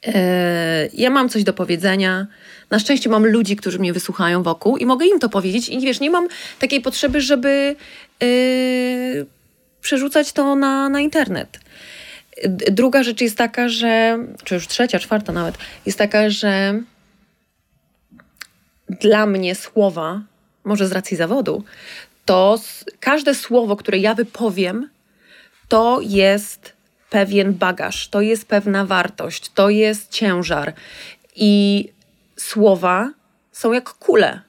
E, 0.06 0.88
Ja 0.92 1.10
mam 1.10 1.28
coś 1.28 1.44
do 1.44 1.52
powiedzenia. 1.52 2.26
Na 2.70 2.78
szczęście 2.78 3.10
mam 3.10 3.26
ludzi, 3.26 3.56
którzy 3.56 3.78
mnie 3.78 3.92
wysłuchają 3.92 4.42
wokół 4.42 4.76
i 4.76 4.86
mogę 4.86 5.06
im 5.06 5.18
to 5.18 5.28
powiedzieć. 5.28 5.68
I 5.68 5.80
wiesz, 5.80 6.00
nie 6.00 6.10
mam 6.10 6.28
takiej 6.58 6.80
potrzeby, 6.80 7.20
żeby 7.20 7.76
e, 8.22 8.26
przerzucać 9.80 10.32
to 10.32 10.54
na, 10.56 10.88
na 10.88 11.00
internet. 11.00 11.60
Druga 12.70 13.02
rzecz 13.02 13.20
jest 13.20 13.38
taka, 13.38 13.68
że, 13.68 14.18
czy 14.44 14.54
już 14.54 14.68
trzecia, 14.68 14.98
czwarta 14.98 15.32
nawet, 15.32 15.58
jest 15.86 15.98
taka, 15.98 16.30
że 16.30 16.80
dla 19.00 19.26
mnie 19.26 19.54
słowa, 19.54 20.20
może 20.64 20.88
z 20.88 20.92
racji 20.92 21.16
zawodu, 21.16 21.64
to 22.24 22.60
każde 23.00 23.34
słowo, 23.34 23.76
które 23.76 23.98
ja 23.98 24.14
wypowiem, 24.14 24.88
to 25.68 26.00
jest 26.02 26.72
pewien 27.10 27.54
bagaż, 27.54 28.08
to 28.08 28.20
jest 28.20 28.46
pewna 28.46 28.84
wartość, 28.84 29.50
to 29.54 29.70
jest 29.70 30.10
ciężar. 30.10 30.74
I 31.36 31.88
słowa 32.36 33.10
są 33.52 33.72
jak 33.72 33.90
kule. 33.90 34.40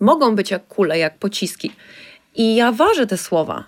Mogą 0.00 0.36
być 0.36 0.50
jak 0.50 0.66
kule, 0.66 0.98
jak 0.98 1.18
pociski. 1.18 1.72
I 2.34 2.56
ja 2.56 2.72
ważę 2.72 3.06
te 3.06 3.18
słowa. 3.18 3.64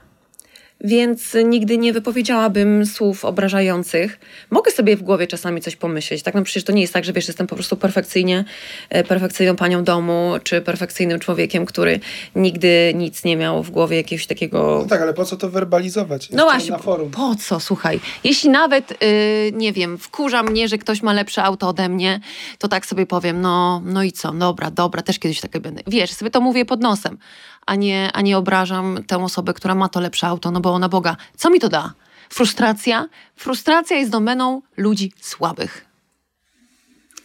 Więc 0.85 1.37
nigdy 1.45 1.79
nie 1.79 1.93
wypowiedziałabym 1.93 2.87
słów 2.87 3.25
obrażających. 3.25 4.19
Mogę 4.51 4.71
sobie 4.71 4.97
w 4.97 5.03
głowie 5.03 5.27
czasami 5.27 5.61
coś 5.61 5.77
pomyśleć. 5.77 6.23
Tak, 6.23 6.35
no 6.35 6.43
przecież 6.43 6.65
to 6.65 6.73
nie 6.73 6.81
jest 6.81 6.93
tak, 6.93 7.05
że 7.05 7.13
wiesz, 7.13 7.29
jestem 7.29 7.47
po 7.47 7.55
prostu 7.55 7.77
perfekcyjnie, 7.77 8.45
e, 8.91 9.05
perfekcyjną 9.05 9.57
panią 9.57 9.85
domu, 9.85 10.33
czy 10.43 10.61
perfekcyjnym 10.61 11.21
człowiekiem, 11.21 11.67
który 11.67 12.01
nigdy 12.37 12.93
nic 12.95 13.25
nie 13.25 13.37
miał 13.37 13.63
w 13.63 13.71
głowie 13.71 13.97
jakiegoś 13.97 14.27
takiego 14.27 14.79
No 14.83 14.89
tak, 14.89 15.03
ale 15.03 15.15
po 15.15 15.25
co 15.25 15.37
to 15.37 15.51
werbalizować? 15.51 16.31
No 16.31 16.55
Jeszcze 16.55 16.69
właśnie, 16.69 17.11
po 17.11 17.35
co, 17.35 17.61
słuchaj, 17.61 18.01
jeśli 18.25 18.51
nawet, 18.51 18.91
yy, 18.91 19.53
nie 19.53 19.73
wiem, 19.73 19.99
wkurza 19.99 20.43
mnie, 20.43 20.69
że 20.69 20.79
ktoś 20.79 21.03
ma 21.03 21.13
lepsze 21.13 21.43
auto 21.43 21.69
ode 21.69 21.89
mnie, 21.89 22.21
to 22.59 22.69
tak 22.69 22.87
sobie 22.87 23.07
powiem, 23.07 23.41
no, 23.41 23.83
no 23.85 24.03
i 24.03 24.13
co, 24.13 24.33
dobra, 24.33 24.71
dobra, 24.71 25.03
też 25.03 25.19
kiedyś 25.19 25.41
takie 25.41 25.61
będę. 25.61 25.83
Wiesz, 25.87 26.11
sobie 26.11 26.31
to 26.31 26.41
mówię 26.41 26.65
pod 26.65 26.81
nosem, 26.81 27.19
a 27.67 27.75
nie, 27.75 28.11
a 28.13 28.21
nie 28.21 28.39
obrażam 28.39 28.99
tę 29.07 29.25
osobę, 29.25 29.55
która 29.55 29.75
ma 29.75 29.89
to 29.89 30.01
lepsze 30.01 30.27
auto, 30.27 30.51
no 30.51 30.61
bo 30.61 30.71
ona 30.73 30.89
Boga, 30.89 31.17
co 31.37 31.51
mi 31.51 31.61
to 31.61 31.69
da? 31.69 31.95
Frustracja? 32.29 33.09
Frustracja 33.37 33.97
jest 33.97 34.11
domeną 34.11 34.63
ludzi 34.77 35.13
słabych. 35.21 35.87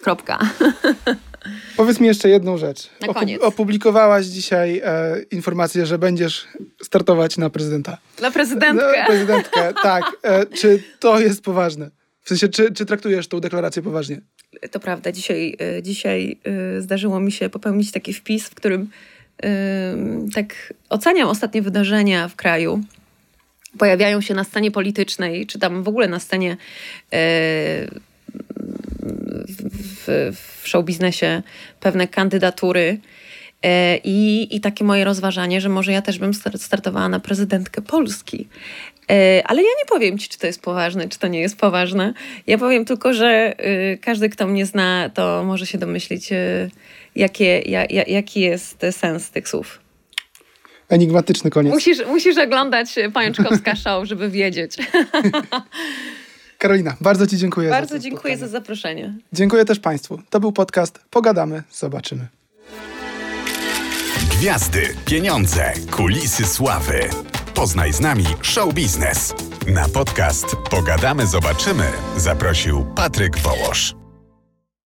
Kropka. 0.02 0.40
Powiedz 1.78 2.00
mi 2.00 2.08
jeszcze 2.08 2.30
jedną 2.30 2.58
rzecz. 2.58 2.90
Na 3.02 3.14
koniec. 3.14 3.42
Opublikowałaś 3.42 4.26
dzisiaj 4.26 4.82
e, 4.86 5.22
informację, 5.32 5.86
że 5.86 5.98
będziesz 5.98 6.48
startować 6.84 7.38
na 7.38 7.50
prezydenta. 7.50 7.98
Na 8.22 8.32
prezydentkę. 8.32 9.00
Na 9.00 9.06
prezydentkę, 9.06 9.74
tak. 9.84 10.04
E, 10.24 10.46
czy 10.46 10.84
to 11.00 11.20
jest 11.20 11.44
poważne? 11.44 11.92
W 12.24 12.30
sensie, 12.30 12.50
czy, 12.50 12.72
czy 12.72 12.86
traktujesz 12.86 13.28
tą 13.28 13.40
deklarację 13.40 13.82
poważnie? 13.82 14.22
To 14.72 14.80
prawda, 14.80 15.12
dzisiaj, 15.12 15.58
y, 15.78 15.84
dzisiaj 15.84 16.40
y, 16.78 16.82
zdarzyło 16.82 17.20
mi 17.20 17.32
się 17.32 17.50
popełnić 17.50 17.92
taki 17.92 18.14
wpis, 18.14 18.48
w 18.48 18.56
którym 18.56 18.90
tak 20.34 20.74
oceniam 20.90 21.30
ostatnie 21.30 21.62
wydarzenia 21.62 22.28
w 22.28 22.36
kraju. 22.36 22.82
Pojawiają 23.78 24.22
się 24.22 24.34
na 24.34 24.44
scenie 24.44 24.72
politycznej, 24.72 25.48
czy 25.48 25.60
tam 25.60 25.84
w 25.84 25.88
ogóle 25.88 26.08
na 26.08 26.20
scenie 26.20 26.52
y, 26.52 26.58
w, 30.06 30.32
w 30.36 30.68
show 30.68 30.86
biznesie 30.86 31.42
pewne 31.80 32.08
kandydatury. 32.08 33.00
E, 33.64 33.98
I, 33.98 34.56
I 34.56 34.62
takie 34.62 34.84
moje 34.84 35.04
rozważanie, 35.04 35.62
że 35.62 35.70
może 35.70 35.92
ja 35.92 36.02
też 36.02 36.20
bym 36.20 36.34
star- 36.34 36.60
startowała 36.60 37.10
na 37.10 37.20
prezydentkę 37.20 37.82
Polski. 37.82 38.48
E, 39.12 39.42
Ale 39.46 39.62
ja 39.62 39.70
nie 39.80 39.86
powiem 39.90 40.18
ci, 40.18 40.30
czy 40.30 40.40
to 40.40 40.48
jest 40.48 40.62
poważne, 40.62 41.10
czy 41.10 41.20
to 41.20 41.28
nie 41.28 41.40
jest 41.40 41.58
poważne. 41.58 42.14
Ja 42.48 42.58
powiem 42.58 42.86
tylko, 42.86 43.14
że 43.14 43.54
y, 43.94 43.98
każdy, 44.02 44.30
kto 44.30 44.48
mnie 44.48 44.66
zna, 44.66 45.10
to 45.14 45.44
może 45.44 45.66
się 45.66 45.78
domyślić, 45.78 46.32
y, 46.32 46.70
jakie, 47.18 47.60
ja, 47.60 47.86
ja, 47.90 48.04
jaki 48.08 48.40
jest 48.40 48.82
sens 48.92 49.30
tych 49.30 49.50
słów. 49.50 49.80
Enigmatyczny 50.90 51.50
koniec. 51.50 51.74
Musisz, 51.74 52.06
musisz 52.08 52.38
oglądać 52.38 52.96
Pajączkowska 53.14 53.76
Show, 53.76 54.08
żeby 54.08 54.30
wiedzieć. 54.30 54.78
Karolina, 56.58 56.96
bardzo 57.02 57.28
Ci 57.28 57.38
dziękuję. 57.38 57.70
za 57.70 57.76
Bardzo 57.76 57.96
to 57.96 58.00
dziękuję 58.00 58.38
za 58.38 58.48
spotkanie. 58.48 58.62
zaproszenie. 58.62 59.14
Dziękuję 59.34 59.66
też 59.66 59.80
Państwu. 59.80 60.22
To 60.30 60.40
był 60.40 60.52
podcast 60.52 61.00
Pogadamy, 61.10 61.64
zobaczymy. 61.72 62.28
Gwiazdy, 64.32 64.82
pieniądze, 65.06 65.74
kulisy 65.92 66.46
sławy. 66.46 67.00
Poznaj 67.54 67.94
z 67.94 68.00
nami 68.00 68.26
show 68.42 68.74
biznes. 68.74 69.34
Na 69.68 69.90
podcast 69.90 70.46
Pogadamy, 70.70 71.28
zobaczymy 71.28 71.86
zaprosił 72.18 72.86
Patryk 72.96 73.38
Wołosz. 73.38 73.97